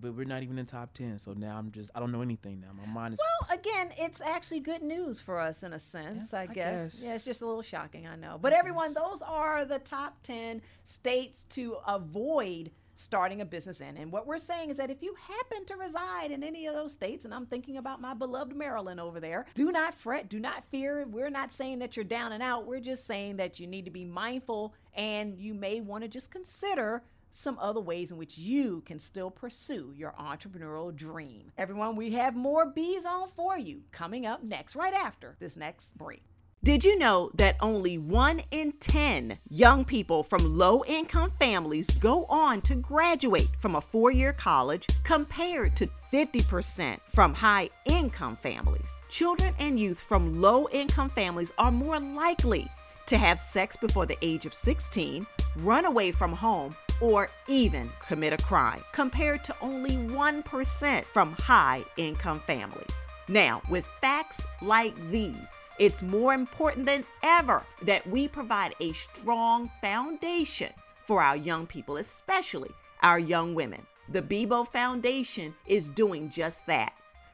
but 0.00 0.14
we're 0.14 0.24
not 0.24 0.42
even 0.42 0.58
in 0.58 0.66
top 0.66 0.92
10 0.94 1.18
so 1.18 1.32
now 1.32 1.56
i'm 1.56 1.70
just 1.70 1.90
i 1.94 2.00
don't 2.00 2.12
know 2.12 2.22
anything 2.22 2.60
now 2.60 2.68
my 2.72 2.90
mind 2.92 3.14
is 3.14 3.20
well, 3.20 3.58
again, 3.58 3.90
it's 3.98 4.20
actually 4.20 4.60
good 4.60 4.82
news 4.82 5.20
for 5.20 5.38
us 5.38 5.62
in 5.62 5.72
a 5.72 5.78
sense, 5.78 6.32
Yes, 6.32 6.34
I, 6.34 6.42
I 6.42 6.46
guess. 6.46 6.54
guess. 7.00 7.02
Yeah, 7.04 7.14
it's 7.14 7.24
just 7.24 7.42
a 7.42 7.46
little 7.46 7.62
shocking, 7.62 8.06
I 8.06 8.16
know. 8.16 8.38
But 8.40 8.52
everyone, 8.52 8.94
those 8.94 9.22
are 9.22 9.64
the 9.64 9.78
top 9.78 10.22
10 10.22 10.62
states 10.84 11.44
to 11.50 11.76
avoid 11.86 12.70
starting 12.94 13.40
a 13.40 13.44
business 13.44 13.80
in. 13.80 13.96
And 13.96 14.12
what 14.12 14.26
we're 14.26 14.38
saying 14.38 14.70
is 14.70 14.76
that 14.76 14.90
if 14.90 15.02
you 15.02 15.14
happen 15.20 15.64
to 15.66 15.76
reside 15.76 16.30
in 16.30 16.42
any 16.44 16.66
of 16.66 16.74
those 16.74 16.92
states, 16.92 17.24
and 17.24 17.32
I'm 17.34 17.46
thinking 17.46 17.76
about 17.78 18.00
my 18.00 18.14
beloved 18.14 18.54
Maryland 18.54 19.00
over 19.00 19.18
there, 19.18 19.46
do 19.54 19.72
not 19.72 19.94
fret, 19.94 20.28
do 20.28 20.38
not 20.38 20.64
fear. 20.70 21.06
We're 21.08 21.30
not 21.30 21.52
saying 21.52 21.78
that 21.80 21.96
you're 21.96 22.04
down 22.04 22.32
and 22.32 22.42
out. 22.42 22.66
We're 22.66 22.80
just 22.80 23.04
saying 23.06 23.36
that 23.36 23.58
you 23.58 23.66
need 23.66 23.86
to 23.86 23.90
be 23.90 24.04
mindful 24.04 24.74
and 24.94 25.38
you 25.38 25.54
may 25.54 25.80
want 25.80 26.02
to 26.04 26.08
just 26.08 26.30
consider 26.30 27.02
some 27.34 27.58
other 27.58 27.80
ways 27.80 28.10
in 28.10 28.16
which 28.16 28.38
you 28.38 28.82
can 28.86 28.98
still 28.98 29.30
pursue 29.30 29.92
your 29.96 30.14
entrepreneurial 30.18 30.94
dream. 30.94 31.50
Everyone, 31.58 31.96
we 31.96 32.12
have 32.12 32.36
more 32.36 32.66
B 32.66 33.00
Zone 33.00 33.28
for 33.28 33.58
you 33.58 33.82
coming 33.90 34.26
up 34.26 34.42
next, 34.42 34.76
right 34.76 34.94
after 34.94 35.36
this 35.40 35.56
next 35.56 35.96
break. 35.96 36.22
Did 36.64 36.84
you 36.84 36.96
know 36.96 37.28
that 37.34 37.56
only 37.58 37.98
one 37.98 38.40
in 38.52 38.70
10 38.78 39.36
young 39.48 39.84
people 39.84 40.22
from 40.22 40.56
low 40.56 40.84
income 40.84 41.32
families 41.40 41.90
go 41.98 42.24
on 42.26 42.60
to 42.62 42.76
graduate 42.76 43.50
from 43.58 43.74
a 43.74 43.80
four 43.80 44.12
year 44.12 44.32
college 44.32 44.86
compared 45.02 45.74
to 45.74 45.88
50% 46.12 47.00
from 47.12 47.34
high 47.34 47.68
income 47.86 48.36
families? 48.36 49.02
Children 49.08 49.54
and 49.58 49.80
youth 49.80 49.98
from 49.98 50.40
low 50.40 50.68
income 50.68 51.10
families 51.10 51.50
are 51.58 51.72
more 51.72 51.98
likely 51.98 52.70
to 53.06 53.18
have 53.18 53.38
sex 53.38 53.76
before 53.76 54.06
the 54.06 54.16
age 54.22 54.46
of 54.46 54.54
16, 54.54 55.26
run 55.56 55.84
away 55.84 56.12
from 56.12 56.32
home, 56.32 56.76
or 57.02 57.28
even 57.48 57.90
commit 58.06 58.32
a 58.32 58.38
crime, 58.38 58.82
compared 58.92 59.42
to 59.44 59.56
only 59.60 59.96
1% 59.96 61.04
from 61.12 61.32
high 61.40 61.84
income 61.98 62.40
families. 62.46 63.06
Now, 63.28 63.60
with 63.68 63.84
facts 64.00 64.46
like 64.62 64.94
these, 65.10 65.54
it's 65.78 66.02
more 66.02 66.32
important 66.32 66.86
than 66.86 67.04
ever 67.22 67.64
that 67.82 68.06
we 68.06 68.28
provide 68.28 68.74
a 68.80 68.92
strong 68.92 69.70
foundation 69.80 70.72
for 71.04 71.20
our 71.20 71.36
young 71.36 71.66
people, 71.66 71.96
especially 71.96 72.70
our 73.02 73.18
young 73.18 73.54
women. 73.54 73.84
The 74.08 74.22
Bibo 74.22 74.64
Foundation 74.64 75.54
is 75.66 75.88
doing 75.88 76.30
just 76.30 76.66
that 76.66 76.92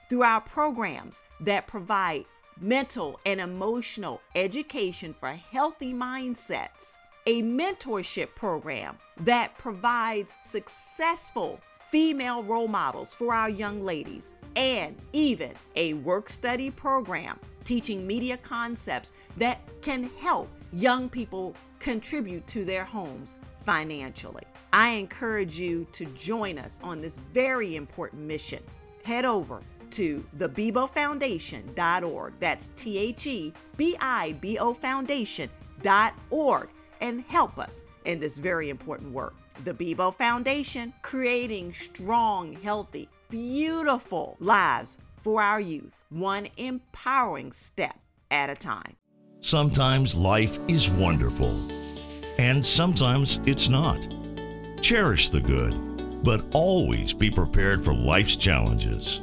through 0.09 0.23
our 0.23 0.41
programs 0.41 1.21
that 1.41 1.67
provide 1.67 2.25
mental 2.61 3.21
and 3.27 3.41
emotional 3.41 4.21
education 4.35 5.15
for 5.21 5.33
healthy 5.33 5.93
mindsets, 5.93 6.97
a 7.29 7.43
mentorship 7.43 8.35
program 8.35 8.97
that 9.19 9.57
provides 9.59 10.35
successful 10.45 11.61
female 11.91 12.43
role 12.43 12.69
models 12.69 13.14
for 13.14 13.35
our 13.35 13.51
young 13.51 13.83
ladies, 13.83 14.33
and 14.57 14.97
even 15.12 15.53
a 15.77 15.93
work 15.93 16.31
study 16.31 16.71
program 16.71 17.38
teaching 17.64 18.07
media 18.07 18.38
concepts 18.38 19.12
that 19.37 19.61
can 19.83 20.09
help 20.19 20.49
young 20.73 21.07
people 21.07 21.55
contribute 21.81 22.47
to 22.47 22.64
their 22.64 22.85
homes 22.85 23.37
financially. 23.62 24.45
I 24.73 24.88
encourage 24.93 25.61
you 25.61 25.87
to 25.93 26.07
join 26.07 26.59
us 26.59 26.81
on 26.83 27.03
this 27.03 27.19
very 27.35 27.77
important 27.77 28.23
mission. 28.23 28.62
Head 29.05 29.27
over 29.27 29.61
to 29.91 30.25
thebibofoundation.org. 30.38 32.33
That's 32.41 32.71
T 32.77 32.97
H 32.99 33.27
E 33.27 33.53
B 33.77 33.97
I 34.01 34.33
B 34.41 34.57
O 34.59 34.73
Foundation.org 34.73 36.69
and 37.01 37.23
help 37.23 37.59
us 37.59 37.83
in 38.05 38.21
this 38.21 38.39
very 38.39 38.71
important 38.71 39.13
work. 39.13 39.35
The 39.65 39.75
Bibo 39.75 40.11
Foundation, 40.11 40.93
creating 41.03 41.73
strong, 41.73 42.53
healthy, 42.55 43.09
beautiful 43.29 44.37
lives 44.41 44.99
for 45.23 45.43
our 45.43 45.61
youth, 45.61 46.05
one 46.11 46.49
empowering 46.57 47.53
step 47.53 47.99
at 48.31 48.51
a 48.51 48.55
time. 48.55 48.97
Sometimes 49.41 50.17
life 50.17 50.59
is 50.69 50.91
wonderful, 50.91 51.55
and 52.39 52.65
sometimes 52.65 53.41
it's 53.47 53.69
not. 53.69 54.09
Cherish 54.81 55.29
the 55.29 55.41
good, 55.41 56.25
but 56.25 56.45
always 56.53 57.13
be 57.15 57.31
prepared 57.31 57.85
for 57.85 57.93
life's 57.93 58.37
challenges. 58.37 59.23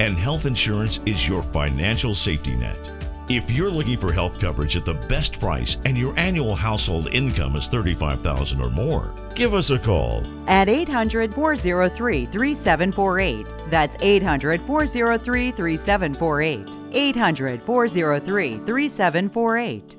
and 0.00 0.16
health 0.16 0.46
insurance 0.46 1.00
is 1.06 1.28
your 1.28 1.42
financial 1.42 2.14
safety 2.14 2.54
net. 2.54 2.90
If 3.28 3.50
you're 3.50 3.70
looking 3.70 3.96
for 3.96 4.12
health 4.12 4.38
coverage 4.38 4.76
at 4.76 4.84
the 4.84 4.94
best 4.94 5.40
price 5.40 5.78
and 5.86 5.96
your 5.96 6.12
annual 6.18 6.54
household 6.54 7.08
income 7.08 7.56
is 7.56 7.68
35000 7.68 8.60
or 8.60 8.68
more, 8.68 9.14
give 9.34 9.54
us 9.54 9.70
a 9.70 9.78
call 9.78 10.22
at 10.46 10.68
800 10.68 11.34
403 11.34 12.26
3748. 12.26 13.46
That's 13.70 13.96
800 14.00 14.60
403 14.62 15.50
3748. 15.52 16.76
800 16.92 17.62
403 17.62 18.50
3748. 18.58 19.96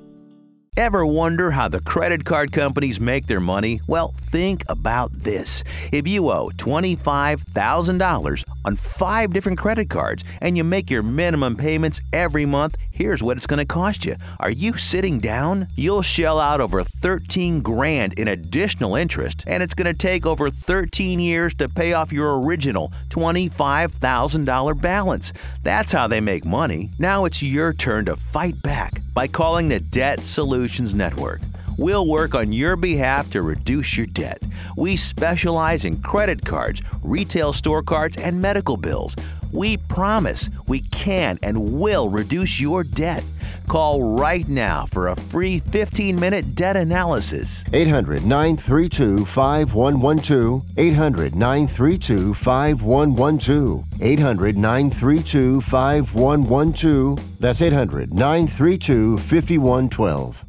Ever 0.78 1.06
wonder 1.06 1.50
how 1.52 1.68
the 1.68 1.80
credit 1.80 2.26
card 2.26 2.52
companies 2.52 3.00
make 3.00 3.26
their 3.26 3.40
money? 3.40 3.80
Well, 3.86 4.14
think 4.20 4.62
about 4.68 5.10
this. 5.10 5.64
If 5.90 6.06
you 6.06 6.28
owe 6.30 6.50
$25,000 6.50 8.44
on 8.66 8.76
five 8.76 9.32
different 9.32 9.56
credit 9.56 9.88
cards 9.88 10.24
and 10.40 10.56
you 10.56 10.64
make 10.64 10.90
your 10.90 11.02
minimum 11.02 11.56
payments 11.56 12.00
every 12.12 12.44
month, 12.44 12.76
here's 12.90 13.22
what 13.22 13.36
it's 13.36 13.46
going 13.46 13.58
to 13.58 13.64
cost 13.64 14.04
you. 14.04 14.16
Are 14.40 14.50
you 14.50 14.76
sitting 14.76 15.20
down? 15.20 15.68
You'll 15.76 16.02
shell 16.02 16.40
out 16.40 16.60
over 16.60 16.82
13 16.82 17.62
grand 17.62 18.18
in 18.18 18.28
additional 18.28 18.96
interest, 18.96 19.44
and 19.46 19.62
it's 19.62 19.74
going 19.74 19.86
to 19.86 19.94
take 19.94 20.26
over 20.26 20.50
13 20.50 21.20
years 21.20 21.54
to 21.54 21.68
pay 21.68 21.92
off 21.92 22.12
your 22.12 22.42
original 22.42 22.92
$25,000 23.10 24.80
balance. 24.80 25.32
That's 25.62 25.92
how 25.92 26.08
they 26.08 26.20
make 26.20 26.44
money. 26.44 26.90
Now 26.98 27.24
it's 27.24 27.42
your 27.42 27.72
turn 27.72 28.06
to 28.06 28.16
fight 28.16 28.60
back 28.62 29.00
by 29.14 29.28
calling 29.28 29.68
the 29.68 29.80
Debt 29.80 30.20
Solutions 30.20 30.94
Network. 30.94 31.40
We'll 31.78 32.06
work 32.06 32.34
on 32.34 32.52
your 32.52 32.74
behalf 32.76 33.30
to 33.30 33.42
reduce 33.42 33.96
your 33.96 34.06
debt. 34.06 34.42
We 34.76 34.96
specialize 34.96 35.84
in 35.84 36.00
credit 36.00 36.44
cards, 36.44 36.80
retail 37.02 37.52
store 37.52 37.82
cards, 37.82 38.16
and 38.16 38.40
medical 38.40 38.78
bills. 38.78 39.14
We 39.52 39.76
promise 39.76 40.48
we 40.66 40.80
can 40.80 41.38
and 41.42 41.72
will 41.74 42.08
reduce 42.08 42.60
your 42.60 42.82
debt. 42.82 43.24
Call 43.68 44.16
right 44.16 44.48
now 44.48 44.86
for 44.86 45.08
a 45.08 45.16
free 45.16 45.58
15 45.58 46.18
minute 46.18 46.54
debt 46.54 46.76
analysis. 46.76 47.64
800 47.72 48.24
932 48.24 49.26
5112. 49.26 50.62
800 50.76 51.34
932 51.34 52.34
5112. 52.34 53.84
800 54.00 54.56
932 54.56 55.60
5112. 55.60 57.40
That's 57.40 57.60
800 57.60 58.14
932 58.14 59.18
5112. 59.18 60.45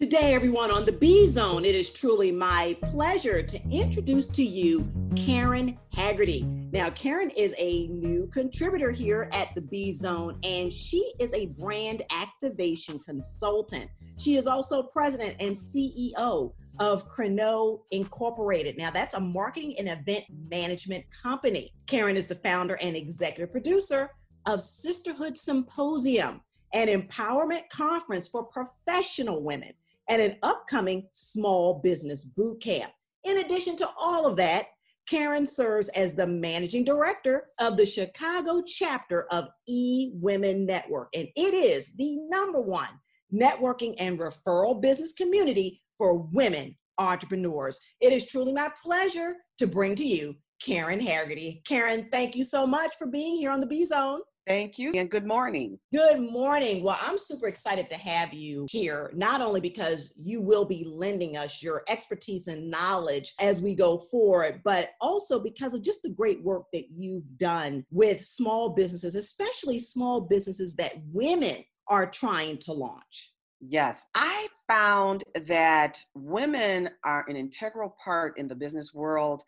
Today, 0.00 0.32
everyone, 0.32 0.70
on 0.70 0.84
the 0.84 0.92
B 0.92 1.26
Zone, 1.26 1.64
it 1.64 1.74
is 1.74 1.90
truly 1.90 2.30
my 2.30 2.76
pleasure 2.84 3.42
to 3.42 3.60
introduce 3.68 4.28
to 4.28 4.44
you 4.44 4.88
Karen 5.16 5.76
Haggerty. 5.92 6.44
Now, 6.44 6.88
Karen 6.90 7.30
is 7.30 7.52
a 7.58 7.88
new 7.88 8.28
contributor 8.32 8.92
here 8.92 9.28
at 9.32 9.52
the 9.56 9.60
B 9.60 9.92
Zone, 9.92 10.38
and 10.44 10.72
she 10.72 11.12
is 11.18 11.34
a 11.34 11.46
brand 11.46 12.02
activation 12.12 13.00
consultant. 13.00 13.90
She 14.18 14.36
is 14.36 14.46
also 14.46 14.84
president 14.84 15.34
and 15.40 15.56
CEO 15.56 16.52
of 16.78 17.08
Creneaume 17.08 17.80
Incorporated. 17.90 18.78
Now, 18.78 18.92
that's 18.92 19.16
a 19.16 19.20
marketing 19.20 19.74
and 19.80 19.88
event 19.88 20.26
management 20.48 21.06
company. 21.10 21.72
Karen 21.88 22.16
is 22.16 22.28
the 22.28 22.36
founder 22.36 22.76
and 22.76 22.94
executive 22.94 23.50
producer 23.50 24.10
of 24.46 24.62
Sisterhood 24.62 25.36
Symposium, 25.36 26.40
an 26.72 26.86
empowerment 26.86 27.68
conference 27.68 28.28
for 28.28 28.44
professional 28.44 29.42
women 29.42 29.72
and 30.08 30.22
an 30.22 30.36
upcoming 30.42 31.08
small 31.12 31.80
business 31.82 32.24
boot 32.24 32.62
camp. 32.62 32.92
In 33.24 33.38
addition 33.38 33.76
to 33.76 33.88
all 33.98 34.26
of 34.26 34.36
that, 34.36 34.66
Karen 35.08 35.46
serves 35.46 35.88
as 35.90 36.14
the 36.14 36.26
managing 36.26 36.84
director 36.84 37.48
of 37.58 37.76
the 37.76 37.86
Chicago 37.86 38.62
chapter 38.66 39.26
of 39.30 39.48
E 39.66 40.10
Women 40.14 40.66
Network, 40.66 41.08
and 41.14 41.28
it 41.34 41.54
is 41.54 41.94
the 41.96 42.16
number 42.28 42.60
one 42.60 42.88
networking 43.32 43.94
and 43.98 44.18
referral 44.18 44.80
business 44.80 45.12
community 45.12 45.82
for 45.96 46.18
women 46.18 46.76
entrepreneurs. 46.98 47.78
It 48.00 48.12
is 48.12 48.26
truly 48.26 48.52
my 48.52 48.70
pleasure 48.82 49.36
to 49.58 49.66
bring 49.66 49.94
to 49.96 50.04
you 50.04 50.34
Karen 50.62 51.00
Haggerty. 51.00 51.62
Karen, 51.66 52.08
thank 52.10 52.34
you 52.34 52.44
so 52.44 52.66
much 52.66 52.96
for 52.96 53.06
being 53.06 53.36
here 53.36 53.50
on 53.50 53.60
the 53.60 53.66
B 53.66 53.84
Zone. 53.84 54.20
Thank 54.48 54.78
you 54.78 54.92
and 54.94 55.10
good 55.10 55.26
morning. 55.26 55.78
Good 55.92 56.20
morning. 56.20 56.82
Well, 56.82 56.98
I'm 57.02 57.18
super 57.18 57.48
excited 57.48 57.90
to 57.90 57.96
have 57.96 58.32
you 58.32 58.66
here, 58.70 59.10
not 59.14 59.42
only 59.42 59.60
because 59.60 60.10
you 60.16 60.40
will 60.40 60.64
be 60.64 60.84
lending 60.84 61.36
us 61.36 61.62
your 61.62 61.82
expertise 61.86 62.48
and 62.48 62.70
knowledge 62.70 63.34
as 63.38 63.60
we 63.60 63.74
go 63.74 63.98
forward, 63.98 64.62
but 64.64 64.92
also 65.02 65.38
because 65.38 65.74
of 65.74 65.82
just 65.82 66.02
the 66.02 66.08
great 66.08 66.42
work 66.42 66.64
that 66.72 66.86
you've 66.90 67.36
done 67.36 67.84
with 67.90 68.24
small 68.24 68.70
businesses, 68.70 69.16
especially 69.16 69.78
small 69.78 70.22
businesses 70.22 70.74
that 70.76 70.94
women 71.12 71.62
are 71.88 72.10
trying 72.10 72.56
to 72.56 72.72
launch. 72.72 73.34
Yes, 73.60 74.06
I 74.14 74.48
found 74.66 75.24
that 75.44 76.00
women 76.14 76.88
are 77.04 77.26
an 77.28 77.36
integral 77.36 77.94
part 78.02 78.38
in 78.38 78.48
the 78.48 78.54
business 78.54 78.94
world, 78.94 79.42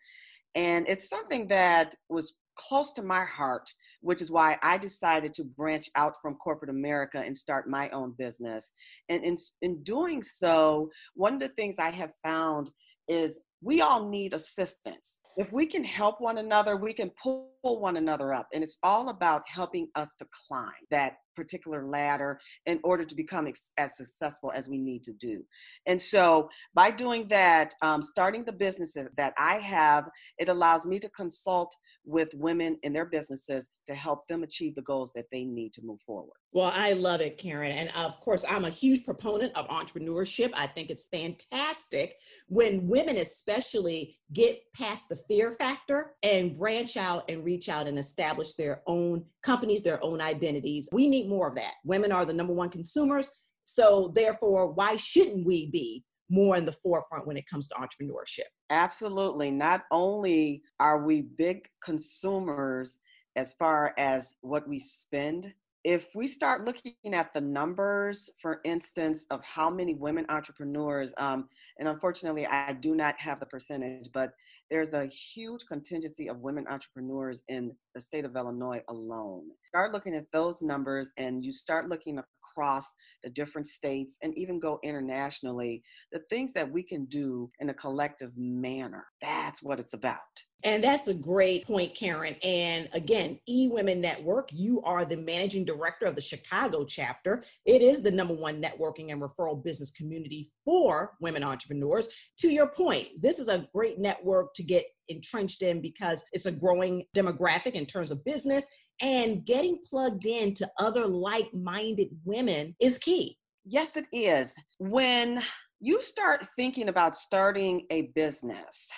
and 0.53 0.87
it's 0.87 1.09
something 1.09 1.47
that 1.47 1.95
was 2.07 2.33
close 2.55 2.93
to 2.93 3.01
my 3.01 3.25
heart 3.25 3.73
which 4.01 4.21
is 4.21 4.31
why 4.31 4.57
I 4.61 4.77
decided 4.77 5.33
to 5.35 5.43
branch 5.43 5.89
out 5.95 6.15
from 6.21 6.35
corporate 6.35 6.69
America 6.69 7.19
and 7.19 7.35
start 7.35 7.69
my 7.69 7.89
own 7.89 8.13
business. 8.17 8.71
And 9.09 9.23
in, 9.23 9.37
in 9.61 9.83
doing 9.83 10.21
so, 10.21 10.89
one 11.13 11.33
of 11.33 11.39
the 11.39 11.49
things 11.49 11.79
I 11.79 11.91
have 11.91 12.11
found 12.23 12.71
is 13.07 13.41
we 13.61 13.81
all 13.81 14.09
need 14.09 14.33
assistance. 14.33 15.21
If 15.37 15.51
we 15.51 15.65
can 15.65 15.83
help 15.83 16.19
one 16.19 16.39
another, 16.39 16.75
we 16.75 16.93
can 16.93 17.11
pull 17.21 17.51
one 17.61 17.97
another 17.97 18.33
up. 18.33 18.47
And 18.53 18.63
it's 18.63 18.79
all 18.83 19.09
about 19.09 19.43
helping 19.47 19.87
us 19.95 20.13
to 20.19 20.25
climb 20.47 20.73
that 20.89 21.17
particular 21.35 21.87
ladder 21.87 22.39
in 22.65 22.79
order 22.83 23.03
to 23.03 23.15
become 23.15 23.47
ex- 23.47 23.71
as 23.77 23.95
successful 23.95 24.51
as 24.53 24.67
we 24.67 24.77
need 24.77 25.03
to 25.03 25.13
do. 25.13 25.43
And 25.85 26.01
so, 26.01 26.49
by 26.73 26.91
doing 26.91 27.27
that, 27.29 27.73
um, 27.81 28.01
starting 28.01 28.43
the 28.43 28.51
business 28.51 28.97
that 29.17 29.33
I 29.37 29.59
have, 29.59 30.09
it 30.37 30.49
allows 30.49 30.85
me 30.85 30.99
to 30.99 31.09
consult 31.09 31.73
with 32.05 32.33
women 32.33 32.77
in 32.83 32.93
their 32.93 33.05
businesses 33.05 33.69
to 33.87 33.93
help 33.93 34.27
them 34.27 34.43
achieve 34.43 34.75
the 34.75 34.81
goals 34.81 35.11
that 35.13 35.29
they 35.31 35.43
need 35.43 35.73
to 35.73 35.81
move 35.83 36.01
forward. 36.01 36.37
Well, 36.51 36.71
I 36.73 36.93
love 36.93 37.21
it, 37.21 37.37
Karen. 37.37 37.71
And 37.71 37.89
of 37.95 38.19
course, 38.19 38.43
I'm 38.49 38.65
a 38.65 38.69
huge 38.69 39.05
proponent 39.05 39.55
of 39.55 39.67
entrepreneurship. 39.67 40.51
I 40.53 40.67
think 40.67 40.89
it's 40.89 41.07
fantastic 41.11 42.15
when 42.47 42.87
women, 42.87 43.17
especially, 43.17 44.17
get 44.33 44.61
past 44.73 45.09
the 45.09 45.15
fear 45.15 45.51
factor 45.51 46.13
and 46.23 46.57
branch 46.57 46.97
out 46.97 47.29
and 47.29 47.43
reach 47.43 47.69
out 47.69 47.87
and 47.87 47.97
establish 47.97 48.55
their 48.55 48.81
own 48.87 49.23
companies, 49.43 49.83
their 49.83 50.03
own 50.03 50.21
identities. 50.21 50.89
We 50.91 51.07
need 51.07 51.29
more 51.29 51.47
of 51.47 51.55
that. 51.55 51.73
Women 51.85 52.11
are 52.11 52.25
the 52.25 52.33
number 52.33 52.53
one 52.53 52.69
consumers. 52.69 53.31
So, 53.63 54.11
therefore, 54.15 54.71
why 54.73 54.95
shouldn't 54.97 55.45
we 55.45 55.69
be 55.69 56.03
more 56.31 56.55
in 56.57 56.65
the 56.65 56.71
forefront 56.71 57.27
when 57.27 57.37
it 57.37 57.47
comes 57.47 57.67
to 57.67 57.75
entrepreneurship? 57.75 58.49
Absolutely. 58.69 59.51
Not 59.51 59.83
only 59.91 60.63
are 60.79 61.05
we 61.05 61.21
big 61.21 61.67
consumers 61.83 62.99
as 63.35 63.53
far 63.53 63.93
as 63.97 64.37
what 64.41 64.67
we 64.67 64.79
spend, 64.79 65.53
if 65.83 66.09
we 66.13 66.27
start 66.27 66.63
looking 66.63 66.93
at 67.13 67.33
the 67.33 67.41
numbers, 67.41 68.29
for 68.39 68.61
instance, 68.63 69.25
of 69.31 69.43
how 69.43 69.69
many 69.69 69.95
women 69.95 70.25
entrepreneurs, 70.29 71.13
um, 71.17 71.49
and 71.79 71.87
unfortunately, 71.87 72.45
I 72.45 72.73
do 72.73 72.93
not 72.95 73.19
have 73.19 73.39
the 73.39 73.47
percentage, 73.47 74.09
but 74.13 74.33
there's 74.71 74.93
a 74.93 75.05
huge 75.07 75.65
contingency 75.67 76.29
of 76.29 76.39
women 76.39 76.65
entrepreneurs 76.69 77.43
in 77.49 77.75
the 77.93 77.99
state 77.99 78.23
of 78.23 78.37
Illinois 78.37 78.81
alone. 78.87 79.43
Start 79.67 79.91
looking 79.91 80.15
at 80.15 80.31
those 80.31 80.61
numbers 80.61 81.11
and 81.17 81.43
you 81.43 81.51
start 81.51 81.89
looking 81.89 82.17
across 82.17 82.95
the 83.21 83.29
different 83.29 83.67
states 83.67 84.17
and 84.23 84.35
even 84.37 84.59
go 84.59 84.79
internationally, 84.81 85.83
the 86.13 86.21
things 86.29 86.53
that 86.53 86.71
we 86.71 86.83
can 86.83 87.05
do 87.05 87.51
in 87.59 87.69
a 87.69 87.73
collective 87.73 88.31
manner. 88.37 89.05
That's 89.19 89.61
what 89.61 89.79
it's 89.79 89.93
about. 89.93 90.17
And 90.63 90.83
that's 90.83 91.07
a 91.07 91.13
great 91.13 91.65
point, 91.65 91.95
Karen. 91.95 92.35
And 92.43 92.87
again, 92.93 93.39
E 93.49 93.67
Women 93.67 93.99
Network, 93.99 94.49
you 94.51 94.79
are 94.83 95.05
the 95.05 95.17
managing 95.17 95.65
director 95.65 96.05
of 96.05 96.13
the 96.13 96.21
Chicago 96.21 96.85
chapter. 96.85 97.43
It 97.65 97.81
is 97.81 98.03
the 98.03 98.11
number 98.11 98.35
one 98.35 98.61
networking 98.61 99.11
and 99.11 99.19
referral 99.19 99.63
business 99.63 99.89
community 99.89 100.51
for 100.63 101.13
women 101.19 101.43
entrepreneurs. 101.43 102.09
To 102.39 102.49
your 102.49 102.67
point, 102.67 103.07
this 103.19 103.39
is 103.39 103.47
a 103.47 103.67
great 103.73 103.97
network 103.97 104.53
to 104.61 104.67
get 104.67 104.85
entrenched 105.09 105.61
in 105.61 105.81
because 105.81 106.23
it's 106.31 106.45
a 106.45 106.51
growing 106.51 107.05
demographic 107.15 107.73
in 107.73 107.85
terms 107.85 108.11
of 108.11 108.23
business 108.23 108.65
and 109.01 109.45
getting 109.45 109.79
plugged 109.89 110.25
in 110.25 110.53
to 110.53 110.69
other 110.79 111.07
like 111.07 111.51
minded 111.53 112.09
women 112.23 112.75
is 112.79 112.97
key. 112.97 113.37
Yes, 113.65 113.97
it 113.97 114.07
is. 114.11 114.55
When 114.79 115.41
you 115.79 116.01
start 116.01 116.45
thinking 116.55 116.89
about 116.89 117.15
starting 117.15 117.85
a 117.89 118.03
business, 118.13 118.91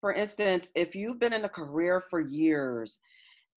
for 0.00 0.12
instance, 0.12 0.72
if 0.74 0.94
you've 0.94 1.20
been 1.20 1.32
in 1.32 1.44
a 1.44 1.48
career 1.48 2.00
for 2.00 2.20
years 2.20 2.98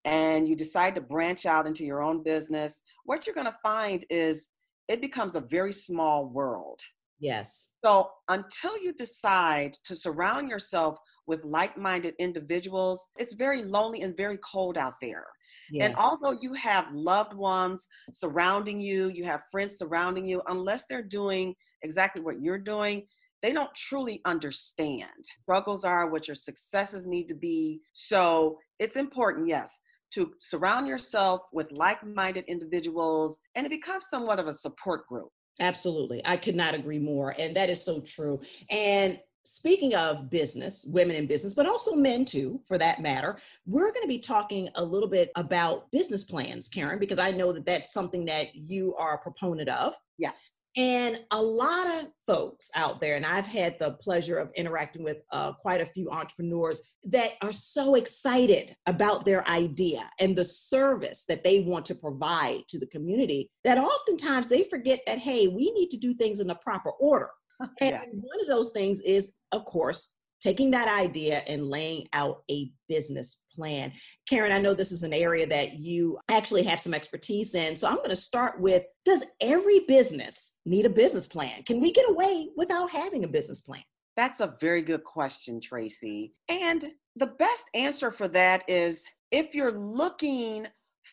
and 0.05 0.49
you 0.49 0.57
decide 0.57 0.95
to 0.95 1.01
branch 1.01 1.47
out 1.47 1.67
into 1.67 1.85
your 1.85 2.03
own 2.03 2.23
business, 2.23 2.83
what 3.05 3.27
you're 3.27 3.35
going 3.35 3.47
to 3.47 3.57
find 3.63 4.05
is 4.11 4.49
it 4.89 5.01
becomes 5.01 5.35
a 5.35 5.41
very 5.41 5.73
small 5.73 6.27
world. 6.27 6.81
Yes. 7.19 7.69
So 7.83 8.11
until 8.29 8.79
you 8.79 8.93
decide 8.93 9.73
to 9.85 9.95
surround 9.95 10.51
yourself 10.51 10.97
with 11.27 11.45
like 11.45 11.77
minded 11.77 12.15
individuals, 12.19 13.09
it's 13.17 13.35
very 13.35 13.63
lonely 13.63 14.03
and 14.03 14.17
very 14.17 14.39
cold 14.39 14.79
out 14.79 14.95
there. 15.01 15.27
Yes. 15.71 15.87
And 15.87 15.97
although 15.97 16.39
you 16.41 16.53
have 16.55 16.93
loved 16.93 17.35
ones 17.35 17.89
surrounding 18.13 18.81
you, 18.81 19.09
you 19.09 19.25
have 19.25 19.43
friends 19.51 19.79
surrounding 19.79 20.27
you, 20.27 20.43
unless 20.49 20.87
they're 20.87 21.03
doing 21.03 21.55
exactly 21.83 22.23
what 22.23 22.41
you're 22.41 22.59
doing, 22.59 23.07
they 23.43 23.53
don't 23.53 23.75
truly 23.75 24.21
understand. 24.25 25.05
Struggles 25.43 25.85
are 25.85 26.09
what 26.09 26.29
your 26.29 26.35
successes 26.35 27.07
need 27.07 27.29
to 27.29 27.35
be. 27.35 27.81
So 27.93 28.59
it's 28.79 28.97
important, 28.97 29.49
yes, 29.49 29.81
to 30.13 30.33
surround 30.39 30.87
yourself 30.87 31.41
with 31.53 31.71
like 31.73 32.05
minded 32.07 32.45
individuals 32.47 33.39
and 33.55 33.67
it 33.67 33.71
becomes 33.71 34.07
somewhat 34.09 34.39
of 34.39 34.47
a 34.47 34.53
support 34.53 35.07
group. 35.07 35.29
Absolutely. 35.61 36.21
I 36.25 36.37
could 36.37 36.57
not 36.57 36.75
agree 36.75 36.99
more. 36.99 37.35
And 37.39 37.55
that 37.57 37.71
is 37.71 37.85
so 37.85 38.01
true. 38.01 38.41
And 38.71 39.19
speaking 39.45 39.95
of 39.95 40.31
business, 40.31 40.85
women 40.89 41.17
in 41.17 41.27
business, 41.27 41.55
but 41.55 41.67
also 41.67 41.95
men 41.95 42.25
too, 42.25 42.61
for 42.67 42.79
that 42.79 43.01
matter, 43.01 43.39
we're 43.67 43.93
going 43.93 44.03
to 44.03 44.09
be 44.09 44.19
talking 44.19 44.69
a 44.75 44.85
little 44.85 45.09
bit 45.09 45.31
about 45.37 45.91
business 45.91 46.25
plans, 46.25 46.69
Karen, 46.69 46.99
because 46.99 47.19
I 47.19 47.31
know 47.31 47.53
that 47.53 47.67
that's 47.67 47.93
something 47.93 48.25
that 48.27 48.55
you 48.55 48.95
are 48.97 49.15
a 49.15 49.19
proponent 49.19 49.69
of. 49.69 49.95
Yes. 50.19 50.61
And 50.77 51.21
a 51.31 51.41
lot 51.41 51.87
of 51.87 52.09
folks 52.27 52.69
out 52.75 53.01
there, 53.01 53.15
and 53.15 53.25
I've 53.25 53.47
had 53.47 53.79
the 53.79 53.93
pleasure 53.93 54.39
of 54.39 54.51
interacting 54.57 55.05
with 55.05 55.19
uh, 55.31 55.53
quite 55.53 55.81
a 55.81 55.87
few 55.87 56.11
entrepreneurs 56.11 56.97
that 57.05 57.35
are 57.43 57.53
so 57.53 57.95
excited 57.95 58.75
about 58.87 59.25
their 59.25 59.47
idea 59.49 60.11
and 60.19 60.35
the 60.35 60.45
service 60.45 61.27
that 61.29 61.45
they 61.45 61.61
want 61.61 61.87
to 61.87 61.95
provide 61.95 62.67
to 62.69 62.81
the 62.81 62.89
community 62.89 63.51
that 63.63 63.79
oftentimes 63.79 64.49
they 64.49 64.65
forget 64.65 64.99
that, 65.07 65.19
hey, 65.19 65.47
we 65.47 65.71
need 65.73 65.91
to 65.91 65.97
do 65.97 66.13
things 66.13 66.41
in 66.41 66.49
the 66.49 66.57
proper 66.57 66.91
order. 66.91 67.31
And 67.61 67.91
Yeah. 67.91 68.05
one 68.13 68.41
of 68.41 68.47
those 68.47 68.73
things 68.73 69.01
is, 69.01 69.35
of 69.53 69.65
course, 69.65 70.17
taking 70.41 70.71
that 70.73 70.89
idea 70.89 71.39
and 71.47 71.71
laying 71.71 72.07
out 72.13 72.43
a 72.51 72.71
business 72.87 73.45
plan. 73.51 73.93
Karen, 74.29 74.53
I 74.53 74.59
know 74.59 74.75
this 74.75 74.93
is 74.93 75.03
an 75.03 75.15
area 75.15 75.47
that 75.47 75.79
you 75.79 76.19
actually 76.31 76.63
have 76.65 76.79
some 76.79 76.93
expertise 76.93 77.55
in. 77.55 77.75
So 77.75 77.89
I'm 77.89 77.97
going 77.97 78.11
to 78.11 78.17
start 78.17 78.61
with 78.61 78.85
Does 79.07 79.25
every 79.41 79.81
business 79.81 80.59
need 80.67 80.85
a 80.85 80.91
business 80.91 81.27
plan? 81.27 81.63
Can 81.63 81.81
we 81.81 81.93
get 81.93 82.09
away 82.11 82.51
without 82.57 82.91
having 82.91 83.25
a 83.25 83.29
business 83.29 83.63
plan? 83.63 83.83
That's 84.17 84.41
a 84.41 84.55
very 84.61 84.83
good 84.83 85.03
question, 85.03 85.61
Traci. 85.61 86.33
And 86.49 86.85
the 87.17 87.27
best 87.27 87.65
answer 87.75 88.11
for 88.11 88.29
that 88.29 88.65
is 88.69 89.09
if 89.31 89.55
you're 89.55 89.79
looking 89.79 90.67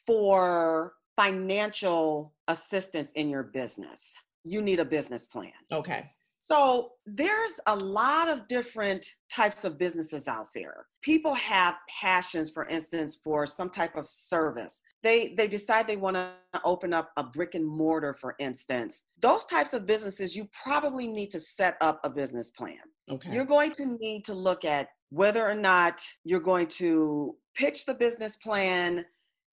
for 0.06 0.94
financial 1.16 2.34
assistance 2.48 3.12
in 3.14 3.30
your 3.30 3.44
business, 3.44 4.18
you 4.44 4.62
need 4.62 4.80
a 4.80 4.86
business 4.86 5.26
plan. 5.26 5.52
Okay. 5.72 6.10
So 6.44 6.94
there's 7.06 7.60
a 7.68 7.76
lot 7.76 8.28
of 8.28 8.48
different 8.48 9.06
types 9.32 9.64
of 9.64 9.78
businesses 9.78 10.28
out 10.28 10.48
there. 10.56 10.88
People 11.04 11.36
have 11.36 11.76
passions, 11.88 12.50
for 12.50 12.66
instance, 12.66 13.20
for 13.24 13.46
some 13.46 13.70
type 13.70 13.96
of 13.96 14.08
service. 14.08 14.82
They 15.04 15.36
they 15.38 15.48
decide 15.48 15.88
they 15.88 15.98
want 15.98 16.16
to 16.16 16.32
open 16.66 16.96
up 16.96 17.12
a 17.18 17.24
brick 17.24 17.54
and 17.54 17.64
mortar, 17.64 18.16
for 18.16 18.34
instance. 18.39 19.04
Those 19.22 19.46
types 19.46 19.74
of 19.74 19.86
businesses, 19.86 20.36
you 20.36 20.50
probably 20.64 21.06
need 21.06 21.30
to 21.30 21.39
set 21.39 21.78
up 21.80 22.00
a 22.04 22.10
business 22.10 22.50
plan. 22.50 22.82
Okay. 23.12 23.32
You're 23.32 23.46
going 23.46 23.74
to 23.74 23.86
need 24.00 24.26
to 24.26 24.34
look 24.34 24.66
at 24.66 24.88
whether 25.12 25.48
or 25.48 25.54
not 25.54 26.02
you're 26.24 26.39
going 26.39 26.66
to 26.82 27.36
pitch 27.56 27.86
the 27.86 27.94
business 27.94 28.38
plan. 28.38 29.06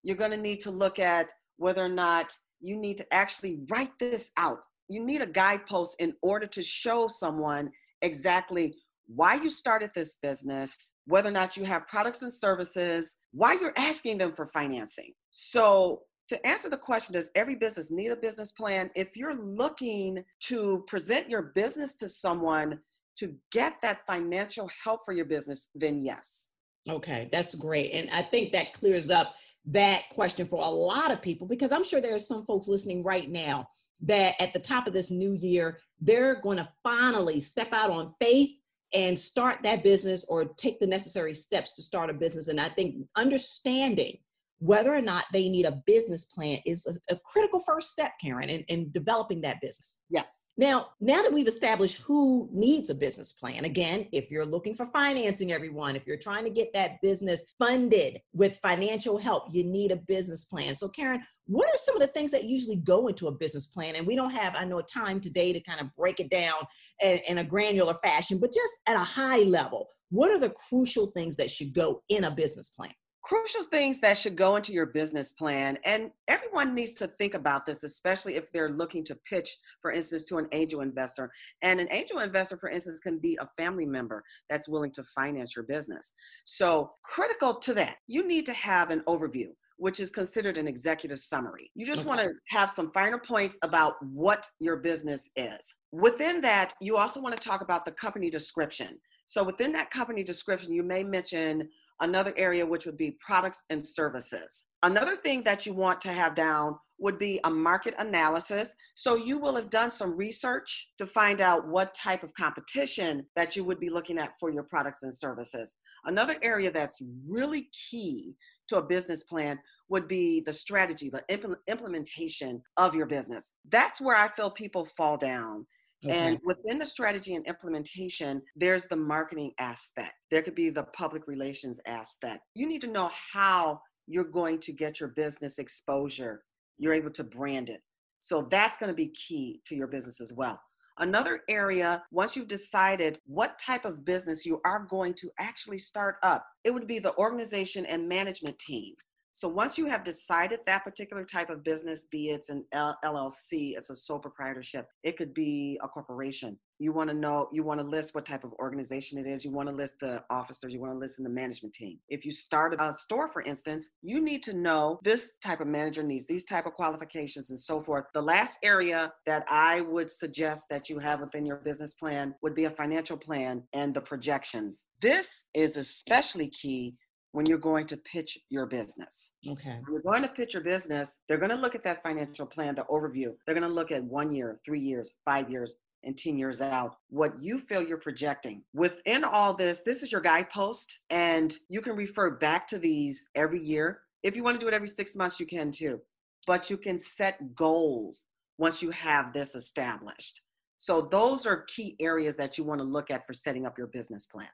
You're 0.05 0.15
going 0.15 0.31
to 0.31 0.37
need 0.37 0.61
to 0.61 0.71
look 0.71 1.01
at 1.01 1.33
whether 1.57 1.85
or 1.85 1.89
not 1.89 2.33
you 2.61 2.77
need 2.77 2.97
to 2.99 3.13
actually 3.13 3.59
write 3.69 3.99
this 3.99 4.31
out. 4.37 4.65
You 4.89 5.05
need 5.05 5.23
a 5.23 5.27
guidepost 5.27 6.01
in 6.01 6.15
order 6.23 6.47
to 6.47 6.63
show 6.63 7.09
someone 7.09 7.71
exactly 8.03 8.77
why 9.07 9.35
you 9.35 9.51
started 9.51 9.91
this 9.95 10.17
business, 10.17 10.93
whether 11.07 11.29
or 11.29 11.33
not 11.33 11.57
you 11.57 11.65
have 11.65 11.87
products 11.87 12.23
and 12.23 12.33
services, 12.33 13.17
why 13.33 13.57
you're 13.61 13.73
asking 13.77 14.19
them 14.19 14.33
for 14.33 14.47
financing. 14.47 15.13
So, 15.31 16.03
to 16.29 16.45
answer 16.45 16.69
the 16.69 16.77
question, 16.77 17.13
does 17.13 17.31
every 17.37 17.55
business 17.55 17.93
need 17.93 18.09
a 18.09 18.17
business 18.17 18.51
plan? 18.51 18.91
If 18.97 19.17
you're 19.17 19.37
looking 19.37 20.25
to 20.41 20.85
present 20.89 21.31
your 21.31 21.53
business 21.55 21.95
to 21.97 22.09
someone 22.09 22.81
to 23.19 23.35
get 23.53 23.75
that 23.83 24.05
financial 24.07 24.69
help 24.83 25.05
for 25.05 25.13
your 25.13 25.25
business, 25.25 25.69
then 25.77 26.03
yes. 26.03 26.53
Okay, 26.89 27.29
that's 27.31 27.55
great. 27.55 27.93
And 27.93 28.11
I 28.11 28.23
think 28.23 28.51
that 28.53 28.73
clears 28.73 29.09
up 29.09 29.35
that 29.67 30.09
question 30.11 30.47
for 30.47 30.65
a 30.65 30.69
lot 30.69 31.13
of 31.13 31.23
people 31.23 31.47
because 31.47 31.71
I'm 31.71 31.85
sure 31.85 32.01
there 32.01 32.15
are 32.15 32.21
some 32.21 32.45
folks 32.45 32.69
listening 32.69 33.03
right 33.03 33.31
now 33.31 33.69
that 34.03 34.35
at 34.41 34.53
the 34.53 34.59
top 34.59 34.87
of 34.87 34.93
this 34.93 35.11
new 35.11 35.35
year, 35.35 35.79
they're 36.01 36.41
going 36.41 36.59
to 36.59 36.69
finally 36.83 37.41
step 37.41 37.73
out 37.73 37.91
on 37.91 38.15
faith 38.21 38.51
and 38.93 39.19
start 39.19 39.59
that 39.63 39.83
business 39.83 40.25
or 40.29 40.45
take 40.45 40.79
the 40.79 40.87
necessary 40.87 41.35
steps 41.35 41.73
to 41.73 41.83
start 41.83 42.11
a 42.11 42.15
business. 42.15 42.49
And 42.49 42.61
I 42.61 42.69
think 42.69 42.97
understanding 43.17 44.19
whether 44.59 44.95
or 44.95 45.03
not 45.03 45.25
they 45.33 45.49
need 45.49 45.67
a 45.67 45.83
business 45.87 46.25
plan 46.25 46.59
is 46.65 46.87
a, 46.87 47.15
a 47.15 47.19
critical 47.25 47.61
first 47.61 47.91
step, 47.91 48.13
Karen, 48.21 48.49
in, 48.49 48.61
in 48.69 48.91
developing 48.93 49.41
that 49.43 49.61
business. 49.61 49.99
Yes. 50.09 50.53
Now, 50.57 50.89
now 51.01 51.23
that 51.23 51.33
we've 51.33 51.47
established 51.47 52.01
who 52.03 52.49
needs 52.53 52.89
a 52.89 52.95
business 52.95 53.33
plan, 53.33 53.65
again, 53.65 54.07
if 54.13 54.31
you're 54.31 54.47
looking 54.47 54.75
for 54.75 54.87
financing, 54.87 55.53
everyone, 55.53 55.97
if 55.97 56.07
you're 56.07 56.17
trying 56.17 56.45
to 56.45 56.51
get 56.51 56.73
that 56.73 57.01
business 57.03 57.45
funded 57.59 58.21
with 58.33 58.59
financial 58.63 59.19
help, 59.19 59.49
you 59.53 59.65
need 59.65 59.93
a 59.93 59.97
business 59.97 60.45
plan. 60.45 60.75
So, 60.75 60.89
Karen, 60.89 61.23
what 61.47 61.69
are 61.69 61.77
some 61.77 61.95
of 61.95 62.01
the 62.01 62.09
things 62.09 62.31
that 62.31 62.45
usually 62.45 62.77
go 62.77 63.09
into 63.09 63.29
a 63.29 63.33
business 63.33 63.67
plan? 63.67 63.95
And 63.97 64.07
we 64.07 64.17
don't 64.17 64.31
have, 64.31 64.55
I 64.57 64.65
know, 64.65 64.81
time 64.81 65.21
today 65.21 65.53
to 65.53 65.61
kind 65.61 65.81
of 65.81 65.95
break 65.97 66.19
it 66.19 66.31
down 66.31 66.55
in, 67.03 67.19
in 67.29 67.39
a 67.39 67.45
granular 67.45 67.95
fashion, 68.03 68.39
but 68.41 68.53
just 68.53 68.73
at 68.87 68.97
a 68.97 69.01
high 69.01 69.41
level, 69.41 69.89
what 70.11 70.31
are 70.31 70.39
the 70.39 70.51
crucial 70.69 71.09
things 71.09 71.37
that 71.37 71.51
should 71.51 71.75
go 71.75 72.03
in 72.09 72.25
a 72.25 72.31
business 72.31 72.71
plan? 72.71 72.93
Crucial 73.27 73.65
things 73.65 73.99
that 74.01 74.17
should 74.17 74.37
go 74.37 74.55
into 74.55 74.73
your 74.73 74.87
business 74.87 75.33
plan 75.33 75.77
and 75.85 76.13
everyone 76.29 76.73
needs 76.73 76.93
to 76.93 77.09
think 77.09 77.35
about 77.35 77.67
this 77.67 77.83
especially 77.83 78.37
if 78.37 78.53
they're 78.53 78.71
looking 78.71 79.03
to 79.03 79.17
pitch 79.29 79.57
for 79.83 79.91
instance 79.91 80.23
to 80.23 80.39
an 80.39 80.47
angel 80.53 80.81
investor 80.81 81.29
and 81.63 81.81
an 81.81 81.89
angel 81.91 82.21
investor 82.21 82.57
for 82.57 82.69
instance 82.69 83.01
can 83.01 83.19
be 83.19 83.37
a 83.41 83.49
family 83.61 83.85
member 83.85 84.23
that's 84.49 84.69
willing 84.69 84.93
to 84.93 85.03
finance 85.03 85.57
your 85.57 85.65
business 85.65 86.15
so 86.45 86.89
critical 87.03 87.57
to 87.57 87.75
that 87.75 87.97
you 88.07 88.25
need 88.25 88.47
to 88.47 88.53
have 88.53 88.91
an 88.91 89.03
overview 89.09 89.49
which 89.79 90.01
is 90.01 90.09
considered 90.09 90.57
an 90.57 90.67
executive 90.67 91.19
summary. 91.19 91.71
You 91.75 91.85
just 91.85 92.07
want 92.07 92.19
to 92.21 92.31
have 92.49 92.71
some 92.71 92.91
finer 92.93 93.19
points 93.19 93.59
about 93.63 93.97
what 94.01 94.47
your 94.59 94.77
business 94.77 95.31
is. 95.37 95.75
Within 95.93 96.41
that, 96.41 96.73
you 96.81 96.97
also 96.97 97.21
want 97.21 97.39
to 97.39 97.49
talk 97.49 97.61
about 97.61 97.85
the 97.85 97.93
company 97.93 98.31
description. 98.31 98.99
So 99.27 99.45
within 99.45 99.73
that 99.73 99.91
company 99.91 100.25
description, 100.25 100.73
you 100.73 100.83
may 100.83 101.03
mention 101.03 101.69
Another 102.01 102.35
area 102.37 102.65
which 102.65 102.85
would 102.87 102.97
be 102.97 103.17
products 103.21 103.65
and 103.71 103.85
services. 103.85 104.67
Another 104.83 105.17
thing 105.17 105.43
that 105.45 105.65
you 105.65 105.73
want 105.73 106.01
to 106.03 106.13
have 106.13 106.35
down 106.35 106.77
would 106.99 107.19
be 107.19 107.41
a 107.45 107.51
market 107.51 107.95
analysis. 107.99 108.75
So 108.95 109.17
you 109.17 109.39
will 109.39 109.55
have 109.57 109.71
done 109.71 109.91
some 109.91 110.17
research 110.17 110.89
to 110.99 111.07
find 111.07 111.41
out 111.41 111.69
what 111.69 111.95
type 111.95 112.23
of 112.23 112.35
competition 112.35 113.27
that 113.35 113.57
you 113.57 113.65
would 113.65 113.81
be 113.81 113.91
looking 113.91 114.19
at 114.19 114.39
for 114.39 114.51
your 114.51 114.63
products 114.63 115.03
and 115.03 115.15
services. 115.15 115.77
Another 116.05 116.37
area 116.43 116.71
that's 116.71 117.03
really 117.27 117.69
key 117.91 118.35
to 118.69 118.79
a 118.79 118.83
business 118.83 119.25
plan 119.25 119.59
would 119.89 120.09
be 120.09 120.41
the 120.41 120.53
strategy, 120.53 121.11
the 121.11 121.25
implementation 121.69 122.63
of 122.77 122.95
your 122.95 123.07
business. 123.07 123.55
That's 123.71 124.01
where 124.01 124.17
I 124.17 124.29
feel 124.29 124.51
people 124.51 124.85
fall 124.85 125.17
down 125.17 125.67
Okay. 126.05 126.15
And 126.15 126.39
within 126.45 126.79
the 126.79 126.87
strategy 126.87 127.35
and 127.35 127.47
implementation, 127.47 128.43
there's 128.55 128.87
the 128.87 128.97
marketing 128.97 129.53
aspect. 129.59 130.27
There 130.31 130.43
could 130.43 130.55
be 130.55 130.69
the 130.69 130.85
public 130.85 131.27
relations 131.27 131.81
aspect. 131.87 132.41
You 132.55 132.67
need 132.67 132.83
to 132.83 132.87
know 132.87 133.11
how 133.33 133.81
you're 134.07 134.25
going 134.25 134.59
to 134.61 134.73
get 134.73 135.01
your 135.01 135.09
business 135.11 135.59
exposure. 135.59 136.43
You're 136.79 136.93
able 136.93 137.11
to 137.13 137.25
brand 137.25 137.71
it. 137.71 137.81
So 138.21 138.43
that's 138.51 138.77
going 138.77 138.89
to 138.89 138.95
be 138.95 139.09
key 139.09 139.61
to 139.67 139.75
your 139.75 139.87
business 139.87 140.21
as 140.21 140.33
well. 140.33 140.61
Another 140.99 141.41
area, 141.49 142.03
once 142.11 142.37
you've 142.37 142.49
decided 142.49 143.19
what 143.27 143.59
type 143.59 143.85
of 143.85 144.05
business 144.05 144.47
you 144.47 144.61
are 144.65 144.87
going 144.89 145.13
to 145.15 145.31
actually 145.39 145.79
start 145.79 146.17
up, 146.23 146.47
it 146.65 146.71
would 146.71 146.87
be 146.87 146.99
the 146.99 147.15
organization 147.17 147.85
and 147.87 148.09
management 148.09 148.59
team. 148.59 148.95
So 149.37 149.49
once 149.49 149.77
you 149.77 149.85
have 149.85 150.03
decided 150.03 150.61
that 150.65 150.83
particular 150.83 151.23
type 151.23 151.51
of 151.51 151.63
business, 151.63 152.07
be 152.07 152.31
it's 152.31 152.49
an 152.49 152.65
LLC, 152.73 153.77
it's 153.77 153.91
a 153.91 153.95
sole 153.95 154.19
proprietorship, 154.19 154.89
it 155.03 155.19
could 155.19 155.35
be 155.35 155.79
a 155.83 155.89
corporation. 155.89 156.59
You 156.79 156.93
want 156.93 157.11
to 157.11 157.15
know, 157.15 157.47
you 157.53 157.63
want 157.63 157.81
to 157.81 157.87
list 157.87 158.15
what 158.15 158.25
type 158.25 158.45
of 158.45 158.53
organization 158.55 159.19
it 159.19 159.27
is. 159.27 159.45
You 159.45 159.51
want 159.51 159.69
to 159.69 159.75
list 159.75 160.01
the 160.01 160.25
officers. 160.31 160.73
You 160.73 160.81
want 160.81 160.95
to 160.95 160.99
list 160.99 161.19
in 161.19 161.25
the 161.25 161.31
management 161.31 161.75
team. 161.75 161.99
If 162.09 162.25
you 162.25 162.31
start 162.31 162.79
a 162.79 162.93
store, 162.93 163.29
for 163.29 163.43
instance, 163.43 163.91
you 164.03 164.23
need 164.23 164.43
to 164.45 164.55
know 164.55 165.01
this 165.03 165.37
type 165.39 165.61
of 165.61 165.69
manager 165.69 166.03
needs 166.03 166.27
these 166.27 166.45
type 166.45 166.67
of 166.67 166.73
qualifications 166.75 167.51
and 167.51 167.59
so 167.59 167.83
forth. 167.83 168.05
The 168.15 168.23
last 168.23 168.59
area 168.63 169.13
that 169.27 169.45
I 169.51 169.83
would 169.83 170.11
suggest 170.11 170.67
that 170.71 170.91
you 170.91 170.99
have 170.99 171.21
within 171.21 171.47
your 171.47 171.57
business 171.57 171.95
plan 171.95 172.35
would 172.43 172.55
be 172.55 172.65
a 172.65 172.71
financial 172.71 173.17
plan 173.17 173.63
and 173.73 173.93
the 173.93 174.03
projections. 174.03 174.87
This 175.01 175.47
is 175.55 175.77
especially 175.77 176.49
key 176.49 176.95
when 177.37 177.45
you're 177.45 177.59
going 177.59 177.87
to 177.87 177.99
pitch 177.99 178.39
your 178.49 178.65
business. 178.65 179.33
Okay. 179.47 179.79
When 179.85 179.93
you're 179.93 180.01
going 180.01 180.23
to 180.23 180.29
pitch 180.31 180.55
your 180.55 180.63
business, 180.63 181.21
they're 181.29 181.37
going 181.37 181.51
to 181.51 181.57
look 181.57 181.75
at 181.75 181.83
that 181.83 182.03
financial 182.03 182.47
plan, 182.47 182.75
the 182.75 182.87
overview. 182.91 183.35
They're 183.45 183.55
going 183.55 183.69
to 183.69 183.75
look 183.75 183.93
at 183.93 184.03
one 184.05 184.35
year, 184.35 184.57
three 184.65 184.81
years, 184.81 185.17
five 185.23 185.51
years, 185.51 185.77
and 186.03 186.17
10 186.17 186.39
years 186.39 186.63
out, 186.63 186.97
what 187.11 187.33
you 187.39 187.59
feel 187.59 187.87
you're 187.87 187.99
projecting. 187.99 188.63
Within 188.73 189.23
all 189.23 189.53
this, 189.53 189.83
this 189.83 190.03
is 190.03 190.11
your 190.11 190.23
guidepost, 190.23 191.01
and 191.11 191.53
you 191.69 191.83
can 191.83 191.95
refer 191.95 192.31
back 192.31 192.67
to 192.69 192.79
these 192.79 193.29
every 193.35 193.61
year. 193.61 194.01
If 194.23 194.35
you 194.35 194.43
want 194.43 194.59
to 194.59 194.65
do 194.65 194.69
it 194.69 194.75
every 194.75 194.89
six 194.89 195.15
months, 195.15 195.39
you 195.39 195.45
can 195.45 195.71
too. 195.71 196.01
But 196.47 196.71
you 196.71 196.79
can 196.79 196.97
set 196.97 197.55
goals 197.55 198.25
once 198.57 198.83
you 198.83 198.91
have 198.93 199.35
this 199.35 199.55
established. 199.55 200.41
So, 200.79 201.03
those 201.03 201.47
are 201.47 201.65
key 201.65 201.97
areas 202.01 202.37
that 202.37 202.57
you 202.57 202.65
want 202.65 202.81
to 202.81 202.87
look 202.87 203.11
at 203.11 203.27
for 203.27 203.35
setting 203.35 203.67
up 203.67 203.77
your 203.77 203.89
business 203.89 204.25
plan. 204.25 204.49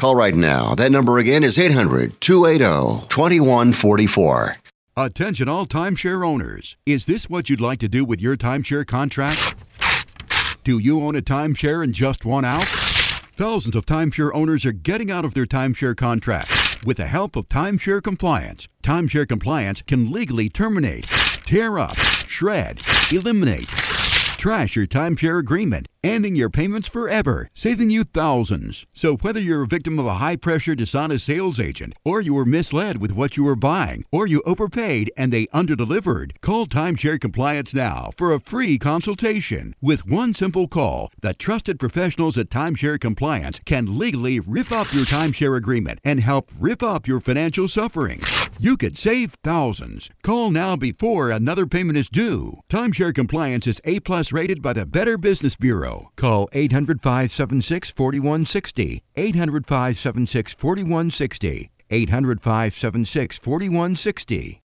Call 0.00 0.16
right 0.16 0.34
now. 0.34 0.74
That 0.74 0.92
number 0.92 1.18
again 1.18 1.44
is 1.44 1.58
800 1.58 2.22
280 2.22 3.06
2144. 3.08 4.56
Attention 4.96 5.46
all 5.46 5.66
timeshare 5.66 6.26
owners. 6.26 6.78
Is 6.86 7.04
this 7.04 7.28
what 7.28 7.50
you'd 7.50 7.60
like 7.60 7.80
to 7.80 7.88
do 7.88 8.06
with 8.06 8.18
your 8.18 8.34
timeshare 8.34 8.86
contract? 8.86 9.54
Do 10.64 10.78
you 10.78 11.02
own 11.02 11.16
a 11.16 11.20
timeshare 11.20 11.84
and 11.84 11.92
just 11.92 12.24
want 12.24 12.46
out? 12.46 12.64
Thousands 12.64 13.76
of 13.76 13.84
timeshare 13.84 14.30
owners 14.32 14.64
are 14.64 14.72
getting 14.72 15.10
out 15.10 15.26
of 15.26 15.34
their 15.34 15.44
timeshare 15.44 15.94
contracts. 15.94 16.82
With 16.82 16.96
the 16.96 17.06
help 17.06 17.36
of 17.36 17.50
Timeshare 17.50 18.02
Compliance, 18.02 18.68
Timeshare 18.82 19.28
Compliance 19.28 19.82
can 19.82 20.10
legally 20.10 20.48
terminate, 20.48 21.04
tear 21.44 21.78
up, 21.78 21.94
shred, 21.94 22.80
eliminate, 23.12 23.68
trash 24.40 24.74
your 24.74 24.86
timeshare 24.86 25.38
agreement, 25.38 25.86
ending 26.02 26.34
your 26.34 26.48
payments 26.48 26.88
forever, 26.88 27.50
saving 27.54 27.90
you 27.90 28.02
thousands. 28.02 28.86
So 28.94 29.16
whether 29.18 29.38
you're 29.38 29.64
a 29.64 29.66
victim 29.66 29.98
of 29.98 30.06
a 30.06 30.14
high-pressure 30.14 30.76
dishonest 30.76 31.26
sales 31.26 31.60
agent, 31.60 31.92
or 32.06 32.22
you 32.22 32.32
were 32.32 32.46
misled 32.46 33.02
with 33.02 33.12
what 33.12 33.36
you 33.36 33.44
were 33.44 33.54
buying, 33.54 34.06
or 34.10 34.26
you 34.26 34.42
overpaid 34.46 35.12
and 35.14 35.30
they 35.30 35.46
underdelivered, 35.48 36.40
call 36.40 36.66
Timeshare 36.66 37.20
Compliance 37.20 37.74
now 37.74 38.12
for 38.16 38.32
a 38.32 38.40
free 38.40 38.78
consultation. 38.78 39.74
With 39.82 40.06
one 40.06 40.32
simple 40.32 40.68
call, 40.68 41.10
the 41.20 41.34
trusted 41.34 41.78
professionals 41.78 42.38
at 42.38 42.48
Timeshare 42.48 42.98
Compliance 42.98 43.60
can 43.66 43.98
legally 43.98 44.40
rip 44.40 44.72
up 44.72 44.90
your 44.94 45.04
timeshare 45.04 45.58
agreement 45.58 45.98
and 46.02 46.18
help 46.18 46.50
rip 46.58 46.82
up 46.82 47.06
your 47.06 47.20
financial 47.20 47.68
suffering. 47.68 48.20
You 48.62 48.76
could 48.76 48.98
save 48.98 49.38
thousands. 49.42 50.10
Call 50.22 50.50
now 50.50 50.76
before 50.76 51.30
another 51.30 51.64
payment 51.64 51.96
is 51.96 52.10
due. 52.10 52.58
Timeshare 52.68 53.14
Compliance 53.14 53.66
is 53.66 53.80
A 53.86 54.00
plus 54.00 54.32
rated 54.32 54.60
by 54.60 54.74
the 54.74 54.84
Better 54.84 55.16
Business 55.16 55.56
Bureau. 55.56 56.12
Call 56.16 56.46
800 56.52 57.00
576 57.00 57.90
4160. 57.90 59.02
800 59.16 59.66
576 59.66 60.52
4160. 60.52 61.70
800 61.90 62.42
576 62.42 63.38
4160. 63.38 64.60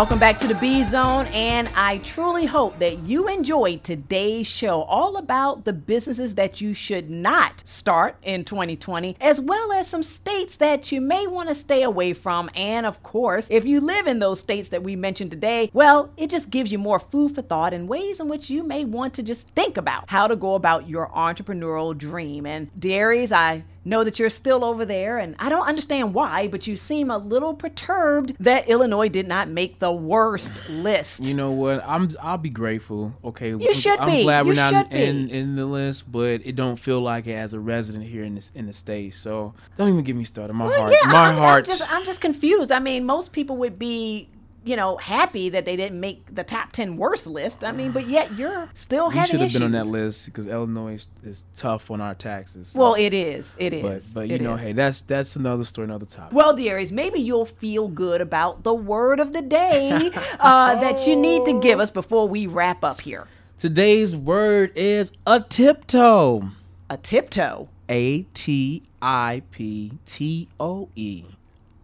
Welcome 0.03 0.19
back 0.19 0.41
to 0.41 0.49
the 0.49 0.57
B 0.57 0.85
Zone, 0.85 1.27
and 1.27 1.69
I 1.77 1.99
truly 1.99 2.45
hope 2.45 2.77
that 2.81 2.99
you 3.05 3.29
enjoyed 3.29 3.85
today's 3.85 4.49
show 4.49 4.83
all 4.83 5.17
about 5.17 5.65
the 5.65 5.73
businesses 5.73 6.35
that 6.35 6.61
you 6.61 6.75
should 6.75 7.09
not 7.09 7.63
start 7.65 8.17
in 8.25 8.45
2020, 8.45 9.17
as 9.21 9.41
well 9.41 9.71
as 9.71 9.87
some 9.87 10.03
states 10.03 10.57
that 10.57 10.91
you 10.91 11.01
may 11.01 11.29
want 11.29 11.51
to 11.51 11.55
stay 11.55 11.85
away 11.85 12.15
from. 12.15 12.51
And 12.57 12.85
of 12.85 13.05
course, 13.05 13.47
if 13.49 13.65
you 13.65 13.79
live 13.79 14.09
in 14.09 14.19
those 14.19 14.41
states 14.41 14.71
that 14.71 14.83
we 14.83 14.97
mentioned 14.97 15.31
today, 15.31 15.71
well, 15.73 16.11
it 16.17 16.31
just 16.31 16.51
gives 16.51 16.73
you 16.73 16.81
more 16.81 16.99
food 16.99 17.37
for 17.37 17.43
thought 17.43 17.73
and 17.73 17.89
ways 17.89 18.19
in 18.19 18.29
which 18.29 18.51
you 18.51 18.65
may 18.65 18.85
want 18.85 19.15
to 19.15 19.23
just 19.23 19.51
think 19.51 19.77
about 19.77 20.11
how 20.11 20.27
to 20.27 20.35
go 20.35 20.57
about 20.57 20.89
your 20.89 21.11
entrepreneurial 21.11 21.97
dream. 21.97 22.45
And 22.45 22.69
Darius, 22.77 23.31
I 23.31 23.63
know 23.85 24.05
that 24.05 24.19
you're 24.19 24.31
still 24.31 24.65
over 24.65 24.85
there, 24.85 25.19
and 25.19 25.35
I 25.39 25.49
don't 25.49 25.67
understand 25.67 26.15
why, 26.15 26.47
but 26.49 26.67
you 26.67 26.77
seem 26.77 27.11
a 27.11 27.19
little 27.19 27.55
perturbed 27.55 28.35
that 28.41 28.69
Illinois 28.69 29.09
did 29.09 29.27
not 29.27 29.49
make 29.49 29.79
the 29.79 29.93
worst 29.93 30.61
list. 30.69 31.25
You 31.25 31.35
know 31.35 31.51
what? 31.51 31.83
I'm 31.87 32.09
I'll 32.21 32.39
be 32.39 32.51
grateful. 32.51 33.15
Okay, 33.25 33.51
You 33.51 33.75
should 33.75 33.99
I'm 33.99 34.09
be. 34.11 34.23
glad 34.23 34.47
we're 34.47 34.53
You 34.53 34.61
not 34.61 34.93
in, 34.93 35.29
in 35.31 35.57
the 35.57 35.67
list, 35.67 36.11
but 36.11 36.41
it 36.45 36.55
don't 36.57 36.77
feel 36.77 37.01
like 37.01 37.27
it 37.27 37.33
as 37.33 37.53
a 37.55 37.61
resident 37.61 38.05
here 38.05 38.25
in 38.25 38.35
this 38.37 38.51
in 38.55 38.67
the 38.67 38.73
state. 38.73 39.15
So 39.15 39.55
don't 39.77 39.89
even 39.89 40.03
get 40.05 40.17
me 40.17 40.25
started. 40.25 40.53
My 40.53 40.73
heart, 40.75 40.93
yeah, 40.93 41.11
my 41.11 41.29
I'm, 41.29 41.37
heart. 41.37 41.65
I'm 41.65 41.69
just, 41.79 41.93
I'm 41.93 42.05
just 42.05 42.21
confused. 42.21 42.71
I 42.71 42.79
mean, 42.79 43.05
most 43.05 43.33
people 43.33 43.57
would 43.59 43.79
be, 43.79 44.29
you 44.65 44.77
know, 44.77 44.97
happy 44.97 45.49
that 45.51 45.65
they 45.65 45.77
didn't 45.77 45.99
make 46.01 46.35
the 46.35 46.45
top 46.45 46.73
ten 46.73 46.97
worst 46.97 47.27
list. 47.27 47.65
I 47.65 47.73
mean, 47.73 47.93
but 47.93 48.07
yet 48.09 48.33
you're 48.37 48.69
still 48.75 49.09
we 49.09 49.17
having 49.17 49.31
should 49.31 49.41
have 49.41 49.47
issues. 49.49 49.61
been 49.61 49.63
on 49.67 49.73
that 49.73 49.87
list 49.87 50.27
because 50.27 50.47
Illinois 50.47 50.95
is, 50.95 51.09
is 51.25 51.45
tough 51.55 51.91
on 51.91 52.01
our 52.01 52.15
taxes. 52.15 52.69
so- 52.69 52.79
Well, 52.79 52.95
it 52.95 53.13
is, 53.15 53.57
it 53.59 53.73
is. 53.73 53.83
but 54.15 54.21
but 54.21 54.29
you 54.29 54.37
It 54.37 54.41
know, 54.41 54.55
is. 54.55 54.63
hey, 54.63 54.73
that's 54.73 55.03
that's 55.03 55.37
another 55.37 55.65
story, 55.65 55.87
another 55.87 56.07
topic. 56.07 56.33
Well, 56.37 56.55
Darius, 56.55 56.93
maybe 56.93 57.21
you'll 57.21 57.45
feel 57.47 57.89
good 57.89 58.21
about 58.21 58.63
the 58.63 58.75
word 58.75 59.21
of 59.21 59.33
the 59.33 59.43
day 59.43 60.11
uh, 60.41 60.75
that 60.81 61.07
you 61.07 61.17
need 61.17 61.45
to 61.47 61.59
give 61.61 61.81
us 61.81 61.91
before 61.91 62.29
we 62.29 62.47
wrap 62.47 62.85
up 62.85 63.01
here. 63.01 63.27
Today's 63.59 64.17
word 64.17 64.73
is 64.75 65.13
a 65.27 65.41
tiptoe. 65.41 66.51
A 66.91 66.97
tiptoe. 66.97 67.69
A 67.89 68.23
T 68.35 68.83
I 69.01 69.43
P 69.51 69.93
T 70.05 70.49
O 70.59 70.89
E. 70.97 71.25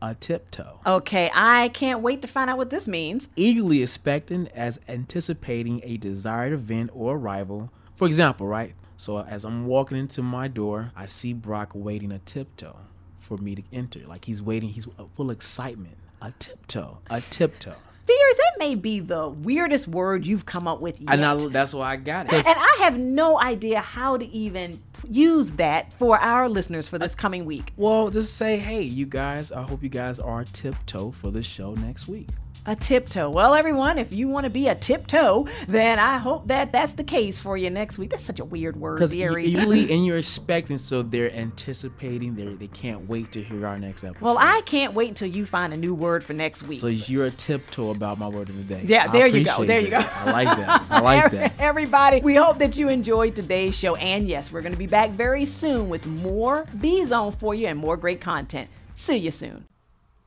A 0.00 0.14
tiptoe. 0.14 0.80
Okay, 0.86 1.30
I 1.34 1.68
can't 1.70 2.00
wait 2.00 2.22
to 2.22 2.28
find 2.28 2.48
out 2.48 2.56
what 2.56 2.70
this 2.70 2.86
means. 2.86 3.28
Eagerly 3.36 3.82
expecting 3.82 4.48
as 4.54 4.78
anticipating 4.88 5.80
a 5.82 5.96
desired 5.96 6.52
event 6.52 6.90
or 6.94 7.16
arrival. 7.16 7.70
For 7.96 8.06
example, 8.06 8.46
right? 8.46 8.74
So 8.96 9.18
as 9.18 9.44
I'm 9.44 9.66
walking 9.66 9.96
into 9.96 10.22
my 10.22 10.48
door, 10.48 10.92
I 10.96 11.06
see 11.06 11.32
Brock 11.32 11.70
waiting 11.74 12.12
a 12.12 12.18
tiptoe 12.20 12.76
for 13.18 13.38
me 13.38 13.54
to 13.54 13.62
enter. 13.72 14.00
Like 14.06 14.24
he's 14.24 14.40
waiting, 14.40 14.70
he's 14.70 14.86
full 15.16 15.30
excitement. 15.30 15.96
A 16.20 16.32
tiptoe. 16.38 16.98
A 17.10 17.20
tiptoe. 17.20 17.76
Darius, 18.08 18.36
that 18.38 18.58
may 18.58 18.74
be 18.74 19.00
the 19.00 19.28
weirdest 19.28 19.86
word 19.86 20.26
you've 20.26 20.46
come 20.46 20.66
up 20.66 20.80
with 20.80 21.00
yet. 21.00 21.12
And 21.12 21.24
I, 21.24 21.34
that's 21.48 21.74
why 21.74 21.92
I 21.92 21.96
got 21.96 22.26
it. 22.26 22.32
And 22.32 22.44
I 22.46 22.76
have 22.80 22.98
no 22.98 23.38
idea 23.38 23.80
how 23.80 24.16
to 24.16 24.26
even 24.26 24.80
use 25.08 25.52
that 25.52 25.92
for 25.92 26.18
our 26.18 26.48
listeners 26.48 26.88
for 26.88 26.98
this 26.98 27.14
coming 27.14 27.44
week. 27.44 27.72
Well, 27.76 28.10
just 28.10 28.34
say, 28.34 28.56
hey, 28.56 28.82
you 28.82 29.04
guys, 29.06 29.52
I 29.52 29.62
hope 29.62 29.82
you 29.82 29.90
guys 29.90 30.18
are 30.18 30.44
tiptoe 30.44 31.10
for 31.10 31.30
the 31.30 31.42
show 31.42 31.74
next 31.74 32.08
week. 32.08 32.28
A 32.68 32.76
tiptoe. 32.76 33.30
Well, 33.30 33.54
everyone, 33.54 33.96
if 33.96 34.12
you 34.12 34.28
want 34.28 34.44
to 34.44 34.50
be 34.50 34.68
a 34.68 34.74
tiptoe, 34.74 35.48
then 35.68 35.98
I 35.98 36.18
hope 36.18 36.48
that 36.48 36.70
that's 36.70 36.92
the 36.92 37.02
case 37.02 37.38
for 37.38 37.56
you 37.56 37.70
next 37.70 37.96
week. 37.96 38.10
That's 38.10 38.22
such 38.22 38.40
a 38.40 38.44
weird 38.44 38.76
word, 38.76 38.96
Because 38.96 39.14
usually, 39.14 39.90
and 39.94 40.04
you're 40.04 40.18
expecting, 40.18 40.76
so 40.76 41.00
they're 41.02 41.32
anticipating. 41.32 42.34
They 42.34 42.44
they 42.52 42.66
can't 42.66 43.08
wait 43.08 43.32
to 43.32 43.42
hear 43.42 43.66
our 43.66 43.78
next 43.78 44.04
episode. 44.04 44.20
well, 44.20 44.36
I 44.38 44.60
can't 44.66 44.92
wait 44.92 45.08
until 45.08 45.28
you 45.28 45.46
find 45.46 45.72
a 45.72 45.78
new 45.78 45.94
word 45.94 46.22
for 46.22 46.34
next 46.34 46.62
week. 46.64 46.80
So 46.80 46.88
you're 46.88 47.24
a 47.24 47.30
tiptoe 47.30 47.88
about 47.90 48.18
my 48.18 48.28
word 48.28 48.50
of 48.50 48.56
the 48.58 48.74
day. 48.74 48.82
Yeah, 48.84 49.06
there 49.06 49.26
you 49.26 49.46
go. 49.46 49.64
There 49.64 49.80
you 49.80 49.88
go. 49.88 50.00
I 50.02 50.30
like 50.30 50.58
that. 50.58 50.86
I 50.90 51.00
like 51.00 51.32
that. 51.32 51.58
Everybody, 51.58 52.20
we 52.20 52.34
hope 52.34 52.58
that 52.58 52.76
you 52.76 52.90
enjoyed 52.90 53.34
today's 53.34 53.78
show. 53.78 53.96
And 53.96 54.28
yes, 54.28 54.52
we're 54.52 54.60
going 54.60 54.74
to 54.74 54.78
be 54.78 54.86
back 54.86 55.08
very 55.08 55.46
soon 55.46 55.88
with 55.88 56.06
more 56.06 56.66
B 56.78 57.02
Zone 57.06 57.32
for 57.32 57.54
you 57.54 57.68
and 57.68 57.78
more 57.78 57.96
great 57.96 58.20
content. 58.20 58.68
See 58.92 59.16
you 59.16 59.30
soon. 59.30 59.64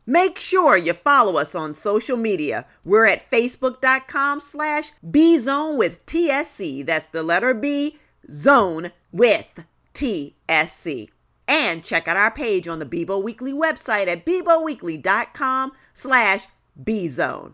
Make 0.06 0.40
sure 0.40 0.78
you 0.78 0.94
follow 0.94 1.38
us 1.38 1.54
on 1.56 1.74
social 1.74 2.18
media. 2.18 2.66
We're 2.84 3.06
at 3.06 3.30
facebook.com 3.30 4.40
slash 4.40 4.92
bzone 5.06 5.78
with 5.78 6.06
TSC. 6.06 6.86
That's 6.86 7.08
the 7.08 7.24
letter 7.24 7.54
B, 7.54 7.98
zone 8.32 8.92
with 9.12 9.66
TSC. 9.94 11.10
And 11.48 11.84
check 11.84 12.08
out 12.08 12.18
our 12.18 12.32
page 12.32 12.68
on 12.68 12.80
the 12.80 12.86
Bibo 12.86 13.20
Weekly 13.20 13.54
website 13.54 14.08
at 14.08 14.26
biboweekly.com 14.26 15.74
slash 15.94 16.46
bzone. 16.82 17.50